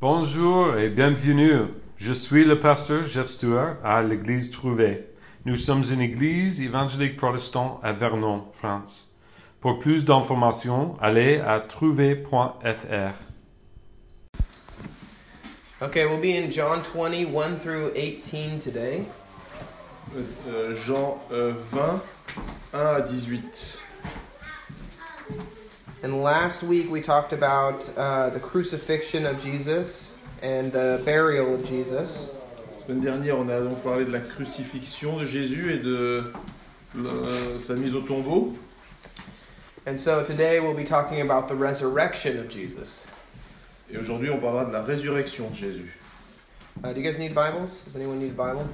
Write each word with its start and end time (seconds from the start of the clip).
Bonjour 0.00 0.76
et 0.76 0.90
bienvenue. 0.90 1.66
Je 1.96 2.12
suis 2.12 2.44
le 2.44 2.58
pasteur 2.58 3.06
Jeff 3.06 3.28
Stewart 3.28 3.76
à 3.84 4.02
l'église 4.02 4.50
Trouvé. 4.50 5.04
Nous 5.44 5.54
sommes 5.54 5.84
une 5.90 6.00
église 6.00 6.60
évangélique 6.60 7.16
protestante 7.16 7.78
à 7.82 7.92
Vernon, 7.92 8.44
France. 8.52 9.16
Pour 9.60 9.78
plus 9.78 10.04
d'informations, 10.04 10.94
allez 11.00 11.38
à 11.38 11.60
trouvé.fr. 11.60 13.14
Okay, 15.80 16.04
we'll 16.06 16.20
be 16.20 16.36
in 16.36 16.50
John 16.50 16.82
20, 16.82 17.32
1 17.32 17.56
through 17.62 17.92
18 17.94 18.58
today. 18.58 19.04
Euh, 20.48 20.74
Jean 20.84 21.18
euh, 21.30 21.52
20, 21.70 22.02
1 22.74 22.78
à 22.78 23.00
18. 23.00 23.83
And 26.04 26.22
last 26.22 26.62
week 26.62 26.90
we 26.90 27.00
talked 27.00 27.32
about 27.32 27.88
uh, 27.96 28.28
the 28.28 28.38
crucifixion 28.38 29.24
of 29.24 29.40
Jesus 29.42 30.20
and 30.42 30.70
the 30.70 31.00
burial 31.02 31.54
of 31.54 31.64
Jesus. 31.64 32.28
La 32.86 32.94
semaine 32.94 33.00
dernière, 33.02 33.38
on 33.38 33.48
a 33.48 33.58
donc 33.62 33.82
parlé 33.82 34.04
de 34.04 34.10
la 34.12 34.20
crucifixion 34.20 35.16
de 35.16 35.24
Jésus 35.24 35.72
et 35.72 35.78
de 35.78 36.30
le- 36.94 37.58
sa 37.58 37.74
mise 37.74 37.94
au 37.94 38.02
tombeau. 38.02 38.54
And 39.86 39.98
so 39.98 40.22
today 40.22 40.60
we'll 40.60 40.74
be 40.76 40.84
talking 40.84 41.22
about 41.22 41.48
the 41.48 41.54
resurrection 41.56 42.38
of 42.38 42.50
Jesus. 42.50 43.06
Et 43.90 43.96
aujourd'hui, 43.98 44.28
on 44.28 44.38
parlera 44.38 44.66
de 44.66 44.72
la 44.72 44.82
résurrection 44.82 45.48
de 45.48 45.54
Jésus. 45.56 45.92
Uh, 46.82 46.92
do 46.92 47.00
you 47.00 47.02
guys 47.10 47.18
need 47.18 47.34
Bibles? 47.34 47.82
Does 47.86 47.96
anyone 47.96 48.18
need 48.18 48.32
a 48.32 48.34
Bible? 48.34 48.66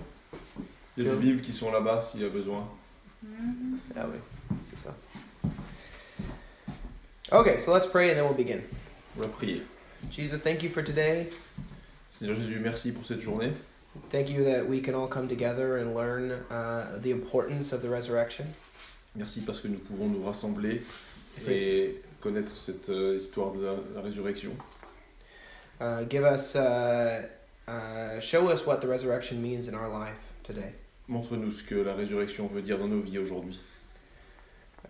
Il 0.97 1.05
y 1.05 1.09
a 1.09 1.13
des 1.15 1.21
Bibles 1.21 1.43
qui 1.43 1.53
sont 1.53 1.71
là-bas 1.71 2.03
s'il 2.03 2.23
y 2.23 2.25
a 2.25 2.29
besoin. 2.29 2.67
Ah 3.97 4.07
oui, 4.11 4.19
c'est 4.69 4.83
ça. 4.83 4.93
Okay, 7.33 7.61
so 7.61 7.73
let's 7.73 7.87
pray 7.87 8.09
and 8.09 8.19
then 8.19 8.25
we'll 8.25 8.35
begin. 8.35 8.65
On 9.17 9.23
va 9.23 9.29
prier. 9.29 9.63
Jesus, 10.11 10.41
thank 10.41 10.65
you 10.65 10.69
for 10.69 10.83
today. 10.83 11.29
Seigneur 12.11 12.35
Jésus, 12.35 12.59
merci 12.61 12.91
pour 12.91 13.05
cette 13.05 13.21
journée. 13.21 13.53
Thank 14.09 14.29
you 14.29 14.43
that 14.43 14.69
we 14.69 14.81
can 14.81 14.97
all 14.97 15.07
come 15.07 15.29
together 15.29 15.77
and 15.79 15.95
learn 15.95 16.33
uh, 16.51 16.99
the 17.01 17.13
importance 17.13 17.73
of 17.73 17.83
the 17.83 17.89
resurrection. 17.89 18.47
Merci 19.15 19.43
parce 19.43 19.61
que 19.61 19.69
nous 19.69 19.79
pouvons 19.79 20.09
nous 20.09 20.25
rassembler 20.25 20.83
et 21.47 22.03
connaître 22.21 22.57
cette 22.57 22.89
euh, 22.89 23.17
histoire 23.17 23.53
de 23.53 23.65
la, 23.65 23.75
la 23.95 24.01
résurrection. 24.01 24.51
Uh, 25.81 26.03
give 26.09 26.25
us, 26.25 26.57
uh, 26.57 27.29
uh, 27.69 28.19
show 28.19 28.49
us 28.49 28.67
what 28.67 28.81
the 28.81 28.89
resurrection 28.89 29.41
means 29.41 29.69
in 29.69 29.75
our 29.77 29.89
life 29.89 30.33
today. 30.43 30.73
Montre-nous 31.07 31.53
ce 31.53 31.63
que 31.63 31.77
la 31.77 31.95
résurrection 31.95 32.49
veut 32.49 32.63
dire 32.63 32.79
dans 32.79 32.89
nos 32.89 33.01
vies 33.01 33.19
aujourd'hui. 33.19 33.61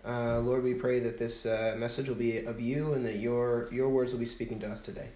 Uh, 0.03 0.39
Lord, 0.39 0.63
we 0.63 0.73
pray 0.73 0.99
that 0.99 1.17
this 1.17 1.45
uh, 1.45 1.75
message 1.77 2.09
will 2.09 2.15
be 2.15 2.39
of 2.45 2.59
you 2.59 2.93
and 2.93 3.05
that 3.05 3.17
your, 3.17 3.67
your 3.71 3.89
words 3.89 4.11
will 4.11 4.19
be 4.19 4.25
speaking 4.25 4.59
to 4.59 4.67
us 4.67 4.81
today. 4.81 5.09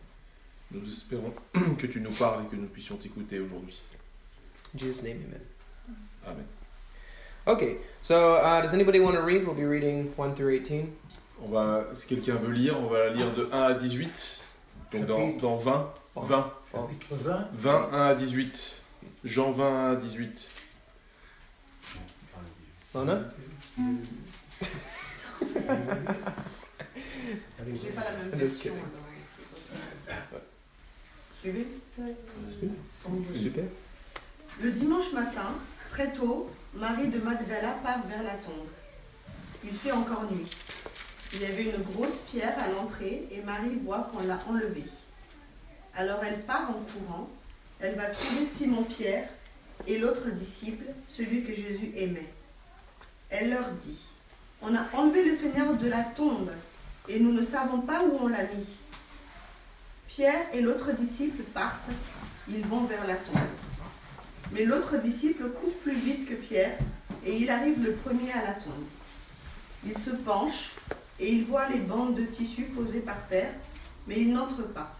Nous 0.72 0.81
espérons 0.88 1.33
que 1.77 1.88
tu 1.88 2.00
nous 2.00 2.11
parles 2.11 2.44
et 2.45 2.50
que 2.50 2.55
nous 2.55 2.67
puissions 2.67 2.97
t'écouter 2.97 3.39
aujourd'hui. 3.39 3.80
In 4.73 4.80
Jesus' 4.80 5.03
name, 5.03 5.23
amen. 5.27 5.42
Amen. 6.27 6.47
Okay, 7.47 7.77
so 8.02 8.36
uh, 8.36 8.61
does 8.61 8.73
anybody 8.73 9.00
want 9.00 9.16
to 9.16 9.22
read? 9.22 9.45
We'll 9.45 9.55
be 9.55 9.64
reading 9.64 10.11
1 10.17 10.36
through 10.36 10.53
18. 10.53 10.89
On 11.44 11.47
va, 11.49 11.86
si 11.94 12.08
quelqu'un 12.08 12.36
veut 12.36 12.52
lire, 12.52 12.80
on 12.80 12.88
va 12.88 13.09
lire 13.09 13.31
de 13.36 13.49
1 13.52 13.61
à 13.61 13.73
18. 13.73 14.44
Donc 14.92 15.05
dans, 15.05 15.30
dans 15.38 15.58
20, 15.58 15.94
20, 16.16 16.53
Chapitre 16.72 17.05
20. 17.11 17.47
20, 17.53 17.89
1 17.92 18.08
à 18.08 18.16
18. 18.16 18.81
Jean 19.23 19.52
20, 19.52 19.89
1 19.89 19.92
à 19.92 19.95
18. 19.95 20.52
Lana? 22.94 23.22
J'ai 27.81 27.89
pas 27.89 28.03
la 28.03 28.11
même 28.11 28.31
voulez. 33.23 33.39
Super. 33.39 33.66
Le 34.61 34.71
dimanche 34.71 35.11
matin, 35.13 35.55
très 35.89 36.11
tôt, 36.13 36.49
Marie 36.73 37.08
de 37.08 37.19
Magdala 37.19 37.71
part 37.83 38.05
vers 38.08 38.23
la 38.23 38.36
tombe. 38.36 38.67
Il 39.64 39.73
fait 39.73 39.92
encore 39.92 40.31
nuit. 40.31 40.49
Il 41.33 41.42
y 41.42 41.45
avait 41.45 41.64
une 41.65 41.83
grosse 41.83 42.17
pierre 42.32 42.58
à 42.59 42.70
l'entrée 42.70 43.27
et 43.32 43.42
Marie 43.42 43.76
voit 43.83 44.09
qu'on 44.11 44.23
l'a 44.26 44.39
enlevée. 44.47 44.86
Alors 45.95 46.23
elle 46.23 46.42
part 46.42 46.70
en 46.70 46.82
courant. 46.83 47.30
Elle 47.80 47.95
va 47.95 48.05
trouver 48.05 48.45
Simon-Pierre 48.45 49.27
et 49.86 49.97
l'autre 49.97 50.30
disciple, 50.30 50.86
celui 51.08 51.43
que 51.43 51.53
Jésus 51.53 51.92
aimait. 51.97 52.33
Elle 53.30 53.49
leur 53.49 53.70
dit, 53.71 53.99
On 54.61 54.76
a 54.76 54.86
enlevé 54.93 55.26
le 55.30 55.36
Seigneur 55.36 55.73
de 55.76 55.88
la 55.88 56.04
tombe 56.04 56.52
et 57.08 57.20
nous 57.20 57.32
ne 57.32 57.42
savons 57.42 57.80
pas 57.82 58.04
où 58.04 58.17
on 58.21 58.27
l'a 58.27 58.43
mis. 58.43 58.66
Pierre 60.08 60.45
et 60.54 60.61
l'autre 60.61 60.93
disciple 60.93 61.43
partent. 61.43 61.89
Ils 62.48 62.65
vont 62.65 62.83
vers 62.86 63.05
la 63.05 63.15
tombe. 63.15 63.38
Mais 64.52 64.65
l'autre 64.65 64.98
disciple 64.98 65.49
court 65.49 65.73
plus 65.83 65.95
vite 65.95 66.27
que 66.30 66.36
Pierre 66.36 66.77
et 67.26 67.36
il 67.38 67.49
arrive 67.49 67.83
le 67.83 67.94
premier 67.94 68.32
à 68.32 68.44
la 68.44 68.54
tombe. 68.54 68.86
Il 69.86 69.98
se 69.98 70.11
penche 70.11 70.71
et 71.20 71.32
il 71.32 71.45
voit 71.45 71.67
les 71.70 71.80
bandes 71.80 72.15
de 72.15 72.26
tissu 72.26 72.64
posées 72.64 72.99
par 73.02 73.27
terre, 73.27 73.52
mais 74.08 74.20
il 74.20 74.33
n'entre 74.33 74.64
pas. 74.67 74.95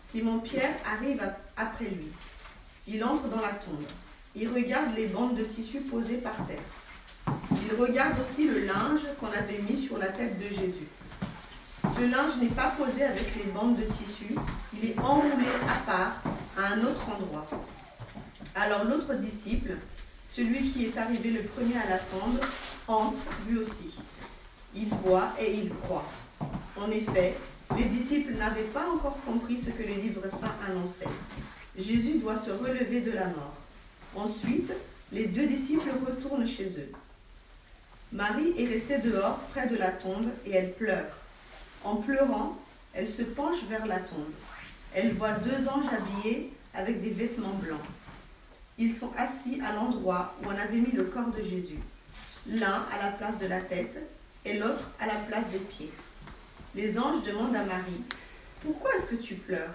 Simon-Pierre 0.00 0.74
arrive 0.84 1.20
ap- 1.22 1.40
après 1.56 1.86
lui. 1.86 2.08
Il 2.88 3.04
entre 3.04 3.28
dans 3.28 3.40
la 3.40 3.50
tombe. 3.52 3.84
Il 4.34 4.48
regarde 4.48 4.94
les 4.96 5.06
bandes 5.06 5.36
de 5.36 5.44
tissu 5.44 5.80
posées 5.80 6.18
par 6.18 6.34
terre. 6.46 6.58
Il 7.50 7.80
regarde 7.80 8.20
aussi 8.20 8.46
le 8.46 8.66
linge 8.66 9.00
qu'on 9.18 9.28
avait 9.28 9.58
mis 9.58 9.76
sur 9.76 9.98
la 9.98 10.08
tête 10.08 10.38
de 10.38 10.48
Jésus. 10.48 10.88
Ce 11.84 12.00
linge 12.00 12.36
n'est 12.40 12.48
pas 12.48 12.74
posé 12.76 13.02
avec 13.02 13.34
les 13.36 13.50
bandes 13.50 13.76
de 13.76 13.84
tissu, 13.84 14.34
il 14.72 14.90
est 14.90 14.98
enroulé 14.98 15.46
à 15.68 15.90
part 15.90 16.22
à 16.56 16.74
un 16.74 16.80
autre 16.82 17.06
endroit. 17.08 17.46
Alors 18.54 18.84
l'autre 18.84 19.14
disciple, 19.14 19.76
celui 20.28 20.70
qui 20.70 20.86
est 20.86 20.96
arrivé 20.96 21.30
le 21.30 21.42
premier 21.42 21.76
à 21.76 21.88
la 21.88 22.00
entre 22.86 23.18
lui 23.48 23.58
aussi. 23.58 23.94
Il 24.74 24.88
voit 25.04 25.32
et 25.40 25.54
il 25.54 25.70
croit. 25.70 26.06
En 26.76 26.90
effet, 26.90 27.36
les 27.76 27.84
disciples 27.84 28.34
n'avaient 28.34 28.62
pas 28.62 28.88
encore 28.88 29.18
compris 29.24 29.58
ce 29.58 29.70
que 29.70 29.82
le 29.82 29.94
livre 29.94 30.22
saint 30.28 30.54
annonçait. 30.68 31.06
Jésus 31.78 32.18
doit 32.18 32.36
se 32.36 32.50
relever 32.50 33.00
de 33.00 33.12
la 33.12 33.26
mort. 33.26 33.54
Ensuite, 34.14 34.72
les 35.12 35.26
deux 35.26 35.46
disciples 35.46 35.90
retournent 36.06 36.46
chez 36.46 36.68
eux. 36.78 36.92
Marie 38.12 38.54
est 38.58 38.66
restée 38.66 38.98
dehors 38.98 39.38
près 39.52 39.68
de 39.68 39.76
la 39.76 39.92
tombe 39.92 40.28
et 40.44 40.50
elle 40.50 40.72
pleure. 40.72 41.16
En 41.84 41.96
pleurant, 41.96 42.58
elle 42.92 43.08
se 43.08 43.22
penche 43.22 43.62
vers 43.68 43.86
la 43.86 44.00
tombe. 44.00 44.32
Elle 44.92 45.14
voit 45.14 45.32
deux 45.32 45.68
anges 45.68 45.86
habillés 45.86 46.52
avec 46.74 47.00
des 47.00 47.10
vêtements 47.10 47.54
blancs. 47.54 47.78
Ils 48.78 48.92
sont 48.92 49.12
assis 49.16 49.60
à 49.64 49.72
l'endroit 49.74 50.34
où 50.42 50.46
on 50.48 50.58
avait 50.58 50.78
mis 50.78 50.90
le 50.90 51.04
corps 51.04 51.30
de 51.30 51.42
Jésus, 51.44 51.78
l'un 52.46 52.84
à 52.92 53.00
la 53.00 53.12
place 53.12 53.36
de 53.36 53.46
la 53.46 53.60
tête 53.60 53.96
et 54.44 54.58
l'autre 54.58 54.90
à 54.98 55.06
la 55.06 55.14
place 55.28 55.46
des 55.52 55.58
pieds. 55.58 55.92
Les 56.74 56.98
anges 56.98 57.22
demandent 57.22 57.54
à 57.54 57.64
Marie, 57.64 58.02
Pourquoi 58.62 58.90
est-ce 58.94 59.06
que 59.06 59.16
tu 59.22 59.36
pleures? 59.36 59.74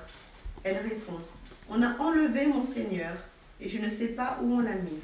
Elle 0.63 0.77
répond, 0.77 1.21
On 1.69 1.81
a 1.81 1.97
enlevé 1.99 2.47
mon 2.47 2.61
Seigneur 2.61 3.15
et 3.61 3.69
je 3.69 3.79
ne 3.79 3.87
sais 3.87 4.09
pas 4.09 4.39
où 4.41 4.55
on 4.55 4.59
l'a 4.59 4.75
mis. 4.75 4.99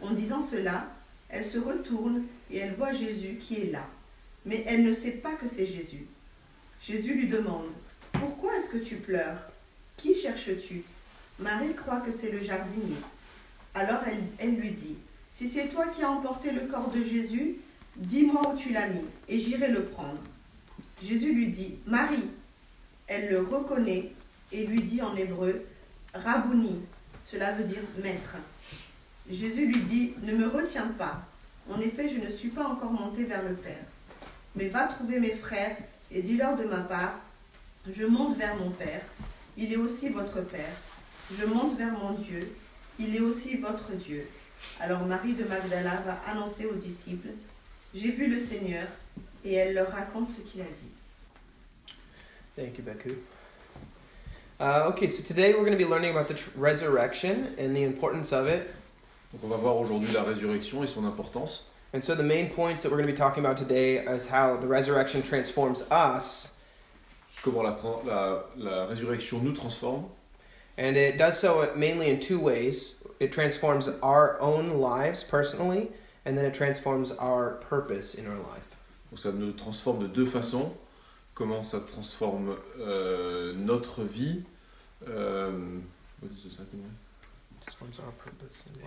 En 0.00 0.10
disant 0.10 0.40
cela, 0.40 0.86
elle 1.28 1.44
se 1.44 1.58
retourne 1.58 2.22
et 2.50 2.58
elle 2.58 2.74
voit 2.74 2.92
Jésus 2.92 3.36
qui 3.40 3.56
est 3.56 3.70
là. 3.70 3.86
Mais 4.46 4.64
elle 4.66 4.84
ne 4.84 4.92
sait 4.92 5.12
pas 5.12 5.34
que 5.34 5.48
c'est 5.48 5.66
Jésus. 5.66 6.06
Jésus 6.82 7.14
lui 7.14 7.28
demande, 7.28 7.66
Pourquoi 8.12 8.56
est-ce 8.56 8.70
que 8.70 8.78
tu 8.78 8.96
pleures? 8.96 9.38
Qui 9.96 10.14
cherches-tu? 10.14 10.82
Marie 11.38 11.74
croit 11.74 12.00
que 12.00 12.12
c'est 12.12 12.30
le 12.30 12.42
jardinier. 12.42 12.96
Alors 13.74 14.00
elle, 14.38 14.54
lui 14.54 14.70
dit, 14.70 14.96
Si 15.32 15.48
c'est 15.48 15.68
toi 15.68 15.88
qui 15.88 16.02
as 16.02 16.10
emporté 16.10 16.50
le 16.50 16.62
corps 16.62 16.90
de 16.90 17.02
Jésus, 17.02 17.56
dis-moi 17.96 18.52
où 18.54 18.56
tu 18.56 18.72
l'as 18.72 18.88
mis, 18.88 19.04
et 19.28 19.38
j'irai 19.38 19.68
le 19.68 19.84
prendre. 19.84 20.22
Jésus 21.02 21.32
lui 21.32 21.48
dit, 21.48 21.76
Marie. 21.86 22.30
Elle 23.06 23.30
le 23.30 23.40
reconnaît 23.40 24.12
et 24.52 24.66
lui 24.66 24.82
dit 24.82 25.00
en 25.00 25.16
hébreu, 25.16 25.62
Rabouni, 26.12 26.80
cela 27.22 27.52
veut 27.52 27.64
dire 27.64 27.82
maître. 28.02 28.36
Jésus 29.30 29.66
lui 29.66 29.80
dit, 29.82 30.14
Ne 30.22 30.34
me 30.34 30.48
retiens 30.48 30.88
pas. 30.98 31.27
En 31.70 31.80
effet, 31.80 32.08
je 32.08 32.18
ne 32.18 32.30
suis 32.30 32.48
pas 32.48 32.66
encore 32.66 32.92
monté 32.92 33.24
vers 33.24 33.42
le 33.42 33.54
Père. 33.54 33.84
Mais 34.56 34.68
va 34.68 34.86
trouver 34.86 35.20
mes 35.20 35.34
frères 35.34 35.76
et 36.10 36.22
dis-leur 36.22 36.56
de 36.56 36.64
ma 36.64 36.78
part, 36.78 37.20
Je 37.90 38.04
monte 38.04 38.36
vers 38.36 38.56
mon 38.56 38.70
Père, 38.70 39.02
il 39.56 39.72
est 39.72 39.76
aussi 39.76 40.08
votre 40.08 40.40
Père. 40.42 40.74
Je 41.38 41.44
monte 41.46 41.76
vers 41.78 41.92
mon 41.92 42.12
Dieu, 42.12 42.50
il 42.98 43.14
est 43.14 43.20
aussi 43.20 43.56
votre 43.56 43.92
Dieu. 43.92 44.26
Alors 44.80 45.04
Marie 45.06 45.34
de 45.34 45.44
Magdala 45.44 46.02
va 46.04 46.20
annoncer 46.30 46.66
aux 46.66 46.74
disciples, 46.74 47.28
J'ai 47.94 48.10
vu 48.10 48.26
le 48.28 48.38
Seigneur, 48.38 48.86
et 49.44 49.54
elle 49.54 49.74
leur 49.74 49.90
raconte 49.90 50.28
ce 50.28 50.40
qu'il 50.40 50.60
a 50.60 50.64
dit. 50.64 50.92
Uh, 54.60 54.90
so 55.08 55.22
today 55.22 55.54
we're 55.54 55.64
going 55.64 55.70
to 55.70 55.78
be 55.78 55.88
learning 55.88 56.10
about 56.10 56.26
the 56.26 56.34
resurrection 56.56 57.54
and 57.58 57.76
the 57.76 57.84
importance 57.84 58.32
of 58.32 58.48
it. 58.48 58.68
Donc 59.32 59.42
on 59.44 59.48
va 59.48 59.56
voir 59.56 59.76
aujourd'hui 59.76 60.12
la 60.12 60.22
résurrection 60.22 60.82
et 60.82 60.86
son 60.86 61.04
importance. 61.04 61.64
And 61.94 62.02
so 62.02 62.14
the 62.14 62.22
main 62.22 62.48
points 62.50 62.82
that 62.82 62.90
we're 62.90 62.98
going 62.98 63.06
to 63.06 63.12
be 63.12 63.16
talking 63.16 63.44
about 63.44 63.56
today 63.56 63.96
is 63.96 64.28
how 64.28 64.56
the 64.58 64.66
resurrection 64.66 65.22
transforms 65.22 65.82
us 65.90 66.56
comment 67.42 67.62
la, 67.62 67.74
tran- 67.74 68.04
la, 68.04 68.42
la 68.56 68.86
résurrection 68.86 69.40
nous 69.42 69.54
transforme. 69.54 70.04
And 70.76 70.96
it 70.96 71.18
does 71.18 71.38
so 71.38 71.70
mainly 71.76 72.08
in 72.10 72.20
two 72.20 72.38
ways. 72.38 73.02
It 73.20 73.32
transforms 73.32 73.88
our 74.02 74.40
own 74.40 74.78
lives 74.80 75.24
personally, 75.24 75.88
and 76.24 76.36
then 76.36 76.44
it 76.44 76.54
transforms 76.54 77.10
our 77.12 77.54
purpose 77.68 78.14
in 78.14 78.26
our 78.26 78.36
life. 78.36 78.64
Donc 79.10 79.18
ça 79.20 79.32
nous 79.32 79.52
transforme 79.52 80.00
de 80.00 80.06
deux 80.08 80.26
façons. 80.26 80.72
Comment 81.34 81.62
ça 81.64 81.80
transforme 81.80 82.56
euh, 82.80 83.54
notre 83.58 84.02
vie. 84.04 84.42
euh, 85.08 85.50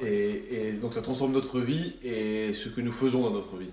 et, 0.02 0.70
et 0.70 0.72
donc 0.74 0.94
ça 0.94 1.02
transforme 1.02 1.32
notre 1.32 1.60
vie 1.60 1.96
et 2.04 2.54
ce 2.54 2.70
que 2.70 2.82
nous 2.82 2.92
faisons 2.92 3.22
dans 3.22 3.32
notre 3.32 3.58
vie. 3.58 3.72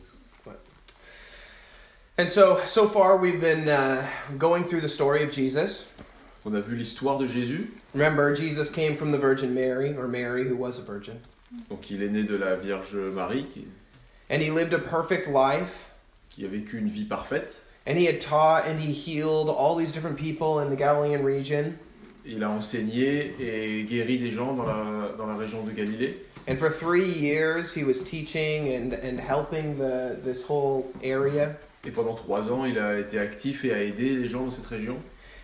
And 2.20 2.28
so, 2.28 2.58
so 2.66 2.88
far 2.88 3.16
we've 3.16 3.40
been 3.40 3.68
uh, 3.68 4.04
going 4.38 4.64
through 4.64 4.80
the 4.80 4.88
story 4.88 5.22
of 5.22 5.30
Jesus. 5.30 5.86
On 6.44 6.52
a 6.54 6.60
vu 6.60 6.74
l'histoire 6.74 7.16
de 7.16 7.28
Jésus. 7.28 7.68
Remember, 7.94 8.34
Jesus 8.34 8.70
came 8.70 8.96
from 8.96 9.12
the 9.12 9.18
Virgin 9.18 9.54
Mary, 9.54 9.96
or 9.96 10.08
Mary, 10.08 10.42
who 10.42 10.56
was 10.56 10.80
a 10.80 10.82
virgin. 10.82 11.20
Donc 11.70 11.90
il 11.90 12.02
est 12.02 12.08
né 12.08 12.24
de 12.26 12.36
la 12.36 12.56
Vierge 12.56 12.94
Marie 12.94 13.44
qui, 13.44 13.66
And 14.30 14.42
he 14.42 14.50
lived 14.50 14.74
a 14.74 14.78
perfect 14.80 15.28
life. 15.28 15.90
qui 16.28 16.44
a 16.44 16.48
vécu 16.48 16.78
une 16.78 16.88
vie 16.88 17.04
parfaite. 17.04 17.60
And 17.86 17.96
he 17.96 18.04
had 18.04 18.20
taught 18.20 18.66
and 18.66 18.80
he 18.80 18.92
healed 18.92 19.48
all 19.48 19.76
these 19.76 19.92
different 19.92 20.18
people 20.18 20.58
in 20.58 20.70
the 20.70 20.76
Galilean 20.76 21.22
region. 21.22 21.78
Il 22.30 22.44
a 22.44 22.50
enseigné 22.50 23.34
et 23.40 23.84
guéri 23.84 24.18
des 24.18 24.30
gens 24.30 24.52
dans 24.54 24.64
la, 24.66 25.08
dans 25.16 25.26
la 25.26 25.34
région 25.36 25.62
de 25.62 25.70
Galilée. 25.72 26.14
And 26.46 26.56
for 26.56 26.70
three 26.70 27.04
years, 27.08 27.74
he 27.74 27.84
was 27.84 28.00
teaching 28.04 28.68
and, 28.74 28.92
and 29.02 29.18
helping 29.18 29.76
the, 29.78 30.16
this 30.22 30.44
whole 30.48 30.84
area. 31.02 31.56
Et 31.86 31.90
pendant 31.90 32.14
trois 32.14 32.50
ans, 32.50 32.64
il 32.66 32.78
a 32.78 32.98
été 32.98 33.18
actif 33.18 33.64
et 33.64 33.72
a 33.72 33.82
aidé 33.82 34.14
les 34.16 34.28
gens 34.28 34.44
dans 34.44 34.50
cette 34.50 34.66
région. 34.66 34.96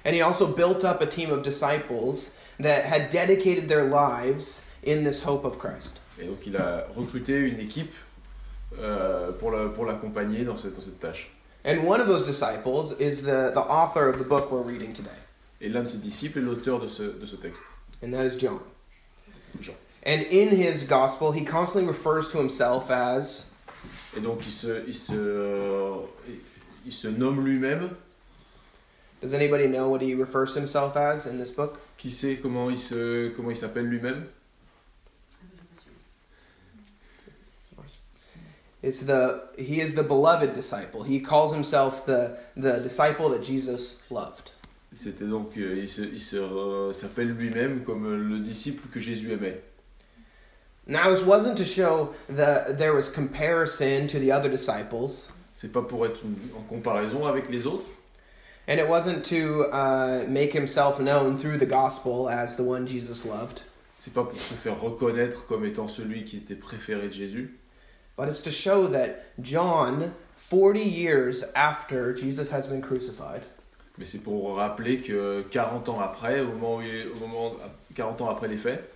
And 0.04 0.10
he 0.14 0.20
also 0.20 0.46
built 0.46 0.84
up 0.84 1.00
a 1.00 1.06
team 1.06 1.30
of 1.30 1.42
disciples 1.42 2.34
that 2.60 2.84
had 2.84 3.08
dedicated 3.10 3.68
their 3.68 3.84
lives 3.84 4.62
in 4.86 5.04
this 5.04 5.20
hope 5.24 5.44
of 5.46 5.58
Christ. 5.58 6.00
Et 6.20 6.26
donc 6.26 6.46
il 6.46 6.56
a 6.56 6.86
recruté 6.94 7.38
une 7.40 7.60
équipe 7.60 7.94
euh, 8.78 9.32
pour 9.32 9.50
la- 9.52 9.68
pour 9.68 9.86
l'accompagner 9.86 10.44
dans 10.44 10.56
cette, 10.58 10.74
dans 10.74 10.82
cette 10.82 11.00
tâche. 11.00 11.30
And 11.64 11.86
one 11.86 12.00
of 12.00 12.06
those 12.08 12.26
disciples 12.26 12.92
is 13.00 13.22
the, 13.22 13.50
the 13.54 13.64
author 13.70 14.06
of 14.08 14.18
the 14.18 14.24
book 14.24 14.52
we're 14.52 14.60
reading 14.62 14.92
today, 14.92 15.08
Et 15.64 15.70
l'un 15.70 15.82
de 15.82 15.88
ses 15.88 15.96
disciples 15.96 16.40
est 16.40 16.42
l'auteur 16.42 16.78
de 16.78 16.88
ce, 16.88 17.02
de 17.02 17.24
ce 17.24 17.36
texte, 17.36 17.62
and 18.02 18.12
that 18.12 18.26
is 18.26 18.36
John. 18.38 18.60
Jean. 19.62 19.72
And 20.04 20.20
in 20.30 20.50
his 20.50 20.86
gospel, 20.86 21.32
he 21.32 21.42
constantly 21.42 21.88
refers 21.88 22.28
to 22.32 22.38
himself 22.38 22.90
as 22.90 23.50
Et 24.14 24.20
donc 24.20 24.40
il 24.44 24.52
se, 24.52 24.84
il 24.86 24.94
se, 24.94 25.14
euh, 25.14 26.02
il 26.84 26.92
se 26.92 27.08
nomme 27.08 27.42
lui-même. 27.42 27.96
Does 29.22 29.32
anybody 29.32 29.66
know 29.66 29.88
what 29.88 30.02
he 30.02 30.14
refers 30.14 30.52
to 30.52 30.60
himself 30.60 30.98
as 30.98 31.26
in 31.26 31.38
this 31.38 31.50
book? 31.50 31.78
Qui 31.96 32.10
sait 32.10 32.38
comment 32.42 32.68
il 32.68 32.78
se, 32.78 33.30
comment 33.34 33.50
il 33.50 33.56
s'appelle 33.56 33.86
lui-même 33.86 34.26
It's 38.82 39.00
the 39.00 39.48
he 39.56 39.80
is 39.80 39.94
the 39.94 40.02
beloved 40.02 40.54
disciple. 40.54 41.04
He 41.04 41.18
calls 41.18 41.54
himself 41.54 42.04
the 42.04 42.36
the 42.54 42.80
disciple 42.80 43.30
that 43.30 43.42
Jesus 43.42 44.02
loved. 44.10 44.50
C'était 44.94 45.24
donc, 45.26 45.56
euh, 45.56 45.76
il 45.76 45.88
se, 45.88 46.02
il 46.02 46.20
se, 46.20 46.36
euh, 46.36 46.92
s'appelle 46.92 47.32
lui-même 47.32 47.82
comme 47.82 48.06
euh, 48.06 48.16
le 48.16 48.38
disciple 48.38 48.86
que 48.92 49.00
Jésus 49.00 49.32
aimait. 49.32 49.60
Now 50.86 51.10
this 51.12 51.24
wasn't 51.24 51.56
to 51.56 51.64
show 51.64 52.14
that 52.28 52.74
there 52.78 52.92
was 52.94 53.08
comparison 53.08 54.06
to 54.08 54.18
the 54.18 54.30
other 54.30 54.48
disciples, 54.50 55.28
C'est 55.52 55.72
pas 55.72 55.82
pour 55.82 56.04
être 56.06 56.20
en 56.56 56.62
comparaison 56.62 57.26
avec 57.26 57.48
les 57.50 57.66
autres. 57.66 57.86
and 58.68 58.78
it 58.78 58.88
wasn't 58.88 59.22
to 59.24 59.64
uh, 59.72 60.24
make 60.28 60.52
himself 60.54 60.98
known 61.00 61.36
through 61.38 61.58
the 61.58 61.66
gospel 61.66 62.28
as 62.28 62.56
the 62.56 62.62
one 62.62 62.86
Jesus 62.86 63.24
loved, 63.26 63.62
C'est 63.94 64.12
pas 64.12 64.24
pour 64.24 64.38
se 64.38 64.54
faire 64.54 64.80
reconnaître 64.80 65.46
comme 65.46 65.64
étant 65.64 65.88
celui 65.88 66.24
qui 66.24 66.36
était 66.38 66.54
préféré 66.54 67.08
de 67.08 67.12
Jésus. 67.12 67.58
but 68.16 68.28
it's 68.28 68.42
to 68.42 68.50
show 68.52 68.86
that 68.86 69.24
John, 69.40 70.12
40 70.36 70.80
years 70.82 71.44
after 71.56 72.14
Jesus 72.14 72.50
has 72.52 72.66
been 72.68 72.80
crucified, 72.82 73.42
Mais 73.98 74.04
c'est 74.04 74.18
pour 74.18 74.56
rappeler 74.56 75.00
que 75.00 75.42
40 75.50 75.88
ans 75.88 76.00
après, 76.00 76.40
au 76.40 76.48
moment, 76.48 76.76
où 76.76 76.82
il- 76.82 77.08
au 77.14 77.18
moment 77.20 77.52
40 77.94 78.20
ans 78.22 78.28
après 78.28 78.48
les 78.48 78.56
faits, 78.58 78.90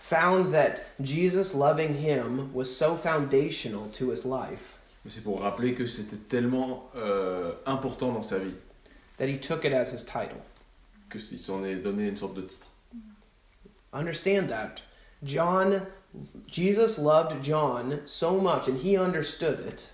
found 0.00 0.52
that 0.52 0.76
Jesus 1.02 1.54
loving 1.56 1.96
him 1.96 2.48
was 2.54 2.66
so 2.66 2.94
foundational 2.96 3.88
to 3.92 4.12
his 4.12 4.24
life 4.24 4.74
mais 5.04 5.10
c'est 5.12 5.22
pour 5.22 5.40
rappeler 5.40 5.74
que 5.74 5.86
c'était 5.86 6.16
tellement 6.16 6.90
euh, 6.96 7.52
important 7.64 8.12
dans 8.12 8.22
sa 8.22 8.38
vie 8.38 8.54
that 9.18 9.26
he 9.26 9.38
took 9.40 9.64
it 9.64 9.72
as 9.72 9.92
his 9.92 10.04
title. 10.04 10.36
que 11.08 11.18
il 11.32 11.38
s'en 11.40 11.64
est 11.64 11.76
donné 11.76 12.08
une 12.08 12.16
sorte 12.16 12.34
de 12.34 12.42
titre. 12.42 12.66
Understand 13.92 14.48
that. 14.48 14.82
John, 15.24 15.82
Jesus 16.50 16.98
loved 16.98 17.42
John 17.42 18.00
so 18.04 18.40
much 18.40 18.68
and 18.68 18.76
he 18.84 18.96
understood 18.98 19.60
it 19.66 19.90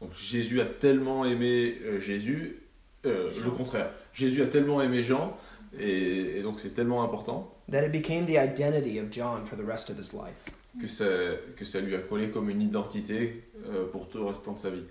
Donc 0.00 0.10
Jésus 0.16 0.60
a 0.60 0.66
tellement 0.66 1.24
aimé 1.24 1.78
euh, 1.84 2.00
Jésus, 2.00 2.56
euh, 3.06 3.30
le 3.44 3.50
contraire. 3.50 3.90
Jésus 4.12 4.42
a 4.42 4.46
tellement 4.46 4.82
aimé 4.82 5.02
Jean, 5.02 5.36
et, 5.78 6.38
et 6.38 6.42
donc 6.42 6.60
c'est 6.60 6.70
tellement 6.74 7.02
important 7.02 7.52
that 7.70 7.84
it 7.84 7.92
became 7.92 8.26
the 8.26 8.36
identity 8.38 8.98
of 8.98 9.10
John 9.10 9.44
for 9.44 9.56
the 9.56 9.66
rest 9.66 9.90
of 9.90 9.98
his 9.98 10.12
life. 10.12 10.34
que 10.80 10.86
ça, 10.86 11.06
que 11.56 11.64
ça 11.64 11.80
lui 11.80 11.94
a 11.94 12.00
collé 12.00 12.30
comme 12.30 12.50
une 12.50 12.62
identité 12.62 13.44
euh, 13.66 13.86
pour 13.90 14.08
tout 14.08 14.18
le 14.18 14.24
restant 14.24 14.52
de 14.52 14.58
sa 14.58 14.70
vie. 14.70 14.84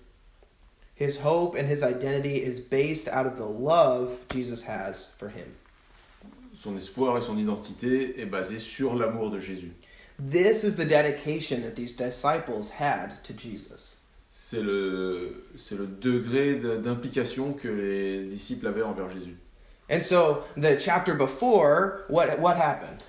His 0.99 1.19
hope 1.23 1.55
and 1.55 1.67
his 1.67 1.83
identity 1.83 2.37
is 2.37 2.59
based 2.59 3.07
out 3.07 3.25
of 3.25 3.35
the 3.35 3.47
love 3.47 4.13
Jesus 4.33 4.63
has 4.67 5.11
for 5.17 5.27
him. 5.29 5.53
Son 6.53 6.75
espoir 6.77 7.17
et 7.17 7.21
son 7.21 7.37
identité 7.37 8.19
est 8.19 8.25
basé 8.25 8.59
sur 8.59 8.95
l'amour 8.95 9.29
de 9.29 9.39
Jésus. 9.39 9.73
This 10.17 10.63
is 10.63 10.75
the 10.75 10.87
dedication 10.87 11.61
that 11.61 11.75
these 11.75 11.93
disciples 11.93 12.71
had 12.79 13.21
to 13.23 13.33
Jesus. 13.33 13.97
C'est 14.47 14.61
le, 14.61 15.47
c'est 15.57 15.75
le 15.75 15.87
degré 15.87 16.53
de- 16.53 16.77
d'implication 16.77 17.53
que 17.53 17.67
les 17.67 18.25
disciples 18.25 18.67
avaient 18.67 18.83
envers 18.83 19.09
Jésus. 19.09 19.35
And 19.89 20.03
so, 20.03 20.43
the 20.55 20.77
chapter 20.79 21.15
before, 21.15 22.03
what, 22.09 22.37
what 22.39 22.55
happened? 22.55 23.03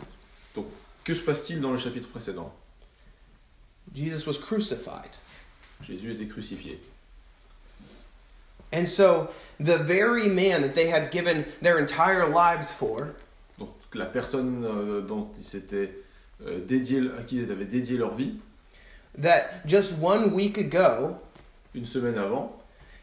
Que 1.05 1.13
se 1.13 1.23
passe-t-il 1.23 1.61
dans 1.61 1.73
le 1.73 1.77
chapitre 1.77 2.09
précédent? 2.09 2.51
Jesus 3.95 4.27
was 4.27 4.39
crucified. 4.39 5.11
Jésus 5.83 6.11
était 6.11 6.27
crucifié. 6.27 6.79
And 8.73 8.87
so, 8.87 9.29
the 9.61 9.77
very 9.77 10.31
man 10.31 10.63
that 10.63 10.75
they 10.75 10.89
had 10.89 11.11
given 11.11 11.45
their 11.61 11.79
entire 11.79 12.27
lives 12.31 12.71
for, 12.71 13.15
Donc 13.59 13.75
la 13.93 14.07
personne 14.07 14.65
euh, 14.65 15.03
dont 15.03 15.29
ils 15.37 15.45
s'étaient 15.45 15.93
euh, 16.47 16.65
dédiés, 16.65 17.03
à 17.19 17.23
qui 17.25 17.37
ils 17.37 17.51
avaient 17.51 17.67
dédié 17.67 17.99
leur 17.99 18.15
vie, 18.15 18.39
that 19.19 19.67
just 19.67 19.93
one 20.01 20.33
week 20.33 20.57
ago, 20.57 21.19
une 21.77 21.87
semaine 21.87 22.19
avant, 22.19 22.57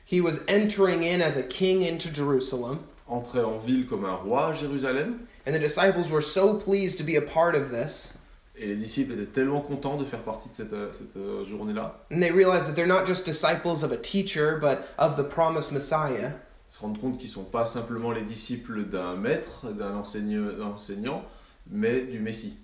he 0.05 0.19
was 0.19 0.41
entering 0.47 1.03
in 1.03 1.21
as 1.21 1.37
a 1.37 1.43
king 1.43 1.81
into 1.81 2.09
Jerusalem. 2.09 2.79
entrait 3.07 3.43
en 3.43 3.57
ville 3.57 3.85
comme 3.85 4.05
un 4.05 4.15
roi 4.15 4.47
à 4.47 4.53
Jérusalem. 4.53 5.19
And 5.45 5.53
the 5.53 5.59
disciples 5.59 6.09
were 6.09 6.21
so 6.21 6.55
pleased 6.55 6.97
to 6.97 7.03
be 7.03 7.15
a 7.15 7.21
part 7.21 7.55
of 7.55 7.71
this. 7.71 8.13
Et 8.55 8.67
les 8.67 8.75
disciples 8.75 9.13
étaient 9.13 9.25
tellement 9.25 9.61
contents 9.61 9.97
de 9.97 10.05
faire 10.05 10.21
partie 10.21 10.49
de 10.49 10.55
cette, 10.55 10.73
euh, 10.73 10.91
cette 10.93 11.17
euh, 11.17 11.43
journée-là. 11.43 12.05
And 12.11 12.21
they 12.21 12.31
realized 12.31 12.67
that 12.67 12.75
they're 12.75 12.85
not 12.87 13.05
just 13.05 13.25
disciples 13.25 13.83
of 13.83 13.91
a 13.91 13.97
teacher, 13.97 14.59
but 14.59 14.89
of 14.97 15.17
the 15.17 15.23
promised 15.23 15.71
Messiah. 15.71 16.33
Ils 16.69 16.75
se 16.75 16.79
rendent 16.79 16.99
compte 16.99 17.17
qu'ils 17.17 17.29
ne 17.29 17.33
sont 17.33 17.43
pas 17.43 17.65
simplement 17.65 18.11
les 18.11 18.21
disciples 18.21 18.83
d'un 18.85 19.15
maître, 19.15 19.71
d'un 19.71 19.95
enseignant, 19.95 21.23
mais 21.69 22.01
du 22.01 22.19
Messie. 22.19 22.57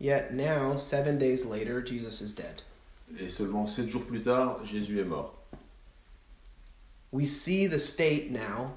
Yet 0.00 0.32
now, 0.32 0.76
seven 0.76 1.18
days 1.18 1.44
later, 1.44 1.84
Jesus 1.84 2.22
is 2.22 2.32
dead. 2.34 2.62
Et 3.20 3.30
seulement 3.30 3.66
sept 3.66 3.88
jours 3.88 4.04
plus 4.04 4.22
tard, 4.22 4.64
Jésus 4.64 5.00
est 5.00 5.04
mort. 5.04 5.41
We 7.12 7.26
see 7.26 7.66
the 7.66 7.78
state 7.78 8.30
now. 8.30 8.72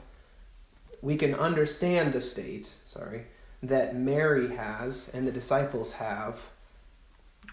We 1.01 1.15
can 1.15 1.33
understand 1.35 2.13
the 2.13 2.21
state, 2.21 2.75
sorry, 2.85 3.23
that 3.63 3.95
Mary 3.95 4.55
has 4.55 5.09
and 5.13 5.25
the 5.27 5.31
disciples 5.31 5.93
have 5.93 6.37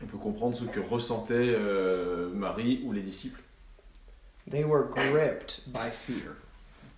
On 0.01 0.07
peut 0.09 0.19
comprendre 0.19 0.57
ce 0.57 0.65
que 0.65 0.81
ressentaient 0.81 1.55
euh, 1.55 2.29
Marie 2.31 2.83
ou 2.85 2.93
les 2.93 3.03
disciples. 3.03 3.41
they 4.49 4.65
were 4.65 4.83
gripped 4.85 5.61
by 5.73 5.89
fear. 5.91 6.37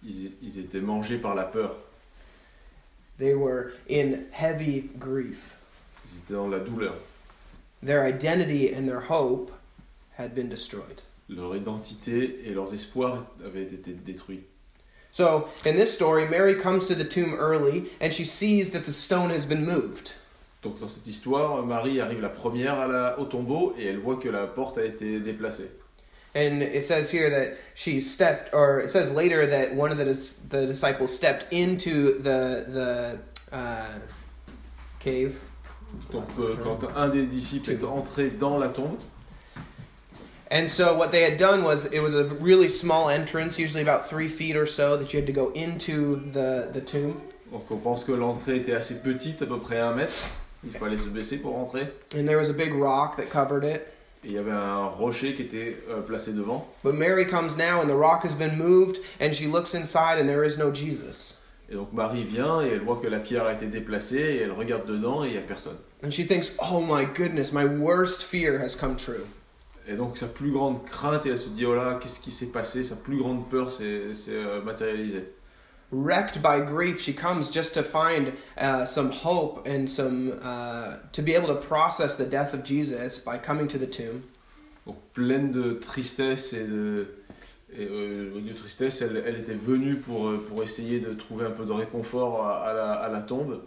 Ils, 0.03 0.33
ils 0.43 0.59
étaient 0.59 0.81
mangés 0.81 1.19
par 1.21 1.35
la 1.35 1.45
peur. 1.45 1.75
They 3.19 3.35
were 3.35 3.73
in 3.89 4.27
heavy 4.33 4.89
grief. 4.99 5.57
Ils 6.07 6.19
étaient 6.21 6.35
dans 6.35 6.49
la 6.51 6.59
douleur. 6.61 6.95
Their 7.83 8.07
identity 8.07 8.73
and 8.73 8.89
their 8.89 9.01
hope 9.01 9.53
had 10.17 10.35
been 10.35 10.49
destroyed. 10.49 11.03
Leur 11.29 11.57
identité 11.57 12.43
et 12.47 12.51
leurs 12.53 12.73
espoirs 12.75 13.25
avaient 13.45 13.63
été 13.65 13.93
détruits. 13.93 14.43
So, 15.11 15.49
in 15.65 15.75
this 15.77 15.93
story, 15.95 16.27
Mary 16.29 16.55
comes 16.57 16.87
to 16.87 16.95
the 16.95 17.09
tomb 17.09 17.35
early 17.35 17.85
and 18.01 18.11
she 18.13 18.25
sees 18.25 18.73
that 18.73 18.81
the 18.85 18.93
stone 18.97 19.31
has 19.31 19.47
been 19.47 19.65
moved. 19.65 20.13
Donc 20.63 20.81
dans 20.81 20.89
cette 20.89 21.07
histoire, 21.07 21.63
Marie 21.65 22.01
arrive 22.01 22.21
la 22.21 22.31
première 22.31 22.75
à 22.79 22.89
la- 22.89 23.19
au 23.21 23.25
tombeau 23.27 23.75
et 23.79 23.85
elle 23.87 23.99
voit 23.99 24.17
que 24.17 24.29
la 24.29 24.47
porte 24.47 24.79
a 24.79 24.85
été 24.85 25.21
déplacée. 25.21 25.71
And 26.35 26.63
it 26.63 26.83
says 26.83 27.11
here 27.13 27.31
that 27.31 27.57
she 27.77 28.01
stepped, 28.01 28.53
or 28.53 28.81
it 28.81 28.89
says 28.91 29.11
later 29.13 29.47
that 29.47 29.75
one 29.77 29.93
of 29.93 29.99
the, 29.99 30.15
the 30.51 30.67
disciples 30.67 31.15
stepped 31.15 31.47
into 31.53 32.19
the, 32.23 32.65
the 32.67 33.19
uh, 33.53 33.99
cave. 34.99 35.37
Donc 36.13 36.25
euh, 36.41 36.57
quand 36.61 36.81
un 36.97 37.09
des 37.09 37.27
disciples 37.27 37.71
est 37.71 37.85
entré 37.85 38.31
dans 38.31 38.59
la 38.59 38.69
tombe, 38.69 38.97
And 40.55 40.71
so 40.71 40.97
what 40.97 41.11
they 41.11 41.23
had 41.23 41.37
done 41.37 41.65
was 41.65 41.87
it 41.87 41.99
was 41.99 42.15
a 42.15 42.27
really 42.37 42.69
small 42.69 43.09
entrance, 43.09 43.59
usually 43.59 43.83
about 43.83 44.09
three 44.09 44.29
feet 44.29 44.55
or 44.55 44.67
so, 44.67 44.97
that 44.97 45.13
you 45.13 45.19
had 45.19 45.27
to 45.27 45.33
go 45.33 45.51
into 45.51 46.31
the, 46.33 46.71
the 46.73 46.81
tomb. 46.81 47.21
donc 47.51 47.69
on 47.73 47.79
pense 47.79 48.05
que 48.05 48.13
l'entrée 48.13 48.59
était 48.59 48.73
assez 48.73 49.03
petite, 49.03 49.43
à 49.43 49.49
peu 49.49 49.59
près 49.59 49.81
un 49.81 49.95
mètre. 49.97 50.31
Il 50.63 50.71
fallait 50.71 50.97
se 50.97 51.09
baisser 51.09 51.39
pour 51.39 51.55
rentrer. 51.55 51.89
And 52.17 52.25
there 52.25 52.39
was 52.39 52.51
a 52.51 52.55
big 52.55 52.73
rock 52.73 53.17
that 53.17 53.31
covered 53.31 53.65
it. 53.65 53.89
Et 54.23 54.29
il 54.29 54.33
y 54.33 54.39
avait 54.39 54.53
un 54.53 54.87
rocher 54.87 55.35
qui 55.35 55.43
était 55.43 55.77
euh, 55.91 56.01
placé 56.03 56.33
devant. 56.33 56.69
But 56.85 56.95
Mary 56.95 57.27
comes 57.27 57.57
now, 57.57 57.81
and 57.81 57.89
the 57.89 57.97
rock 57.97 58.23
has 58.25 58.35
been 58.35 58.57
moved, 58.57 59.01
and 59.21 59.35
she 59.35 59.49
looks 59.49 59.75
inside, 59.75 60.21
and 60.21 60.29
there 60.29 60.45
is 60.45 60.57
no 60.57 60.71
Jesus. 60.71 61.39
Et 61.69 61.75
donc 61.75 61.93
Marie 61.93 62.23
vient 62.23 62.61
et 62.61 62.69
elle 62.69 62.81
voit 62.81 63.01
que 63.03 63.09
la 63.09 63.19
pierre 63.19 63.47
a 63.47 63.55
été 63.55 63.67
déplacée 63.67 64.21
et 64.21 64.43
elle 64.43 64.53
regarde 64.53 64.87
dedans 64.87 65.25
et 65.25 65.29
il 65.29 65.33
n'y 65.33 65.39
a 65.39 65.43
personne. 65.43 65.79
And 66.05 66.13
she 66.13 66.25
thinks, 66.25 66.55
oh 66.61 66.81
my 66.81 67.07
goodness, 67.07 67.53
my 67.53 67.65
worst 67.65 68.23
fear 68.23 68.61
has 68.61 68.77
come 68.77 68.95
true. 68.95 69.27
Et 69.87 69.97
donc 69.97 70.17
sa 70.17 70.27
plus 70.27 70.51
grande 70.51 70.85
crainte, 70.85 71.27
et 71.27 71.31
elle 71.31 71.39
se 71.39 71.49
dit, 71.49 71.67
oh 71.67 71.75
là, 71.75 71.99
qu'est-ce 72.01 72.21
qui 72.21 72.33
s'est 72.33 72.47
passé? 72.53 72.83
Sa 72.83 72.97
plus 72.97 73.19
grande 73.19 73.49
peur 73.51 73.71
s'est 73.71 74.15
s'est, 74.15 74.33
euh, 74.33 74.63
matérialisée. 74.63 75.25
Wrecked 75.93 76.43
by 76.43 76.61
grief, 76.61 77.01
she 77.01 77.15
comes 77.15 77.53
just 77.53 77.75
to 77.75 77.83
find 77.83 78.33
uh, 78.57 78.87
some 78.87 79.11
hope 79.11 79.67
and 79.69 79.87
some 79.87 80.33
uh, 80.43 80.97
to 81.13 81.23
be 81.23 81.35
able 81.35 81.49
to 81.49 81.55
process 81.55 82.17
the 82.17 82.25
death 82.25 82.55
of 82.55 82.65
Jesus 82.65 83.19
by 83.19 83.39
coming 83.39 83.69
to 83.69 83.79
the 83.79 83.87
tomb. 83.87 84.23
Donc 84.87 84.97
pleine 85.13 85.53
de 85.53 85.75
tristesse 85.75 86.53
et 86.53 86.65
de, 86.67 87.07
et, 87.73 87.87
euh, 87.87 88.41
de 88.41 88.53
tristesse, 88.55 89.03
elle, 89.03 89.23
elle 89.27 89.37
était 89.37 89.55
venue 89.55 89.97
pour, 89.97 90.29
euh, 90.29 90.45
pour 90.49 90.63
essayer 90.63 91.01
de 91.01 91.13
trouver 91.15 91.47
un 91.47 91.51
peu 91.51 91.65
de 91.65 91.73
réconfort 91.73 92.47
à, 92.47 92.71
à 92.71 92.75
la, 92.75 92.93
à 92.93 93.09
la 93.09 93.23
tombe. 93.23 93.61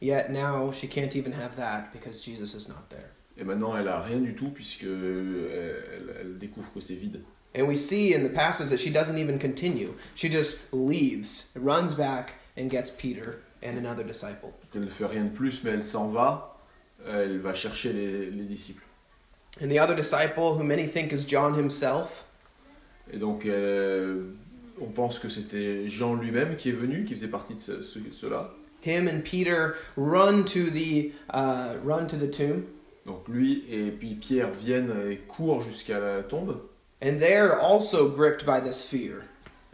Yet 0.00 0.30
now 0.30 0.72
she 0.72 0.88
can't 0.88 1.16
even 1.16 1.32
have 1.32 1.56
that 1.56 1.92
because 1.92 2.20
Jesus 2.20 2.54
is 2.54 2.68
not 2.68 2.88
there. 2.88 3.10
Et 3.38 3.44
maintenant, 3.44 3.76
elle 3.76 3.88
a 3.88 4.00
rien 4.00 4.18
du 4.18 4.34
tout 4.34 4.50
puisque 4.50 4.84
euh, 4.84 5.80
elle, 5.94 6.14
elle 6.20 6.36
découvre 6.36 6.70
que 6.72 6.80
c'est 6.80 6.94
vide. 6.94 7.20
And 7.56 7.64
we 7.64 7.76
see 7.78 8.14
in 8.14 8.22
the 8.22 8.32
passage 8.32 8.68
that 8.70 8.78
she 8.78 8.90
doesn't 8.90 9.18
even 9.18 9.38
continue. 9.38 9.90
She 10.16 10.30
just 10.30 10.58
leaves, 10.72 11.50
runs 11.54 11.94
back, 11.94 12.34
and 12.58 12.68
gets 12.70 12.90
Peter 12.90 13.40
and 13.62 13.76
another 13.76 14.04
disciple. 14.04 14.50
Elle 14.74 14.82
ne 14.82 14.90
fait 14.90 15.06
rien 15.06 15.24
de 15.24 15.30
plus, 15.30 15.62
mais 15.64 15.70
elle 15.72 15.82
s'en 15.84 16.08
va. 16.08 16.56
Euh, 17.06 17.24
Elle 17.24 17.38
va 17.40 17.52
chercher 17.54 17.92
les, 17.92 18.30
les 18.30 18.44
disciples. 18.44 18.82
And 19.62 19.68
the 19.68 19.78
other 19.78 19.94
disciple, 19.94 20.54
who 20.56 20.62
many 20.64 20.86
think 20.86 21.12
is 21.12 21.26
John 21.28 21.54
himself, 21.58 22.24
Et 23.12 23.18
donc, 23.18 23.44
euh, 23.44 24.30
on 24.80 24.86
pense 24.86 25.18
que 25.18 25.28
c'était 25.28 25.86
Jean 25.88 26.14
lui-même 26.14 26.56
qui 26.56 26.70
est 26.70 26.72
venu, 26.72 27.04
qui 27.04 27.14
faisait 27.14 27.28
partie 27.28 27.54
de 27.54 27.60
ce- 27.60 27.82
ce- 27.82 27.98
cela. 28.12 28.54
him 28.84 29.08
and 29.08 29.20
Peter 29.24 29.74
run 29.96 30.44
to 30.44 30.70
the 30.70 31.12
uh, 31.34 31.76
run 31.84 32.06
to 32.06 32.16
the 32.16 32.30
tomb, 32.30 32.64
Donc 33.06 33.26
lui 33.28 33.64
et 33.70 33.90
puis 33.90 34.14
Pierre 34.14 34.50
viennent 34.52 34.94
et 35.10 35.16
courent 35.16 35.60
jusqu'à 35.62 35.98
la 35.98 36.22
tombe. 36.22 36.60
and 37.02 37.18
they're 37.18 37.58
also 37.60 38.08
gripped 38.08 38.46
by 38.46 38.60
this 38.62 38.84
fear. 38.84 39.22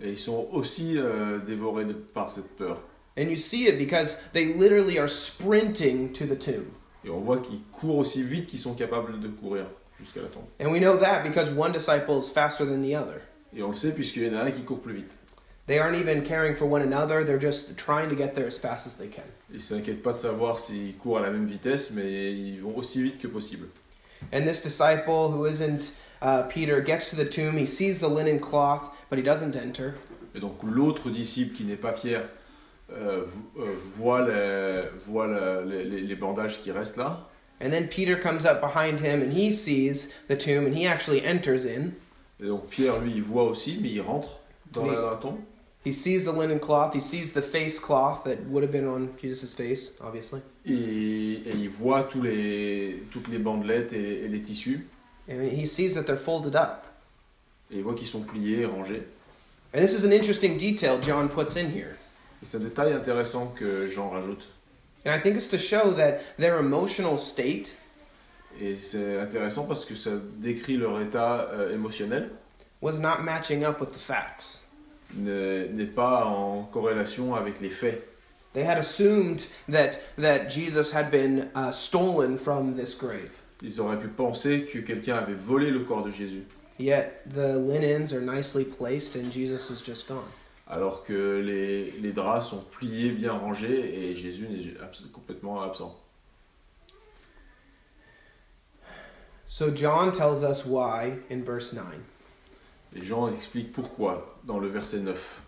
Et 0.01 0.11
ils 0.13 0.19
sont 0.19 0.49
aussi 0.53 0.97
euh, 0.97 1.39
dévorés 1.39 1.85
de- 1.85 1.93
par 1.93 2.31
cette 2.31 2.49
peur. 2.57 2.81
And 3.19 3.29
you 3.29 3.37
see 3.37 3.67
it 3.67 3.77
because 3.77 4.17
they 4.33 4.55
literally 4.55 4.99
are 4.99 5.09
sprinting 5.09 6.13
to 6.13 6.25
the 6.25 6.39
tomb. 6.39 6.67
Et 7.05 7.11
on 7.11 7.21
voit 7.21 7.39
qu'ils 7.39 7.61
courent 7.73 7.99
aussi 7.99 8.23
vite 8.23 8.47
qu'ils 8.47 8.61
sont 8.61 8.75
capables 8.75 9.19
de 9.21 9.29
courir 9.29 9.67
jusqu'à 10.01 10.23
la 10.23 10.29
tombe. 10.29 10.45
And 10.61 10.71
we 10.71 10.81
know 10.81 10.97
that 10.97 11.23
because 11.25 11.51
one 11.51 11.73
disciple 11.73 12.19
is 12.21 12.31
faster 12.31 12.65
than 12.65 12.81
the 12.81 12.95
other. 12.95 13.21
Et 13.55 13.63
on 13.63 13.71
le 13.71 13.77
sait 13.77 13.91
puisqu'il 13.93 14.25
y 14.25 14.31
en 14.31 14.39
a 14.39 14.45
un 14.45 14.51
qui 14.53 14.63
court 14.63 14.81
plus 14.81 14.95
vite. 14.95 15.13
They 15.69 15.79
aren't 15.79 15.97
even 16.01 16.23
caring 16.25 16.57
for 16.57 16.65
one 16.67 16.83
another, 16.83 17.23
they're 17.25 17.39
just 17.39 17.77
trying 17.77 18.09
to 18.09 18.17
get 18.17 18.35
there 18.35 18.47
as 18.47 18.59
fast 18.59 18.87
as 18.87 18.97
they 18.97 19.07
can. 19.09 19.23
Ils 19.51 19.57
ne 19.57 19.61
s'inquiètent 19.61 20.03
pas 20.03 20.15
de 20.15 20.19
savoir 20.19 20.59
s'ils 20.59 20.97
courent 20.97 21.19
à 21.19 21.23
la 21.23 21.31
même 21.31 21.47
vitesse, 21.47 21.91
mais 21.93 22.33
ils 22.33 22.61
vont 22.61 22.75
aussi 22.77 23.03
vite 23.03 23.21
que 23.21 23.29
possible. 23.29 23.69
And 24.33 24.47
this 24.47 24.63
disciple, 24.63 25.31
who 25.31 25.45
isn't 25.47 25.93
uh, 26.23 26.43
Peter, 26.49 26.81
gets 26.81 27.11
to 27.11 27.17
the 27.17 27.25
tomb. 27.29 27.57
He 27.57 27.67
sees 27.67 28.01
the 28.01 28.09
linen 28.09 28.41
cloth, 28.41 28.91
but 29.11 29.19
he 29.19 29.23
doesn't 29.23 29.55
enter. 29.57 29.93
Et 30.35 30.41
donc 30.41 30.57
l'autre 30.65 31.11
disciple 31.11 31.55
qui 31.55 31.65
n'est 31.65 31.77
pas 31.81 31.93
Pierre 31.93 32.25
euh, 32.91 33.25
euh, 33.59 33.75
voit, 33.99 34.23
les, 34.27 34.85
voit 35.07 35.27
la- 35.27 35.61
les, 35.63 35.85
les- 35.85 36.01
les 36.01 36.15
bandages 36.17 36.61
qui 36.63 36.73
restent 36.73 36.97
là. 36.97 37.29
And 37.61 37.71
then 37.71 37.89
Peter 37.89 38.17
comes 38.17 38.47
up 38.47 38.61
behind 38.63 39.01
him 39.01 39.21
and 39.21 39.33
he 39.33 39.51
sees 39.53 40.09
the 40.29 40.37
tomb 40.37 40.65
and 40.67 40.75
he 40.75 40.87
actually 40.87 41.21
enters 41.27 41.65
in. 41.67 41.93
Et 42.41 42.47
donc 42.47 42.69
Pierre, 42.71 42.99
lui, 43.01 43.13
il 43.17 43.23
voit 43.23 43.45
aussi, 43.45 43.79
mais 43.83 43.91
il 43.91 44.01
rentre 44.01 44.39
dans 44.73 44.87
la, 44.87 44.95
dans 44.95 45.11
la 45.11 45.17
tombe. 45.17 45.39
He 45.85 45.93
sees 45.93 46.25
the 46.25 46.33
linen 46.33 46.59
cloth, 46.59 46.93
he 46.93 47.01
sees 47.01 47.33
the 47.33 47.43
face 47.43 47.79
cloth 47.79 48.25
that 48.25 48.45
would 48.47 48.63
have 48.63 48.73
been 48.73 48.87
on 48.87 49.17
Jesus' 49.21 49.55
face, 49.55 49.93
obviously. 50.01 50.43
Et, 50.67 51.43
et 51.47 51.55
il 51.55 51.69
voit 51.69 52.05
tous 52.05 52.21
les, 52.21 53.03
toutes 53.13 53.29
les 53.29 53.39
bandelettes 53.39 53.93
et, 53.93 54.25
et 54.25 54.29
les 54.29 54.43
tissus. 54.43 54.87
And 55.29 55.43
he 55.43 55.67
sees 55.67 55.95
that 55.95 56.03
they're 56.03 56.17
folded 56.17 56.57
up. 56.57 56.87
Et 57.71 57.77
il 57.77 57.83
voit 57.85 57.95
qu'ils 57.95 58.09
sont 58.09 58.23
pliés, 58.25 58.67
rangés. 58.67 59.03
And 59.73 59.81
this 59.81 59.93
is 59.93 60.05
an 60.05 60.13
interesting 60.13 60.57
detail 60.57 60.99
John 61.01 61.29
puts 61.29 61.57
in 61.57 61.71
here. 61.71 61.97
Et 62.43 62.47
c'est 62.47 62.59
un 62.59 62.65
détail 62.65 62.93
intéressant 62.93 63.49
que 63.55 63.89
Jean 63.89 64.11
rajoute. 64.11 64.47
And 65.07 65.15
I 65.15 65.21
think 65.21 65.37
it's 65.37 65.49
to 65.49 65.59
show 65.59 65.93
that 65.93 66.21
their 66.39 66.59
emotional 66.59 67.17
state 67.17 67.77
Et 68.61 68.77
c'est 68.77 69.21
intéressant 69.21 69.67
parce 69.67 69.85
que 69.85 69.95
ça 69.95 70.11
décrit 70.39 70.77
leur 70.77 71.01
état 71.01 71.49
euh, 71.53 71.73
émotionnel, 71.73 72.31
was 72.81 72.99
not 72.99 73.23
matching 73.23 73.65
up 73.65 73.81
with 73.81 73.93
the 73.93 73.99
facts. 73.99 74.65
Ne- 75.15 75.67
n'est 75.69 75.87
pas 75.87 76.25
en 76.25 76.65
corrélation 76.65 77.35
avec 77.35 77.61
les 77.61 77.71
faits. 77.71 78.03
They 78.55 78.65
had 78.65 78.79
assumed 78.79 79.47
that, 79.69 79.99
that 80.17 80.49
Jesus 80.51 80.91
had 80.93 81.11
been 81.11 81.49
uh, 81.55 81.71
stolen 81.73 82.39
from 82.39 82.75
this 82.77 82.95
grave. 82.95 83.31
Ils 83.63 83.79
auraient 83.81 83.99
pu 84.01 84.09
penser 84.09 84.65
que 84.67 84.79
quelqu'un 84.81 85.17
avait 85.17 85.35
volé 85.35 85.71
le 85.71 85.81
corps 85.81 86.05
de 86.05 86.11
Jésus, 86.11 86.45
Yet 86.79 87.23
the 87.35 87.57
linens 87.59 88.13
are 88.15 88.21
nicely 88.21 88.65
placed 88.65 89.17
and 89.17 89.33
Jesus 89.33 89.69
is 89.71 89.83
just 89.85 90.07
gone. 90.09 90.29
alors 90.71 91.03
que 91.05 91.41
les, 91.45 91.91
les 92.01 92.13
draps 92.13 92.47
sont 92.51 92.63
pliés, 92.71 93.11
bien 93.11 93.33
rangés, 93.33 94.11
et 94.11 94.15
Jésus 94.15 94.47
est 94.47 94.81
abs- 94.83 95.03
complètement 95.13 95.63
absent. 95.63 95.95
So 99.47 99.71
John 99.71 100.13
tells 100.13 100.43
us 100.45 100.65
why 100.67 101.15
in 101.31 101.43
verse 101.43 101.73
9. 101.73 101.85
Et 102.95 103.03
Jean 103.03 103.33
explique 103.33 103.73
pourquoi 103.73 104.39
dans 104.45 104.59
le 104.59 104.69
verset 104.69 105.01
9. 105.01 105.41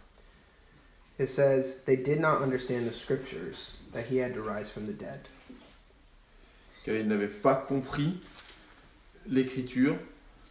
It 1.18 1.28
says, 1.28 1.82
They 1.84 1.96
did 1.96 2.20
not 2.20 2.42
understand 2.42 2.86
the 2.86 2.92
scriptures 2.92 3.76
that 3.92 4.06
he 4.06 4.18
had 4.18 4.34
to 4.34 4.42
rise 4.42 4.70
from 4.70 4.86
the 4.86 4.92
dead. 4.92 5.28
Car 6.84 6.94
ils 6.94 7.06
n'avaient 7.06 7.28
pas 7.28 7.56
compris 7.56 8.20
l'écriture 9.26 9.96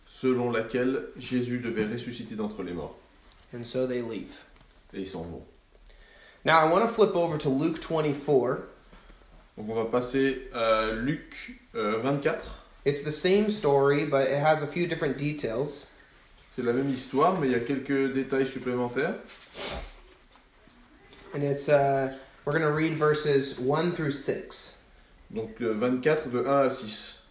selon 0.05 0.51
laquelle 0.51 1.08
Jésus 1.17 1.60
devait 1.60 1.86
ressusciter 1.86 2.36
d'entre 2.36 2.63
les 2.63 2.74
morts. 2.74 2.98
And 3.53 3.63
so 3.63 3.88
they 3.88 4.01
leave. 4.01 4.31
Et 4.93 5.01
ils 5.01 5.10
s'en 5.10 5.24
vont. 5.24 5.43
Now 6.46 6.60
I 6.60 6.72
want 6.72 6.81
to 6.81 6.88
flip 6.88 7.15
over 7.15 7.38
to 7.39 7.50
Luke 7.50 7.79
24. 7.79 8.67
Donc 9.58 9.69
on 9.69 9.75
va 9.75 9.86
passer 9.86 10.50
à 10.53 10.91
Luc 10.91 11.60
euh, 11.75 12.00
24. 12.01 12.43
It's 12.86 13.03
the 13.03 13.12
same 13.12 13.50
story, 13.50 14.05
but 14.05 14.27
it 14.27 14.39
has 14.39 14.63
a 14.63 14.67
few 14.67 14.88
different 14.88 15.17
details. 15.17 15.88
C'est 16.60 16.66
la 16.66 16.74
même 16.74 16.89
histoire, 16.89 17.39
mais 17.39 17.48
il 17.48 17.54
y 17.54 17.56
a 17.56 17.62
quelques 17.62 18.13
détails 18.13 18.46
supplémentaires. 18.46 19.16
And 21.34 21.42
it's, 21.42 21.70
uh, 21.70 22.18
we're 22.44 22.51
going 22.51 22.66
to 22.66 22.74
read 22.74 22.98
verses 22.98 23.58
1 23.58 23.94
through 23.94 24.12
6. 24.12 24.75
Donc 25.34 25.62
euh, 25.62 25.74
24 25.74 26.30
de 26.30 26.39
1 26.39 26.66
à 26.66 26.70
6. 26.70 27.24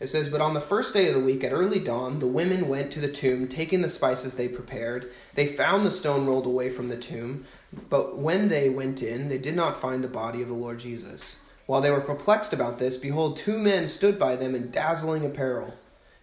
It 0.00 0.08
says, 0.08 0.28
But 0.28 0.40
on 0.40 0.52
the 0.52 0.60
first 0.60 0.92
day 0.92 1.08
of 1.08 1.14
the 1.14 1.20
week, 1.20 1.44
at 1.44 1.52
early 1.52 1.78
dawn, 1.78 2.18
the 2.18 2.26
women 2.26 2.66
went 2.66 2.90
to 2.90 3.00
the 3.00 3.06
tomb, 3.06 3.46
taking 3.46 3.82
the 3.82 3.88
spices 3.88 4.34
they 4.34 4.48
prepared. 4.48 5.12
They 5.36 5.46
found 5.46 5.86
the 5.86 5.92
stone 5.92 6.26
rolled 6.26 6.46
away 6.46 6.70
from 6.70 6.88
the 6.88 6.96
tomb, 6.96 7.44
but 7.88 8.18
when 8.18 8.48
they 8.48 8.68
went 8.68 9.00
in, 9.00 9.28
they 9.28 9.38
did 9.38 9.54
not 9.54 9.80
find 9.80 10.02
the 10.02 10.08
body 10.08 10.42
of 10.42 10.48
the 10.48 10.54
Lord 10.54 10.80
Jesus. 10.80 11.36
While 11.66 11.82
they 11.82 11.90
were 11.92 12.00
perplexed 12.00 12.52
about 12.52 12.80
this, 12.80 12.96
behold, 12.96 13.36
two 13.36 13.58
men 13.58 13.86
stood 13.86 14.18
by 14.18 14.34
them 14.34 14.56
in 14.56 14.72
dazzling 14.72 15.24
apparel. 15.24 15.74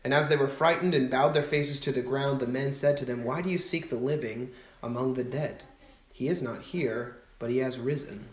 And 0.03 0.13
as 0.13 0.27
they 0.27 0.35
were 0.35 0.47
frightened 0.47 0.95
and 0.95 1.09
bowed 1.09 1.33
their 1.33 1.43
faces 1.43 1.79
to 1.81 1.91
the 1.91 2.01
ground, 2.01 2.39
the 2.39 2.47
men 2.47 2.71
said 2.71 2.97
to 2.97 3.05
them, 3.05 3.23
Why 3.23 3.41
do 3.41 3.49
you 3.49 3.59
seek 3.59 3.89
the 3.89 3.95
living 3.95 4.49
among 4.81 5.13
the 5.13 5.23
dead? 5.23 5.63
He 6.11 6.27
is 6.27 6.41
not 6.41 6.61
here, 6.61 7.17
but 7.39 7.49
he 7.49 7.59
has 7.59 7.79
risen. 7.79 8.25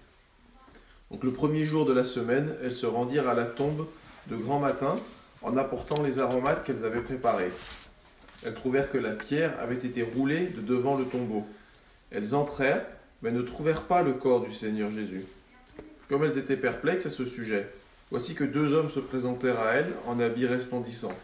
Donc 1.10 1.24
le 1.24 1.32
premier 1.32 1.64
jour 1.64 1.86
de 1.86 1.92
la 1.92 2.04
semaine, 2.04 2.54
elles 2.62 2.72
se 2.72 2.86
rendirent 2.86 3.28
à 3.28 3.34
la 3.34 3.46
tombe 3.46 3.86
de 4.28 4.36
grand 4.36 4.58
matin 4.58 4.96
en 5.42 5.56
apportant 5.56 6.02
les 6.02 6.20
aromates 6.20 6.64
qu'elles 6.64 6.84
avaient 6.84 7.00
préparés. 7.00 7.52
Elles 8.44 8.54
trouvèrent 8.54 8.90
que 8.90 8.98
la 8.98 9.12
pierre 9.12 9.58
avait 9.60 9.76
été 9.76 10.02
roulée 10.02 10.46
de 10.48 10.60
devant 10.60 10.96
le 10.96 11.04
tombeau. 11.04 11.46
Elles 12.10 12.34
entrèrent, 12.34 12.86
mais 13.22 13.30
ne 13.30 13.42
trouvèrent 13.42 13.82
pas 13.82 14.02
le 14.02 14.12
corps 14.12 14.40
du 14.40 14.54
Seigneur 14.54 14.90
Jésus. 14.90 15.24
Comme 16.08 16.24
elles 16.24 16.38
étaient 16.38 16.56
perplexes 16.56 17.06
à 17.06 17.10
ce 17.10 17.24
sujet, 17.24 17.68
voici 18.10 18.34
que 18.34 18.44
deux 18.44 18.74
hommes 18.74 18.90
se 18.90 19.00
présentèrent 19.00 19.60
à 19.60 19.72
elles 19.74 19.94
en 20.06 20.20
habits 20.20 20.46
resplendissants. 20.46 21.16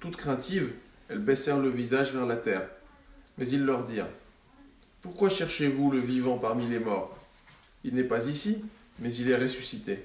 Toutes 0.00 0.16
craintives, 0.16 0.72
Elles 1.08 1.18
baissèrent 1.18 1.60
le 1.60 1.68
visage 1.68 2.12
vers 2.12 2.26
la 2.26 2.36
terre. 2.36 2.68
Mais 3.38 3.46
ils 3.48 3.64
leur 3.64 3.84
dirent 3.84 4.08
Pourquoi 5.02 5.28
cherchez-vous 5.28 5.90
le 5.92 6.00
vivant 6.00 6.38
parmi 6.38 6.66
les 6.68 6.78
morts? 6.80 7.16
Il 7.84 7.94
n'est 7.94 8.02
pas 8.04 8.26
ici, 8.26 8.64
mais 8.98 9.12
il 9.14 9.30
est 9.30 9.36
ressuscité. 9.36 10.04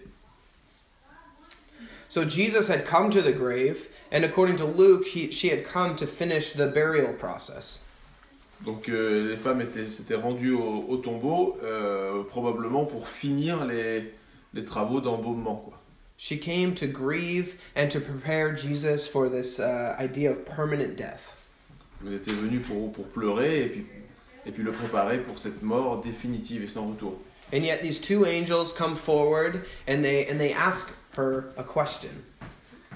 So 2.09 2.27
Jesus 2.27 2.69
had 2.69 2.85
come 2.85 3.09
to 3.09 3.21
the 3.21 3.31
grave, 3.33 3.87
and 4.11 4.23
according 4.23 4.57
to 4.57 4.65
Luke, 4.67 5.07
he, 5.07 5.31
she 5.31 5.49
had 5.49 5.63
come 5.63 5.95
to 5.95 6.05
finish 6.05 6.53
the 6.53 6.67
burial 6.67 7.13
process. 7.17 7.81
Donc 8.65 8.89
euh, 8.89 9.29
les 9.29 9.37
femmes 9.37 9.61
étaient- 9.61 9.87
s'étaient 9.87 10.15
rendues 10.15 10.51
au, 10.53 10.85
au 10.87 10.97
tombeau, 10.97 11.57
euh, 11.63 12.21
probablement 12.25 12.85
pour 12.85 13.07
finir 13.07 13.65
les, 13.65 14.13
les 14.53 14.65
travaux 14.65 15.01
d'embaumement. 15.01 15.55
quoi. 15.55 15.80
She 16.23 16.37
came 16.37 16.75
to 16.75 16.85
grieve 16.85 17.59
and 17.75 17.89
to 17.89 17.99
prepare 17.99 18.51
Jesus 18.51 19.07
for 19.07 19.27
this 19.27 19.59
uh, 19.59 19.95
idea 19.97 20.29
of 20.29 20.45
permanent 20.45 20.95
death. 20.95 21.35
Vous 21.99 22.11
étiez 22.11 22.35
venus 22.35 22.63
pour, 22.67 22.91
pour 22.91 23.05
pleurer 23.05 23.63
et 23.63 23.69
puis, 23.69 23.85
et 24.45 24.51
puis 24.51 24.63
le 24.63 24.71
préparer 24.71 25.17
pour 25.25 25.39
cette 25.39 25.63
mort 25.63 25.99
définitive 26.03 26.61
et 26.61 26.67
sans 26.67 26.91
retour. 26.91 27.17
And 27.51 27.65
yet 27.65 27.81
these 27.81 27.99
two 27.99 28.27
angels 28.27 28.71
come 28.71 28.95
forward 28.95 29.65
and 29.87 30.05
they 30.05 30.27
and 30.27 30.39
they 30.39 30.53
ask 30.53 30.91
her 31.17 31.53
a 31.57 31.63
question. 31.63 32.11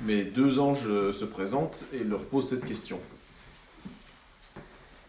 Mais 0.05 0.23
deux 0.23 0.59
anges 0.59 1.11
se 1.11 1.25
présentent 1.25 1.83
et 1.93 2.03
leur 2.03 2.25
posent 2.25 2.49
cette 2.49 2.67
question. 2.67 2.99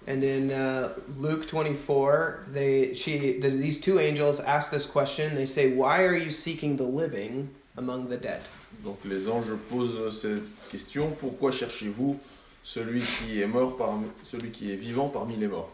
And 0.09 0.25
in 0.25 0.51
uh, 0.51 0.95
Luke 1.19 1.47
24, 1.47 2.47
they 2.49 2.95
she 2.95 3.39
the, 3.39 3.51
these 3.51 3.79
two 3.79 3.99
angels 3.99 4.41
ask 4.41 4.71
this 4.71 4.87
question. 4.87 5.35
They 5.35 5.45
say, 5.45 5.75
"Why 5.75 6.05
are 6.05 6.17
you 6.17 6.31
seeking 6.31 6.79
the 6.79 6.85
living 6.85 7.51
among 7.77 8.09
the 8.09 8.21
dead?" 8.21 8.41
Donc 8.85 8.99
les 9.05 9.29
anges 9.29 9.55
posent 9.71 10.17
cette 10.17 10.69
question 10.71 11.11
pourquoi 11.11 11.51
cherchez-vous 11.53 12.19
celui 12.63 13.01
qui 13.01 13.41
est 13.41 13.47
mort 13.47 13.77
parmi, 13.77 14.07
celui 14.25 14.51
qui 14.51 14.73
est 14.73 14.77
vivant 14.77 15.09
parmi 15.09 15.37
les 15.37 15.49
morts? 15.49 15.71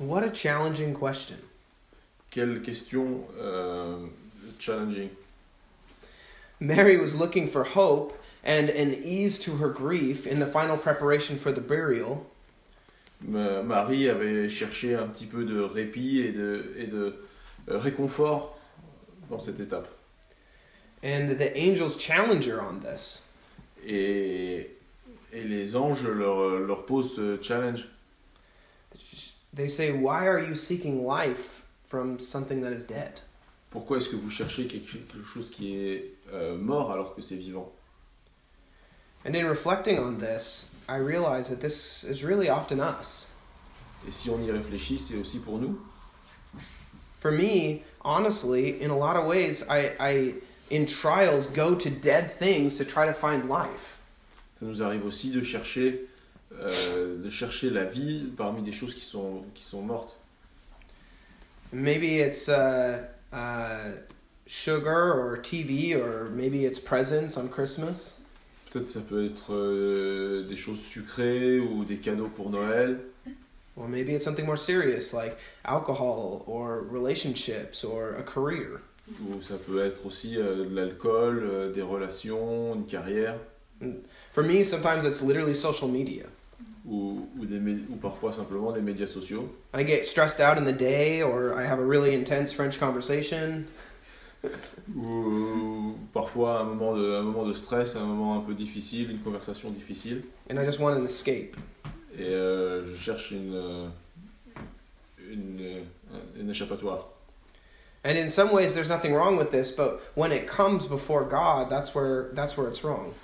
What 0.00 0.24
a 0.24 0.32
challenging 0.34 0.92
question. 0.92 1.36
Quelle 2.30 2.60
question 2.62 3.20
euh, 3.40 4.06
challenging? 4.58 5.10
Mary 6.60 6.96
was 6.96 7.14
looking 7.14 7.48
for 7.48 7.64
hope 7.64 8.12
and 8.44 8.68
an 8.70 8.94
ease 9.02 9.38
to 9.38 9.56
her 9.58 9.68
grief 9.68 10.26
in 10.26 10.40
the 10.40 10.46
final 10.46 10.76
preparation 10.76 11.36
for 11.38 11.52
the 11.52 11.60
burial. 11.60 12.26
Ma- 13.22 13.62
Marie 13.62 14.08
avait 14.08 14.48
cherché 14.48 14.94
un 14.96 15.06
petit 15.06 15.26
peu 15.26 15.44
de 15.44 15.60
répit 15.60 16.18
et 16.18 16.32
de, 16.32 16.74
et 16.76 16.86
de 16.86 17.14
euh, 17.70 17.78
réconfort 17.78 18.58
dans 19.30 19.38
cette 19.38 19.60
étape. 19.60 19.88
And 21.04 21.32
the 21.32 21.54
angels 21.54 21.96
challenge 21.96 22.46
her 22.46 22.62
on 22.62 22.80
this. 22.80 23.22
Et, 23.86 24.70
et 25.32 25.44
les 25.44 25.76
anges 25.76 26.02
leur, 26.02 26.58
leur 26.60 26.86
posent 26.86 27.14
ce 27.14 27.38
challenge. 27.42 27.84
They 29.52 29.68
say, 29.68 29.92
Why 29.92 30.26
are 30.26 30.38
you 30.38 30.56
seeking 30.56 31.04
life 31.04 31.66
from 31.84 32.18
something 32.18 32.62
that 32.62 32.72
is 32.72 32.84
dead? 32.84 33.20
Pourquoi 33.70 33.98
est-ce 33.98 34.08
que 34.08 34.16
vous 34.16 34.30
cherchez 34.30 34.66
quelque 34.66 35.22
chose 35.24 35.50
qui 35.50 35.76
est 35.76 36.14
euh, 36.32 36.56
mort 36.56 36.90
alors 36.90 37.14
que 37.14 37.20
c'est 37.20 37.36
vivant 37.36 37.70
And 39.26 39.34
in 39.36 39.46
reflecting 39.46 39.98
on 39.98 40.18
this, 40.18 40.70
I 40.88 40.96
realize 40.96 41.48
that 41.48 41.60
this 41.60 42.04
is 42.04 42.24
really 42.24 42.48
often 42.48 42.80
us. 42.80 43.30
Et 44.06 44.12
si 44.12 44.30
on 44.30 44.42
y 44.42 44.50
réfléchit, 44.50 44.98
c'est 44.98 45.16
aussi 45.16 45.38
pour 45.38 45.58
nous. 45.58 45.78
For 47.18 47.30
me, 47.30 47.82
honestly, 48.02 48.82
in 48.82 48.90
a 48.90 48.96
lot 48.96 49.16
of 49.16 49.26
ways, 49.26 49.64
I, 49.68 49.92
I 49.98 50.34
in 50.70 50.86
trials 50.86 51.46
go 51.48 51.74
to 51.74 51.90
dead 51.90 52.30
things 52.32 52.76
to 52.78 52.84
try 52.84 53.06
to 53.06 53.14
find 53.14 53.48
life. 53.48 53.98
Ça 54.60 54.66
nous 54.66 54.82
arrive 54.82 55.04
aussi 55.04 55.30
de 55.30 55.42
chercher, 55.42 56.06
euh, 56.58 57.22
de 57.22 57.30
chercher 57.30 57.70
la 57.70 57.84
vie 57.84 58.32
parmi 58.36 58.62
des 58.62 58.72
choses 58.72 58.94
qui 58.94 59.04
sont, 59.04 59.44
qui 59.54 59.64
sont 59.64 59.82
mortes. 59.82 60.16
Maybe 61.72 62.20
it's 62.20 62.48
uh, 62.48 63.02
uh, 63.32 63.90
sugar 64.46 65.12
or 65.12 65.36
TV, 65.38 65.94
or 65.94 66.30
maybe 66.30 66.64
it's 66.64 66.78
presents 66.78 67.36
on 67.36 67.48
Christmas. 67.48 68.20
Peut-être 68.70 68.88
ça 68.88 69.00
peut 69.00 69.26
être 69.26 69.52
euh, 69.52 70.46
des 70.48 70.56
choses 70.56 70.80
sucrées 70.80 71.58
ou 71.58 71.84
des 71.84 71.96
cadeaux 71.96 72.28
pour 72.28 72.50
Noël. 72.50 73.00
Or 73.76 73.88
maybe 73.88 74.12
it's 74.12 74.24
something 74.24 74.46
more 74.46 74.56
serious 74.56 75.12
like 75.12 75.36
alcohol 75.64 76.44
or 76.46 76.82
relationships 76.88 77.82
or 77.82 78.14
a 78.14 78.22
career. 78.22 78.80
Ou 79.08 79.42
ça 79.42 79.54
peut 79.56 79.84
être 79.84 80.06
aussi 80.06 80.36
euh, 80.38 80.64
de 80.64 80.74
l'alcool, 80.74 81.42
euh, 81.44 81.72
des 81.72 81.82
relations, 81.82 82.74
une 82.74 82.86
carrière. 82.86 83.36
For 84.32 84.42
me, 84.42 84.64
sometimes 84.64 85.04
it's 85.04 85.20
literally 85.22 85.54
social 85.54 85.90
media. 85.90 86.24
Ou, 86.86 87.28
ou, 87.38 87.44
des, 87.46 87.58
ou 87.90 87.96
parfois 87.96 88.32
simplement 88.32 88.72
des 88.72 88.80
médias 88.80 89.06
sociaux. 89.06 89.48
I 89.74 89.84
get 89.86 90.04
stressed 90.06 90.40
out 90.40 90.58
in 90.58 90.64
the 90.64 90.76
day, 90.76 91.22
or 91.22 91.52
I 91.58 91.64
have 91.66 91.80
a 91.80 91.84
really 91.84 92.14
intense 92.14 92.52
French 92.54 92.78
conversation, 92.78 93.64
Ou 94.94 95.96
parfois 96.12 96.60
un 96.60 96.64
moment, 96.64 96.94
de, 96.94 97.14
un 97.14 97.22
moment 97.22 97.46
de 97.46 97.54
stress, 97.54 97.96
un 97.96 98.04
moment 98.04 98.36
un 98.36 98.42
peu 98.42 98.52
difficile, 98.54 99.10
une 99.10 99.20
conversation 99.20 99.70
difficile. 99.70 100.22
and 100.50 100.58
I 100.58 100.64
just 100.66 100.78
want 100.78 100.92
an 100.94 101.04
escape. 101.04 101.56
Et 102.18 102.22
euh, 102.26 102.84
je 102.86 102.94
cherche 102.94 103.30
une, 103.30 103.54
euh, 103.54 103.86
une, 105.30 105.58
euh, 105.60 105.80
une 106.38 106.50
échappatoire. 106.50 107.08
And 108.04 108.18
in 108.18 108.28
some 108.28 108.52
ways, 108.52 108.74
there's 108.74 108.90
nothing 108.90 109.14
wrong 109.14 109.36
with 109.38 109.50
this, 109.50 109.72
but 109.72 109.98
when 110.14 110.30
it 110.30 110.46
comes 110.46 110.84
before 110.86 111.24
God, 111.24 111.70
that's 111.70 111.94
where 111.94 112.28
that's 112.34 112.54
where 112.56 112.68
it's 112.68 112.84
wrong. 112.84 113.14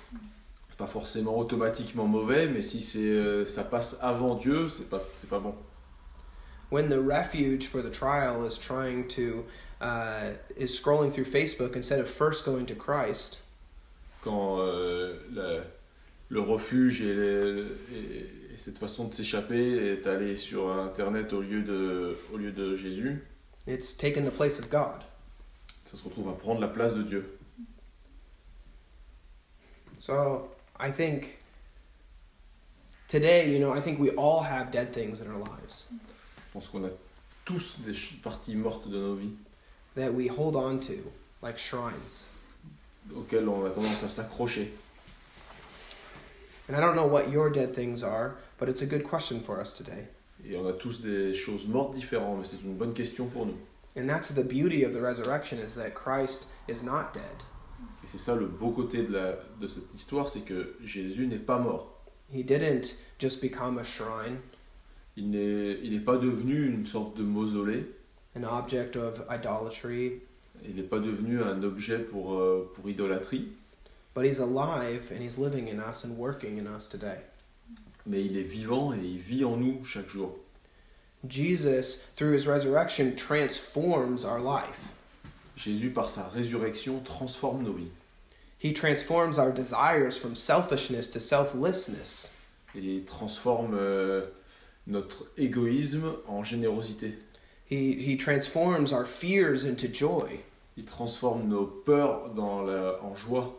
C'est 0.69 0.77
pas 0.77 0.87
forcément 0.87 1.37
automatiquement 1.37 2.07
mauvais, 2.07 2.47
mais 2.47 2.63
si 2.63 2.79
c'est, 2.81 2.99
euh, 2.99 3.45
ça 3.45 3.63
passe 3.63 3.97
avant 4.01 4.35
Dieu, 4.35 4.69
c'est 4.69 4.89
pas, 4.89 5.01
c'est 5.13 5.29
pas 5.29 5.39
bon. 5.39 5.53
When 6.71 6.89
the 6.89 6.99
refuge 6.99 7.67
for 7.67 7.81
the 7.83 7.91
trial 7.91 8.43
is 8.45 8.57
trying 8.57 9.07
to 9.09 9.45
uh, 9.81 10.31
is 10.57 10.69
scrolling 10.73 11.11
through 11.11 11.25
Facebook 11.25 11.75
instead 11.75 11.99
of 11.99 12.09
first 12.09 12.43
going 12.45 12.65
to 12.65 12.75
Christ, 12.75 13.39
Quand 14.23 14.59
euh, 14.61 15.13
la- 15.33 15.63
le 16.29 16.39
refuge 16.41 17.01
et, 17.01 17.13
les- 17.13 17.61
et- 17.93 18.29
et 18.53 18.57
cette 18.57 18.77
façon 18.79 19.05
de 19.09 19.13
s'échapper 19.13 19.91
est 19.93 20.07
allé 20.07 20.35
sur 20.35 20.71
Internet 20.71 21.33
au 21.33 21.41
lieu 21.41 21.61
de, 21.61 22.15
au 22.33 22.37
lieu 22.37 22.51
de 22.51 22.75
Jésus, 22.75 23.23
it's 23.71 23.93
taken 23.93 24.25
the 24.25 24.31
place 24.31 24.59
of 24.59 24.69
God. 24.69 25.03
ça 25.83 25.97
se 25.97 26.03
retrouve 26.03 26.29
à 26.29 26.33
prendre 26.33 26.59
la 26.59 26.67
place 26.67 26.93
de 26.93 27.03
Dieu. 27.03 27.37
So 29.99 30.49
I 30.79 30.91
think 30.91 31.39
today, 33.07 33.49
you 33.49 33.59
know, 33.59 33.71
I 33.71 33.81
think 33.81 33.99
we 33.99 34.09
all 34.11 34.41
have 34.41 34.71
dead 34.71 34.93
things 34.93 35.21
in 35.21 35.27
our 35.27 35.37
lives 35.37 35.87
Je 35.91 36.53
pense 36.53 36.67
qu'on 36.67 36.85
a 36.85 36.91
tous 37.45 37.77
des 37.85 37.93
parties 38.21 38.55
mortes 38.55 38.89
de 38.89 38.97
nos 38.97 39.15
vies 39.15 39.35
that 39.95 40.13
we 40.13 40.27
hold 40.27 40.55
on 40.55 40.79
to, 40.79 41.11
like 41.41 41.57
shrines. 41.57 42.25
auxquelles 43.15 43.47
on 43.47 43.65
a 43.65 43.69
tendance 43.69 44.03
à 44.03 44.09
s'accrocher. 44.09 44.71
And 46.67 46.75
I 46.75 46.79
don't 46.79 46.95
know 46.95 47.07
what 47.07 47.29
your 47.29 47.49
dead 47.49 47.73
things 47.73 48.03
are, 48.03 48.35
but 48.57 48.69
it's 48.69 48.81
a 48.81 48.85
good 48.85 49.03
question 49.03 49.39
for 49.41 49.59
us 49.59 49.75
today. 49.77 50.07
Et 50.45 50.55
on 50.57 50.67
a 50.67 50.73
tous 50.73 51.01
des 51.01 51.33
choses 51.33 51.67
mortes 51.67 51.93
différentes, 51.95 52.39
mais 52.39 52.45
c'est 52.45 52.61
une 52.63 52.75
bonne 52.75 52.93
question 52.93 53.27
pour 53.27 53.45
nous. 53.45 53.57
And 53.97 54.07
that's 54.07 54.33
the 54.33 54.43
beauty 54.43 54.83
of 54.85 54.93
the 54.93 55.01
resurrection 55.01 55.57
is 55.59 55.75
that 55.75 55.91
Christ 55.91 56.47
is 56.69 56.83
not 56.83 57.13
dead. 57.13 57.23
Et 58.03 58.07
c'est 58.07 58.17
ça 58.19 58.35
le 58.35 58.45
beau 58.47 58.71
côté 58.71 59.03
de, 59.03 59.11
la, 59.13 59.35
de 59.59 59.67
cette 59.67 59.93
histoire, 59.93 60.29
c'est 60.29 60.41
que 60.41 60.75
Jésus 60.83 61.27
n'est 61.27 61.37
pas 61.37 61.59
mort. 61.59 62.01
He 62.33 62.43
didn't 62.43 62.95
just 63.19 63.41
become 63.41 63.77
a 63.77 63.83
shrine, 63.83 64.37
Il 65.17 65.29
n'est 65.29 65.77
il 65.83 65.91
n'est 65.91 65.99
pas 66.03 66.17
devenu 66.17 66.65
une 66.67 66.85
sorte 66.85 67.17
de 67.17 67.23
mausolée. 67.23 67.85
an 68.37 68.43
object 68.43 68.95
of 68.95 69.21
idolatry, 69.29 70.21
Il 70.67 70.75
n'est 70.75 70.83
pas 70.87 70.99
devenu 70.99 71.41
un 71.43 71.61
objet 71.63 71.99
pour, 71.99 72.35
euh, 72.39 72.71
pour 72.73 72.87
idolâtrie. 72.89 73.49
but 74.13 74.25
he's 74.25 74.39
alive 74.39 75.11
and 75.11 75.21
he's 75.21 75.37
living 75.37 75.67
in 75.67 75.79
us 75.79 76.03
and 76.05 76.17
working 76.17 76.57
in 76.57 76.65
us 76.67 76.87
today. 76.87 77.19
Mais 78.05 78.23
il 78.23 78.37
est 78.37 78.43
vivant 78.43 78.93
et 78.93 78.99
il 79.03 79.19
vit 79.19 79.45
en 79.45 79.57
nous 79.57 79.83
chaque 79.85 80.09
jour. 80.09 80.37
Jesus, 81.27 81.97
through 82.15 82.33
his 82.33 82.47
resurrection, 82.47 83.15
transforms 83.15 84.25
our 84.25 84.39
life. 84.39 84.87
Jésus, 85.55 85.91
par 85.91 86.09
sa 86.09 86.27
résurrection, 86.29 86.99
transforme 87.03 87.63
nos 87.63 87.73
vies. 87.73 87.91
He 88.57 88.73
transforms 88.73 89.37
our 89.37 89.51
desires 89.51 90.17
from 90.17 90.35
selfishness 90.35 91.09
to 91.09 91.19
selflessness. 91.19 92.33
Il 92.73 93.05
transforme 93.05 93.75
euh, 93.75 94.27
notre 94.87 95.25
égoïsme 95.37 96.15
en 96.27 96.43
générosité. 96.43 97.13
He, 97.65 97.93
he 97.93 98.17
transforms 98.17 98.91
our 98.91 99.05
fears 99.05 99.63
into 99.63 99.87
joy. 99.87 100.41
Il 100.77 100.85
transforme 100.85 101.47
nos 101.47 101.65
peurs 101.65 102.29
dans 102.35 102.61
la, 102.61 102.99
en 103.01 103.15
joie. 103.15 103.53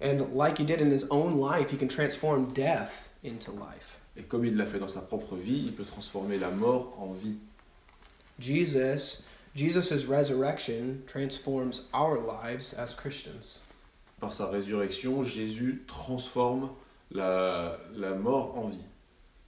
And 0.00 0.34
like 0.34 0.58
he 0.58 0.64
did 0.64 0.80
in 0.80 0.90
his 0.90 1.06
own 1.10 1.38
life, 1.38 1.70
he 1.70 1.76
can 1.76 1.88
transform 1.88 2.52
death 2.52 3.08
into 3.24 3.52
life. 3.52 3.98
Et 4.16 4.22
comme 4.22 4.44
il 4.44 4.56
l'a 4.56 4.66
fait 4.66 4.78
dans 4.78 4.88
sa 4.88 5.00
propre 5.00 5.36
vie, 5.36 5.64
il 5.66 5.72
peut 5.74 5.84
transformer 5.84 6.38
la 6.38 6.50
mort 6.50 6.96
en 6.98 7.12
vie. 7.12 7.36
Jesus, 8.38 9.22
Jesus's 9.54 10.06
resurrection 10.06 11.02
transforms 11.06 11.88
our 11.92 12.18
lives 12.18 12.74
as 12.74 12.94
Christians. 12.94 13.60
Par 14.20 14.32
sa 14.32 14.46
résurrection, 14.46 15.22
Jésus 15.22 15.82
transforme 15.86 16.70
la, 17.10 17.76
la 17.94 18.14
mort 18.14 18.56
en 18.56 18.68
vie. 18.68 18.84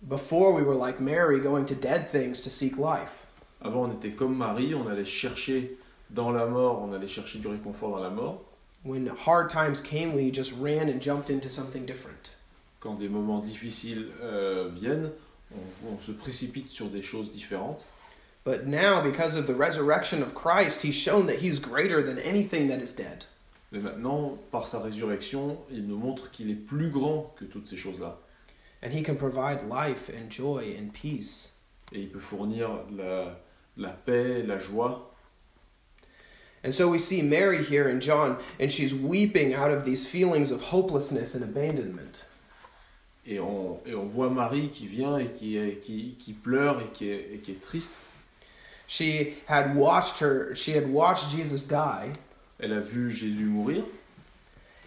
Before 0.03 0.53
we 0.53 0.63
were 0.63 0.75
like 0.75 1.01
Mary, 1.01 1.41
going 1.41 1.65
to 1.67 1.75
dead 1.75 2.11
things 2.11 2.43
to 2.43 2.51
seek 2.51 2.77
life. 2.77 3.27
Avant, 3.63 3.85
on 3.85 3.93
était 3.93 4.15
comme 4.15 4.37
Marie, 4.37 4.75
on 4.75 4.87
allait 4.87 5.07
chercher 5.07 5.77
dans 6.11 6.31
la 6.31 6.47
mort, 6.47 6.83
on 6.83 6.93
allait 6.93 7.09
chercher 7.09 7.39
du 7.39 7.49
réconfort 7.49 7.91
dans 7.91 8.03
la 8.03 8.11
mort. 8.11 8.45
When 8.85 9.07
hard 9.07 9.51
times 9.51 9.81
came, 9.81 10.13
we 10.15 10.31
just 10.31 10.53
ran 10.53 10.89
and 10.89 11.01
jumped 11.01 11.31
into 11.31 11.49
something 11.49 11.87
different. 11.87 12.37
Quand 12.81 12.95
des 12.95 13.09
moments 13.09 13.41
difficiles 13.41 14.09
euh, 14.23 14.69
viennent, 14.73 15.11
on, 15.55 15.95
on 15.95 16.01
se 16.01 16.13
précipite 16.13 16.69
sur 16.69 16.89
des 16.89 17.03
choses 17.03 17.31
différentes. 17.31 17.85
But 18.45 18.67
now, 18.67 19.03
because 19.03 19.35
of 19.35 19.47
the 19.47 19.55
resurrection 19.55 20.23
of 20.23 20.35
Christ, 20.35 20.83
he's 20.83 20.95
shown 20.95 21.27
that 21.27 21.41
he's 21.41 21.59
greater 21.59 22.01
than 22.01 22.19
anything 22.19 22.69
that 22.69 22.81
is 22.81 22.93
dead. 22.93 23.25
Mais 23.73 23.81
maintenant, 23.81 24.39
par 24.53 24.69
sa 24.69 24.79
résurrection, 24.79 25.59
il 25.71 25.87
nous 25.87 25.99
montre 25.99 26.31
qu'il 26.31 26.51
est 26.51 26.55
plus 26.55 26.91
grand 26.91 27.35
que 27.37 27.45
toutes 27.45 27.67
ces 27.67 27.77
choses-là. 27.77 28.19
And 28.83 28.93
he 28.93 29.03
can 29.03 29.17
provide 29.17 29.69
life 29.69 30.11
and 30.11 30.31
joy 30.31 30.77
and 30.79 30.93
peace. 30.93 31.55
Et 31.93 32.03
il 32.03 32.09
peut 32.09 32.21
fournir 32.21 32.69
la, 32.97 33.37
la 33.77 33.91
paix, 33.91 34.45
la 34.47 34.61
joie. 34.61 35.13
And 36.65 36.73
so 36.73 36.89
we 36.89 36.99
see 36.99 37.23
Mary 37.23 37.65
here 37.65 37.89
in 37.89 38.01
John, 38.01 38.39
and 38.61 38.73
she's 38.73 38.95
weeping 38.95 39.55
out 39.55 39.71
of 39.71 39.85
these 39.85 40.07
feelings 40.07 40.51
of 40.51 40.63
hopelessness 40.63 41.35
and 41.35 41.43
abandonment. 41.43 42.25
Et 43.29 43.41
on, 43.41 43.81
et 43.85 43.95
on 43.95 44.05
voit 44.07 44.31
Marie 44.31 44.69
qui 44.69 44.87
vient 44.87 45.19
et 45.19 45.27
qui, 45.27 45.59
qui, 45.83 46.15
qui 46.19 46.33
pleure 46.33 46.81
et 46.81 46.87
qui, 46.93 47.11
est, 47.11 47.31
et 47.35 47.39
qui 47.39 47.53
est 47.53 47.61
triste. 47.61 47.93
She 48.89 49.35
had 49.49 49.75
watched 49.75 50.21
her 50.21 50.55
she 50.55 50.69
had 50.69 50.89
watched 50.89 51.29
Jesus 51.31 51.65
die, 51.65 52.13
Elle 52.61 52.73
a 52.73 52.81
vu 52.81 53.11
Jésus 53.11 53.47
mourir. 53.47 53.83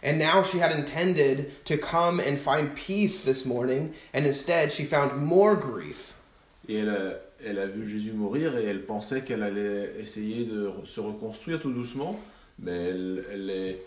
and 0.01 0.17
now 0.17 0.41
she 0.41 0.59
had 0.59 0.71
intended 0.71 1.51
to 1.65 1.77
come 1.77 2.21
and 2.21 2.39
find 2.39 2.73
peace 2.75 3.19
this 3.21 3.45
morning, 3.45 3.93
and 4.13 4.25
instead 4.25 4.71
she 4.71 4.85
found 4.85 5.11
more 5.17 5.55
grief. 5.55 6.13
Et 6.69 6.75
elle 6.77 6.89
a, 6.89 7.15
elle 7.45 7.59
a 7.59 7.65
vu 7.67 7.87
Jésus 7.89 8.13
mourir 8.13 8.57
et 8.57 8.63
elle 8.65 8.83
pensait 8.85 9.21
qu'elle 9.21 9.43
allait 9.43 9.91
essayer 9.99 10.45
de 10.45 10.71
se 10.85 11.01
reconstruire 11.01 11.59
tout 11.59 11.73
doucement. 11.73 12.17
Mais 12.59 12.89
elle, 12.89 13.25
elle 13.33 13.49
est 13.49 13.81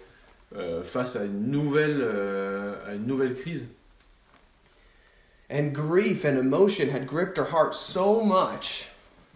euh, 0.56 0.82
face 0.82 1.16
à 1.16 1.24
une, 1.24 1.50
nouvelle, 1.50 2.00
euh, 2.02 2.74
à 2.86 2.94
une 2.94 3.06
nouvelle 3.06 3.34
crise. 3.34 3.66
And 5.52 5.74
grief 5.74 6.24
and 6.24 6.38
emotion 6.38 6.88
had 6.88 7.06
gripped 7.06 7.36
her 7.36 7.44
heart 7.44 7.74
so 7.74 8.22
much 8.24 8.88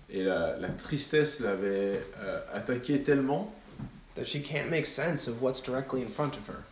Et 0.09 0.22
la, 0.22 0.57
la 0.57 0.68
tristesse 0.68 1.40
l'avait 1.40 2.00
euh, 2.20 2.40
attaquée 2.55 3.05
tellement 3.05 3.52
that 4.14 4.26
she 4.26 4.40
can't 4.40 4.70
make 4.70 4.87
sense 4.87 5.29
of 5.29 5.42
what's 5.42 5.61
directly 5.61 6.00
in 6.00 6.09
front 6.09 6.37
of 6.37 6.46
her. 6.46 6.64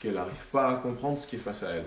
qu'elle 0.00 0.14
n'arrive 0.14 0.44
pas 0.52 0.70
à 0.70 0.76
comprendre 0.76 1.18
ce 1.18 1.26
qui 1.26 1.36
est 1.36 1.38
face 1.38 1.62
à 1.62 1.76
elle. 1.76 1.84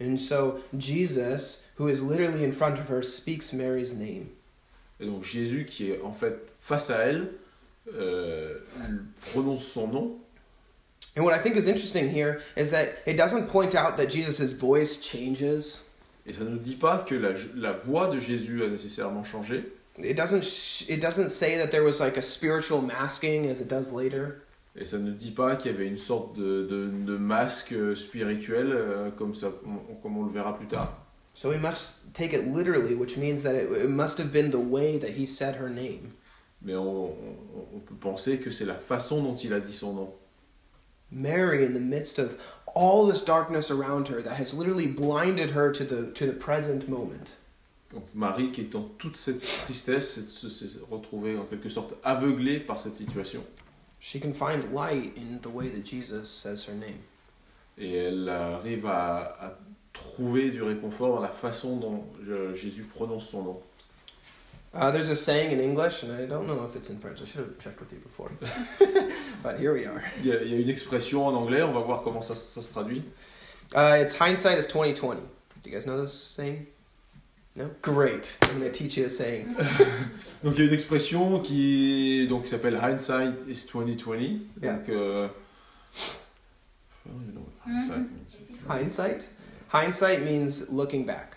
And 0.00 0.18
so 0.18 0.58
Jesus, 0.76 1.62
who 1.76 1.88
is 1.88 2.02
literally 2.02 2.44
in 2.44 2.52
front 2.52 2.78
of 2.78 2.88
her, 2.88 3.02
speaks 3.02 3.52
Mary's 3.52 3.94
name. 3.94 4.28
Et 5.00 5.06
donc 5.06 5.22
Jésus, 5.22 5.64
qui 5.64 5.92
est 5.92 6.02
en 6.02 6.12
fait 6.12 6.36
face 6.60 6.90
à 6.90 6.98
elle, 7.06 7.30
euh, 7.94 8.58
prononce 9.32 9.64
son 9.64 9.88
nom. 9.88 10.18
And 11.16 11.24
what 11.24 11.32
I 11.34 11.38
think 11.38 11.56
is 11.56 11.66
interesting 11.66 12.10
here 12.10 12.40
is 12.56 12.70
that 12.72 12.98
it 13.06 13.16
doesn't 13.16 13.48
point 13.48 13.74
out 13.74 13.96
that 13.96 14.06
Jesus' 14.10 14.52
voice 14.52 14.98
changes. 14.98 15.78
Et 16.26 16.32
ça 16.32 16.44
ne 16.44 16.56
dit 16.58 16.74
pas 16.74 17.04
que 17.06 17.14
la, 17.14 17.30
la 17.54 17.72
voix 17.72 18.08
de 18.08 18.18
Jésus 18.18 18.62
a 18.64 18.68
nécessairement 18.68 19.24
changé. 19.24 19.64
It 19.98 20.14
doesn't 20.16 20.42
sh- 20.44 20.84
it 20.90 21.00
doesn't 21.00 21.30
say 21.30 21.56
that 21.56 21.68
there 21.70 21.82
was 21.84 22.00
like 22.00 22.18
a 22.18 22.22
spiritual 22.22 22.82
masking 22.82 23.46
as 23.48 23.60
it 23.62 23.68
does 23.68 23.92
later. 23.92 24.42
Et 24.78 24.84
ça 24.84 24.98
ne 24.98 25.10
dit 25.12 25.30
pas 25.30 25.56
qu'il 25.56 25.70
y 25.72 25.74
avait 25.74 25.86
une 25.86 25.96
sorte 25.96 26.36
de, 26.36 26.66
de, 26.66 26.90
de 27.06 27.16
masque 27.16 27.72
euh, 27.72 27.94
spirituel, 27.94 28.72
euh, 28.72 29.10
comme, 29.10 29.34
ça, 29.34 29.50
on- 29.64 29.94
comme 30.02 30.18
on 30.18 30.24
le 30.26 30.32
verra 30.32 30.54
plus 30.58 30.66
tard. 30.66 30.92
So 31.32 31.48
we 31.48 31.56
must 31.58 32.12
take 32.12 32.34
it 32.34 32.46
literally, 32.54 32.94
which 32.94 33.16
means 33.16 33.42
that 33.42 33.54
it, 33.54 33.70
it 33.84 33.88
must 33.88 34.18
have 34.18 34.30
been 34.32 34.50
the 34.50 34.58
way 34.60 34.98
that 34.98 35.10
he 35.16 35.26
said 35.26 35.56
her 35.56 35.70
name. 35.70 36.12
Mais 36.60 36.74
on, 36.74 37.06
on- 37.06 37.76
on 37.76 37.78
peut 37.80 37.94
penser 37.98 38.36
que 38.38 38.50
c'est 38.50 38.66
la 38.66 38.74
façon 38.74 39.22
dont 39.22 39.34
il 39.36 39.54
a 39.54 39.60
dit 39.60 39.72
son 39.72 39.94
nom. 39.94 40.14
Mary 41.10 41.64
in 41.64 41.72
the 41.72 41.80
midst 41.80 42.18
of 42.18 42.36
all 42.74 43.06
this 43.06 43.22
darkness 43.22 43.70
around 43.70 44.08
her 44.08 44.20
that 44.22 44.36
has 44.38 44.52
literally 44.52 44.86
blinded 44.86 45.50
her 45.50 45.70
to 45.72 45.84
the 45.84 46.12
to 46.12 46.26
the 46.26 46.32
present 46.32 46.88
moment. 46.88 47.32
Donc 47.92 48.04
Marie, 48.14 48.50
qui 48.50 48.62
est 48.62 48.72
dans 48.72 48.88
toute 48.98 49.16
cette 49.16 49.40
tristesse, 49.40 50.14
s'est- 50.14 50.28
se- 50.28 50.48
s'est 50.50 50.78
retrouvée 50.90 51.38
en 51.38 51.44
quelque 51.44 51.68
sorte 51.68 51.94
aveuglée 52.04 52.58
par 52.60 52.80
cette 52.80 52.96
situation. 52.96 53.42
She 54.00 54.20
can 54.20 54.32
find 54.32 54.72
light 54.72 55.16
in 55.16 55.38
the 55.40 55.48
way 55.48 55.68
that 55.70 55.84
Jesus 55.84 56.24
says 56.28 56.64
her 56.66 56.74
name. 56.74 56.98
Et 57.78 57.94
elle 57.94 58.28
arrive 58.28 58.86
à, 58.86 59.36
à 59.40 59.58
trouver 59.92 60.50
du 60.50 60.62
réconfort 60.62 61.14
dans 61.16 61.22
la 61.22 61.28
façon 61.28 61.76
dont 61.76 62.04
Jésus 62.54 62.82
prononce 62.82 63.28
son 63.30 63.42
nom. 63.44 63.60
Uh, 64.76 64.90
there's 64.90 65.08
a 65.08 65.16
saying 65.16 65.52
in 65.52 65.60
English, 65.60 66.02
and 66.02 66.12
I 66.12 66.26
don't 66.26 66.46
know 66.46 66.62
if 66.64 66.76
it's 66.76 66.90
in 66.90 66.98
French. 66.98 67.22
I 67.22 67.24
should 67.24 67.40
have 67.40 67.58
checked 67.58 67.80
with 67.80 67.90
you 67.92 67.98
before, 67.98 68.30
but 69.42 69.58
here 69.58 69.72
we 69.72 69.86
are. 69.86 70.02
Il 70.22 70.26
y, 70.26 70.32
a, 70.32 70.42
il 70.42 70.48
y 70.48 70.54
a 70.54 70.60
une 70.60 70.68
expression 70.68 71.26
en 71.26 71.34
anglais, 71.34 71.62
on 71.62 71.72
va 71.72 71.80
voir 71.80 72.02
comment 72.02 72.20
ça, 72.20 72.34
ça 72.34 72.60
se 72.60 72.70
traduit. 72.70 73.02
Uh, 73.74 73.96
it's 74.02 74.14
hindsight 74.14 74.58
is 74.58 74.66
twenty 74.66 74.92
twenty. 74.92 75.22
Do 75.62 75.70
you 75.70 75.74
guys 75.74 75.86
know 75.86 75.98
this 75.98 76.12
saying? 76.12 76.66
No? 77.54 77.70
Great. 77.80 78.36
I'm 78.42 78.60
going 78.60 78.70
to 78.70 78.78
teach 78.78 78.98
you 78.98 79.06
a 79.06 79.10
saying. 79.10 79.54
Donc 80.44 80.58
il 80.58 80.58
y 80.58 80.62
a 80.62 80.64
une 80.66 80.74
expression 80.74 81.40
qui 81.40 82.26
donc 82.28 82.46
s'appelle 82.46 82.76
hindsight 82.76 83.46
is 83.48 83.64
2020. 83.64 84.40
Yeah. 84.62 84.74
Donc 84.74 84.88
euh, 84.90 85.28
I 87.06 87.08
don't 87.08 87.34
know 87.34 87.40
what 87.40 87.72
hindsight 87.72 88.10
means. 88.10 88.36
Hindsight? 88.68 89.26
Hindsight 89.68 90.22
means 90.22 90.68
looking 90.70 91.06
back. 91.06 91.36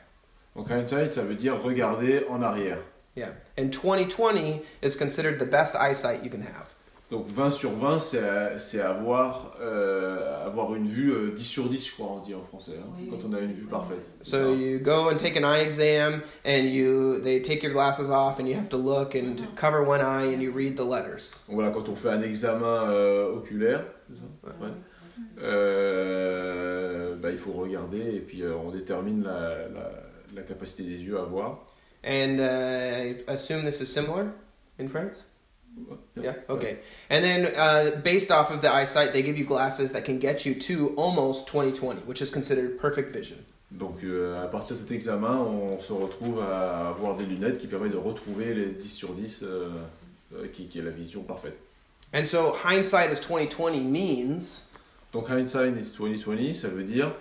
Donc 0.58 0.70
hindsight 0.70 1.14
ça 1.14 1.24
veut 1.24 1.36
dire 1.36 1.62
regarder 1.64 2.26
en 2.30 2.42
arrière. 2.42 2.80
Yeah. 3.16 3.32
And 3.58 3.70
2020 3.72 4.62
is 4.82 4.96
considered 4.96 5.40
the 5.40 5.46
best 5.46 5.76
eyesight 5.76 6.24
you 6.24 6.30
can 6.30 6.42
have. 6.42 6.68
Donc 7.12 7.26
20 7.28 7.50
sur 7.50 7.72
20 7.72 7.98
c'est 8.00 8.22
c'est 8.60 8.80
avoir 8.82 9.56
euh, 9.60 10.46
avoir 10.46 10.76
une 10.76 10.86
vue 10.88 11.12
euh, 11.12 11.32
10 11.36 11.44
sur 11.44 11.68
10 11.68 11.88
je 11.88 11.92
crois 11.94 12.06
on 12.08 12.20
dit 12.24 12.36
en 12.36 12.44
français 12.44 12.74
hein, 12.80 12.88
Oui. 13.00 13.08
quand 13.10 13.18
on 13.28 13.34
a 13.34 13.40
une 13.40 13.52
vue 13.52 13.66
parfaite. 13.66 14.08
So 14.22 14.54
you 14.54 14.78
go 14.80 15.10
and 15.10 15.18
take 15.18 15.36
an 15.36 15.44
eye 15.44 15.62
exam, 15.64 16.22
and 16.46 16.66
you 16.68 17.20
they 17.20 17.42
take 17.42 17.64
your 17.64 17.74
glasses 17.74 18.12
off, 18.12 18.40
and 18.40 18.46
you 18.48 18.54
have 18.56 18.70
to 18.70 18.78
look 18.78 19.16
and 19.16 19.38
cover 19.56 19.82
one 19.84 20.02
eye, 20.02 20.32
and 20.32 20.40
you 20.40 20.52
read 20.52 20.76
the 20.78 20.86
letters. 20.86 21.44
Donc 21.48 21.56
voilà, 21.56 21.72
quand 21.72 21.90
on 21.90 21.96
fait 21.96 22.10
un 22.10 22.22
examen 22.22 22.92
euh, 22.92 23.34
oculaire, 23.38 23.86
ça? 24.14 24.52
Ouais. 24.64 24.70
Euh, 25.42 27.16
bah, 27.16 27.32
il 27.32 27.38
faut 27.40 27.54
regarder 27.54 28.00
et 28.16 28.20
puis 28.20 28.44
euh, 28.44 28.54
on 28.56 28.70
détermine 28.72 29.24
la, 29.24 29.68
la, 29.70 29.92
la 30.36 30.42
capacité 30.44 30.84
des 30.84 30.98
yeux 31.04 31.18
à 31.18 31.24
voir. 31.24 31.66
And 32.04 32.40
uh, 32.40 32.44
I 33.28 33.34
assume 33.34 33.66
this 33.66 33.82
is 33.82 33.92
similar 33.92 34.32
in 34.78 34.88
France. 34.88 35.26
Yeah. 36.16 36.34
Okay. 36.50 36.80
And 37.10 37.24
then, 37.24 37.54
uh, 37.56 38.02
based 38.02 38.32
off 38.32 38.52
of 38.52 38.62
the 38.62 38.74
eyesight, 38.74 39.14
they 39.14 39.22
give 39.22 39.38
you 39.38 39.46
glasses 39.46 39.92
that 39.92 40.04
can 40.04 40.20
get 40.20 40.46
you 40.46 40.56
to 40.56 40.94
almost 40.96 41.48
20/20, 41.48 42.06
which 42.06 42.22
is 42.22 42.32
considered 42.32 42.80
perfect 42.80 43.12
vision. 43.12 43.38
Donc 43.72 44.04
euh, 44.04 44.44
à 44.44 44.48
partir 44.48 44.76
de 44.76 44.82
cet 44.82 44.92
examen, 44.92 45.38
on 45.38 45.80
se 45.80 45.94
retrouve 45.94 46.40
à 46.42 46.90
avoir 46.90 47.16
des 47.16 47.26
lunettes 47.26 47.60
qui 47.60 47.68
permettent 47.68 47.92
de 47.92 47.98
retrouver 47.98 48.54
les 48.56 48.66
10 48.68 48.90
sur 48.90 49.14
10 49.14 49.42
euh, 49.44 49.70
euh, 50.34 50.48
qui, 50.52 50.66
qui 50.68 50.80
est 50.80 50.84
la 50.84 50.90
vision 50.90 51.22
parfaite. 51.22 51.58
And 52.14 52.26
so, 52.26 52.58
hindsight 52.66 53.12
is 53.12 53.22
20/20 53.22 53.84
means 53.84 54.66
Donc 55.14 55.30
hindsight 55.30 55.76
is 55.78 55.92
2020, 55.92 56.54
ça 56.54 56.68
veut 56.68 56.84
dire 56.84 57.12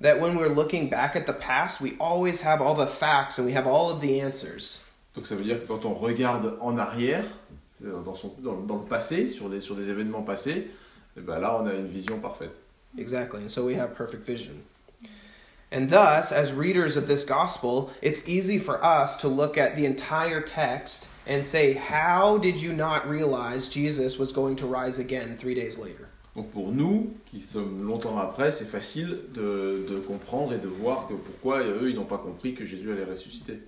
that 0.00 0.20
when 0.20 0.36
we're 0.36 0.48
looking 0.48 0.88
back 0.88 1.16
at 1.16 1.26
the 1.26 1.32
past, 1.32 1.80
we 1.80 1.96
always 1.98 2.40
have 2.40 2.60
all 2.60 2.74
the 2.74 2.86
facts 2.86 3.38
and 3.38 3.46
we 3.46 3.52
have 3.52 3.66
all 3.66 3.90
of 3.90 4.00
the 4.00 4.20
answers. 4.20 4.80
donc 5.14 5.26
ça 5.26 5.34
veut 5.34 5.44
dire 5.44 5.58
que 5.58 5.66
quand 5.66 5.84
on 5.84 5.94
regarde 5.94 6.56
en 6.60 6.78
arrière, 6.78 7.24
dans, 7.80 8.14
son, 8.14 8.32
dans, 8.38 8.66
dans 8.66 8.76
le 8.76 8.84
passé, 8.84 9.28
sur 9.28 9.48
des, 9.48 9.60
sur 9.60 9.74
des 9.74 9.88
événements 9.88 10.22
passés, 10.22 10.70
et 11.16 11.20
ben 11.20 11.38
là 11.38 11.58
on 11.60 11.66
a 11.66 11.74
une 11.74 11.88
vision 11.88 12.20
parfaite. 12.20 12.52
Exactly. 12.98 13.40
And 13.40 13.50
so 13.50 13.64
we 13.64 13.74
have 13.74 13.94
perfect 13.94 14.24
vision. 14.24 14.62
And 15.72 15.88
thus, 15.88 16.32
as 16.32 16.52
readers 16.52 16.96
of 16.96 17.06
this 17.06 17.24
gospel, 17.24 17.90
it's 18.02 18.28
easy 18.28 18.58
for 18.58 18.84
us 18.84 19.16
to 19.18 19.28
look 19.28 19.56
at 19.56 19.76
the 19.76 19.86
entire 19.86 20.40
text 20.40 21.08
and 21.28 21.44
say, 21.44 21.74
How 21.74 22.38
did 22.38 22.60
you 22.60 22.72
not 22.72 23.08
realize 23.08 23.68
Jesus 23.68 24.18
was 24.18 24.32
going 24.32 24.56
to 24.56 24.66
rise 24.66 24.98
again 24.98 25.36
three 25.36 25.54
days 25.54 25.78
later? 25.78 26.09
Donc 26.40 26.52
pour 26.52 26.72
nous, 26.72 27.12
qui 27.26 27.38
sommes 27.38 27.86
longtemps 27.86 28.16
après, 28.16 28.50
c'est 28.50 28.64
facile 28.64 29.18
de, 29.34 29.84
de 29.86 29.98
comprendre 29.98 30.54
et 30.54 30.58
de 30.58 30.68
voir 30.68 31.06
que 31.06 31.12
pourquoi 31.12 31.60
eux, 31.62 31.90
ils 31.90 31.94
n'ont 31.94 32.06
pas 32.06 32.16
compris 32.16 32.54
que 32.54 32.64
Jésus 32.64 32.90
allait 32.90 33.04
ressusciter. 33.04 33.60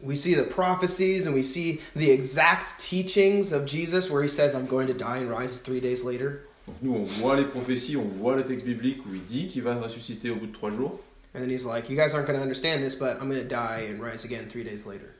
We 0.00 0.16
see 0.16 0.36
the 0.36 0.48
prophecies 0.48 1.26
and 1.26 1.34
we 1.34 1.42
see 1.42 1.80
the 1.96 2.10
exact 2.10 2.78
teachings 2.78 3.52
of 3.52 3.66
Jesus 3.66 4.08
where 4.12 4.22
he 4.22 4.28
says, 4.28 4.54
I'm 4.54 4.68
going 4.68 4.86
to 4.86 4.94
die 4.94 5.24
and 5.24 5.28
rise 5.28 5.58
three 5.58 5.80
days 5.80 6.04
later. 6.04 6.42
Donc 6.68 6.76
nous, 6.82 6.94
on 6.94 7.02
voit 7.02 7.34
les 7.34 7.46
prophéties, 7.46 7.96
on 7.96 8.06
voit 8.16 8.36
le 8.36 8.44
texte 8.44 8.64
biblique 8.64 9.04
où 9.06 9.14
il 9.16 9.24
dit 9.24 9.48
qu'il 9.48 9.64
va 9.64 9.74
ressusciter 9.74 10.30
au 10.30 10.36
bout 10.36 10.46
de 10.46 10.52
trois 10.52 10.70
jours. 10.70 11.00
And 11.34 11.40
then 11.40 11.50
he's 11.50 11.66
like, 11.66 11.90
You 11.90 11.96
guys 11.96 12.14
aren't 12.14 12.28
going 12.28 12.38
to 12.38 12.42
understand 12.42 12.80
this, 12.80 12.94
but 12.94 13.16
I'm 13.20 13.28
going 13.28 13.42
to 13.42 13.48
die 13.48 13.88
and 13.90 14.00
rise 14.00 14.24
again 14.24 14.46
three 14.48 14.62
days 14.62 14.86
later. 14.86 15.10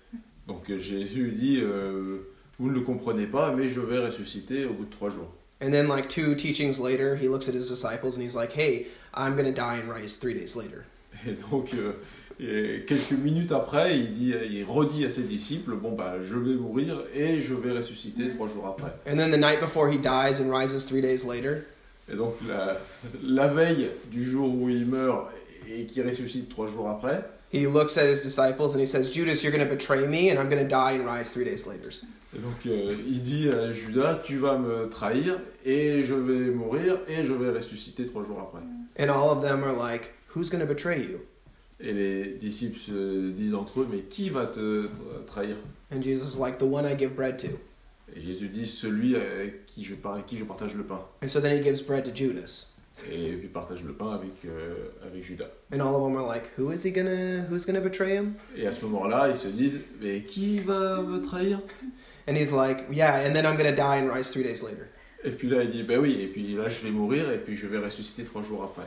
Donc 0.46 0.70
euh, 0.70 0.78
Jésus 0.78 1.32
dit, 1.32 1.58
euh, 1.60 2.18
vous 2.60 2.68
ne 2.68 2.74
le 2.74 2.82
comprenez 2.82 3.26
pas, 3.26 3.52
mais 3.52 3.66
je 3.66 3.80
vais 3.80 3.98
ressusciter 3.98 4.64
au 4.66 4.74
bout 4.74 4.84
de 4.84 4.90
trois 4.90 5.10
jours. 5.10 5.32
And 5.64 5.72
then, 5.72 5.88
like 5.88 6.10
two 6.10 6.34
teachings 6.34 6.78
later, 6.78 7.16
he 7.16 7.28
looks 7.28 7.48
at 7.48 7.54
his 7.54 7.70
disciples 7.70 8.16
and 8.16 8.22
he's 8.22 8.36
like, 8.36 8.52
Hey, 8.52 8.88
I'm 9.14 9.34
going 9.34 9.46
to 9.46 9.52
die 9.52 9.76
and 9.76 9.88
rise 9.88 10.16
three 10.16 10.34
days 10.34 10.54
later. 10.54 10.84
Et 11.26 11.36
donc, 11.50 11.72
euh, 11.74 11.92
et 12.40 12.84
quelques 12.86 13.12
minutes 13.12 13.52
après, 13.52 13.96
il, 13.96 14.12
dit, 14.12 14.34
il 14.50 14.64
redit 14.64 15.06
à 15.06 15.10
ses 15.10 15.22
disciples 15.22 15.74
Bon, 15.76 15.92
bah, 15.92 16.16
je 16.22 16.36
vais 16.36 16.56
mourir 16.56 17.04
et 17.14 17.40
je 17.40 17.54
vais 17.54 17.70
ressusciter 17.70 18.30
trois 18.34 18.48
jours 18.48 18.66
après. 18.66 18.92
And 19.06 19.16
then 19.16 19.30
the 19.30 19.38
night 19.38 19.60
before 19.60 19.88
he 19.88 19.96
dies 19.96 20.40
and 20.40 20.50
rises 20.50 20.84
three 20.84 21.00
days 21.00 21.24
later, 21.24 21.64
Et 22.12 22.16
donc, 22.16 22.34
la, 22.46 22.78
la 23.22 23.46
veille 23.46 23.90
du 24.10 24.24
jour 24.24 24.52
où 24.54 24.68
il 24.68 24.84
meurt 24.84 25.30
et 25.70 25.86
qui 25.86 26.02
ressuscite 26.02 26.50
trois 26.50 26.66
jours 26.66 26.90
après, 26.90 27.22
he 27.50 27.66
looks 27.66 27.96
at 27.96 28.06
his 28.06 28.20
disciples 28.20 28.74
and 28.74 28.80
he 28.80 28.86
says, 28.86 29.10
Judas, 29.10 29.42
you're 29.42 29.52
going 29.52 29.66
to 29.66 29.72
betray 29.72 30.06
me 30.06 30.28
and 30.30 30.38
I'm 30.38 30.50
going 30.50 30.62
to 30.62 30.68
die 30.68 30.92
and 30.92 31.06
rise 31.06 31.30
three 31.30 31.44
days 31.44 31.66
later. 31.66 31.90
Et 32.36 32.38
donc 32.40 32.66
euh, 32.66 32.94
il 33.06 33.22
dit 33.22 33.48
à 33.48 33.72
Judas 33.72 34.20
Tu 34.24 34.36
vas 34.38 34.58
me 34.58 34.88
trahir 34.88 35.38
et 35.64 36.04
je 36.04 36.14
vais 36.14 36.50
mourir 36.50 36.98
et 37.08 37.24
je 37.24 37.32
vais 37.32 37.50
ressusciter 37.50 38.06
trois 38.06 38.24
jours 38.24 38.40
après. 38.40 38.62
And 38.98 39.10
all 39.10 39.36
of 39.36 39.42
them 39.42 39.62
are 39.64 39.76
like, 39.76 40.12
Who's 40.34 40.50
going 40.50 40.60
to 40.60 40.66
betray 40.66 41.00
you? 41.00 41.18
Et 41.80 41.92
les 41.92 42.24
disciples 42.34 42.78
se 42.78 43.30
disent 43.30 43.54
entre 43.54 43.80
eux 43.80 43.88
Mais 43.90 44.00
qui 44.02 44.30
va 44.30 44.46
te 44.46 44.86
tra- 44.86 45.24
trahir? 45.26 45.56
And 45.92 46.00
Jesus 46.02 46.36
is 46.36 46.38
like, 46.40 46.58
The 46.58 46.62
one 46.64 46.84
I 46.86 46.96
give 46.98 47.14
bread 47.14 47.36
to. 47.38 47.48
Et 48.16 48.20
Jésus 48.20 48.48
dit 48.48 48.66
Celui 48.66 49.16
avec 49.16 49.66
qui 49.66 49.82
je, 49.84 49.94
par- 49.94 50.24
qui 50.24 50.36
je 50.38 50.44
partage 50.44 50.74
le 50.74 50.84
pain. 50.84 51.00
And 51.22 51.28
so 51.28 51.40
then 51.40 51.52
he 51.52 51.62
gives 51.62 51.82
bread 51.82 52.04
to 52.04 52.10
Judas. 52.14 52.66
Et 53.10 53.32
puis 53.32 53.48
partage 53.48 53.82
le 53.82 53.92
pain 53.92 54.12
avec, 54.12 54.30
euh, 54.44 54.74
avec 55.04 55.24
Judas. 55.24 55.48
And 55.72 55.80
all 55.80 55.96
of 55.96 56.02
them 56.04 56.16
are 56.16 56.26
like, 56.26 56.44
Who 56.56 56.70
is 56.72 56.84
he 56.84 56.92
to, 56.92 57.44
who's 57.50 57.66
to 57.66 57.72
betray 57.80 58.16
him? 58.16 58.34
Et 58.56 58.66
à 58.66 58.72
ce 58.72 58.84
moment-là, 58.84 59.28
ils 59.28 59.36
se 59.36 59.48
disent 59.48 59.80
Mais 60.00 60.22
qui 60.22 60.58
va 60.58 61.02
me 61.02 61.20
trahir? 61.20 61.60
And 62.26 62.36
he's 62.36 62.52
like, 62.52 62.86
Yeah, 62.90 63.16
and 63.26 63.34
then 63.34 63.44
I'm 63.46 63.56
to 63.56 63.74
die 63.74 63.96
and 63.96 64.08
rise 64.08 64.30
three 64.32 64.42
days 64.42 64.62
later. 64.62 64.88
Et 65.24 65.30
puis 65.30 65.48
là, 65.48 65.62
il 65.62 65.70
dit 65.70 65.82
Ben 65.82 65.98
oui, 65.98 66.20
et 66.22 66.26
puis 66.28 66.54
là, 66.54 66.68
je 66.68 66.82
vais 66.84 66.90
mourir 66.90 67.30
et 67.30 67.38
puis 67.38 67.56
je 67.56 67.66
vais 67.66 67.78
ressusciter 67.78 68.24
trois 68.24 68.42
jours 68.42 68.62
après. 68.64 68.86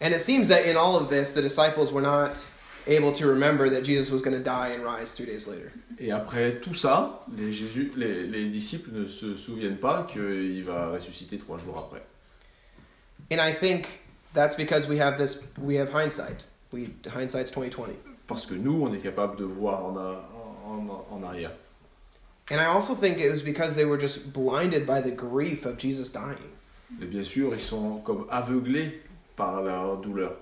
And 0.00 0.12
it 0.12 0.20
seems 0.20 0.48
that 0.48 0.64
in 0.66 0.76
all 0.76 0.96
of 0.96 1.10
this, 1.10 1.32
the 1.32 1.42
disciples 1.42 1.92
were 1.92 2.00
not 2.02 2.44
able 2.86 3.12
to 3.12 3.26
remember 3.26 3.68
that 3.68 3.82
Jesus 3.82 4.10
was 4.10 4.22
going 4.22 4.34
to 4.36 4.42
die 4.42 4.68
and 4.68 4.82
rise 4.82 5.12
three 5.14 5.26
days 5.26 5.46
later. 5.46 5.70
Et 5.98 6.10
après 6.10 6.60
tout 6.62 6.72
ça, 6.74 7.20
les, 7.36 7.52
Jésus, 7.52 7.92
les, 7.96 8.26
les 8.26 8.48
disciples 8.48 8.90
ne 8.92 9.06
se 9.06 9.34
souviennent 9.36 9.76
pas 9.76 10.04
qu'il 10.10 10.62
va 10.64 10.88
ressusciter 10.90 11.36
trois 11.38 11.58
jours 11.58 11.76
après. 11.78 12.02
And 13.30 13.38
I 13.40 13.52
think 13.52 14.00
that's 14.32 14.56
because 14.56 14.88
we 14.88 14.98
have 14.98 15.18
this, 15.18 15.42
we 15.60 15.76
have 15.76 15.90
hindsight. 15.92 16.46
We 16.72 16.88
hindsight's 17.12 17.50
2020. 17.52 17.96
Parce 18.26 18.46
que 18.46 18.54
nous, 18.54 18.80
on 18.82 18.94
est 18.94 19.00
capable 19.02 19.36
de 19.36 19.44
voir 19.44 19.84
en, 19.84 19.96
a- 19.98 20.28
en, 20.64 21.04
en 21.10 21.22
arrière. 21.24 21.50
And 22.50 22.60
I 22.60 22.66
also 22.66 22.94
think 22.94 23.18
it 23.18 23.30
was 23.30 23.42
because 23.42 23.74
they 23.74 23.84
were 23.84 23.96
just 23.96 24.32
blinded 24.32 24.86
by 24.86 25.00
the 25.00 25.12
grief 25.12 25.64
of 25.66 25.76
Jesus 25.78 26.10
dying. 26.10 26.50
Et 27.00 27.06
bien 27.06 27.22
sûr, 27.22 27.54
ils 27.54 27.60
sont 27.60 28.02
comme 28.02 28.26
aveuglés 28.28 28.92
par 29.36 29.62
la 29.62 29.96
douleur. 29.96 30.32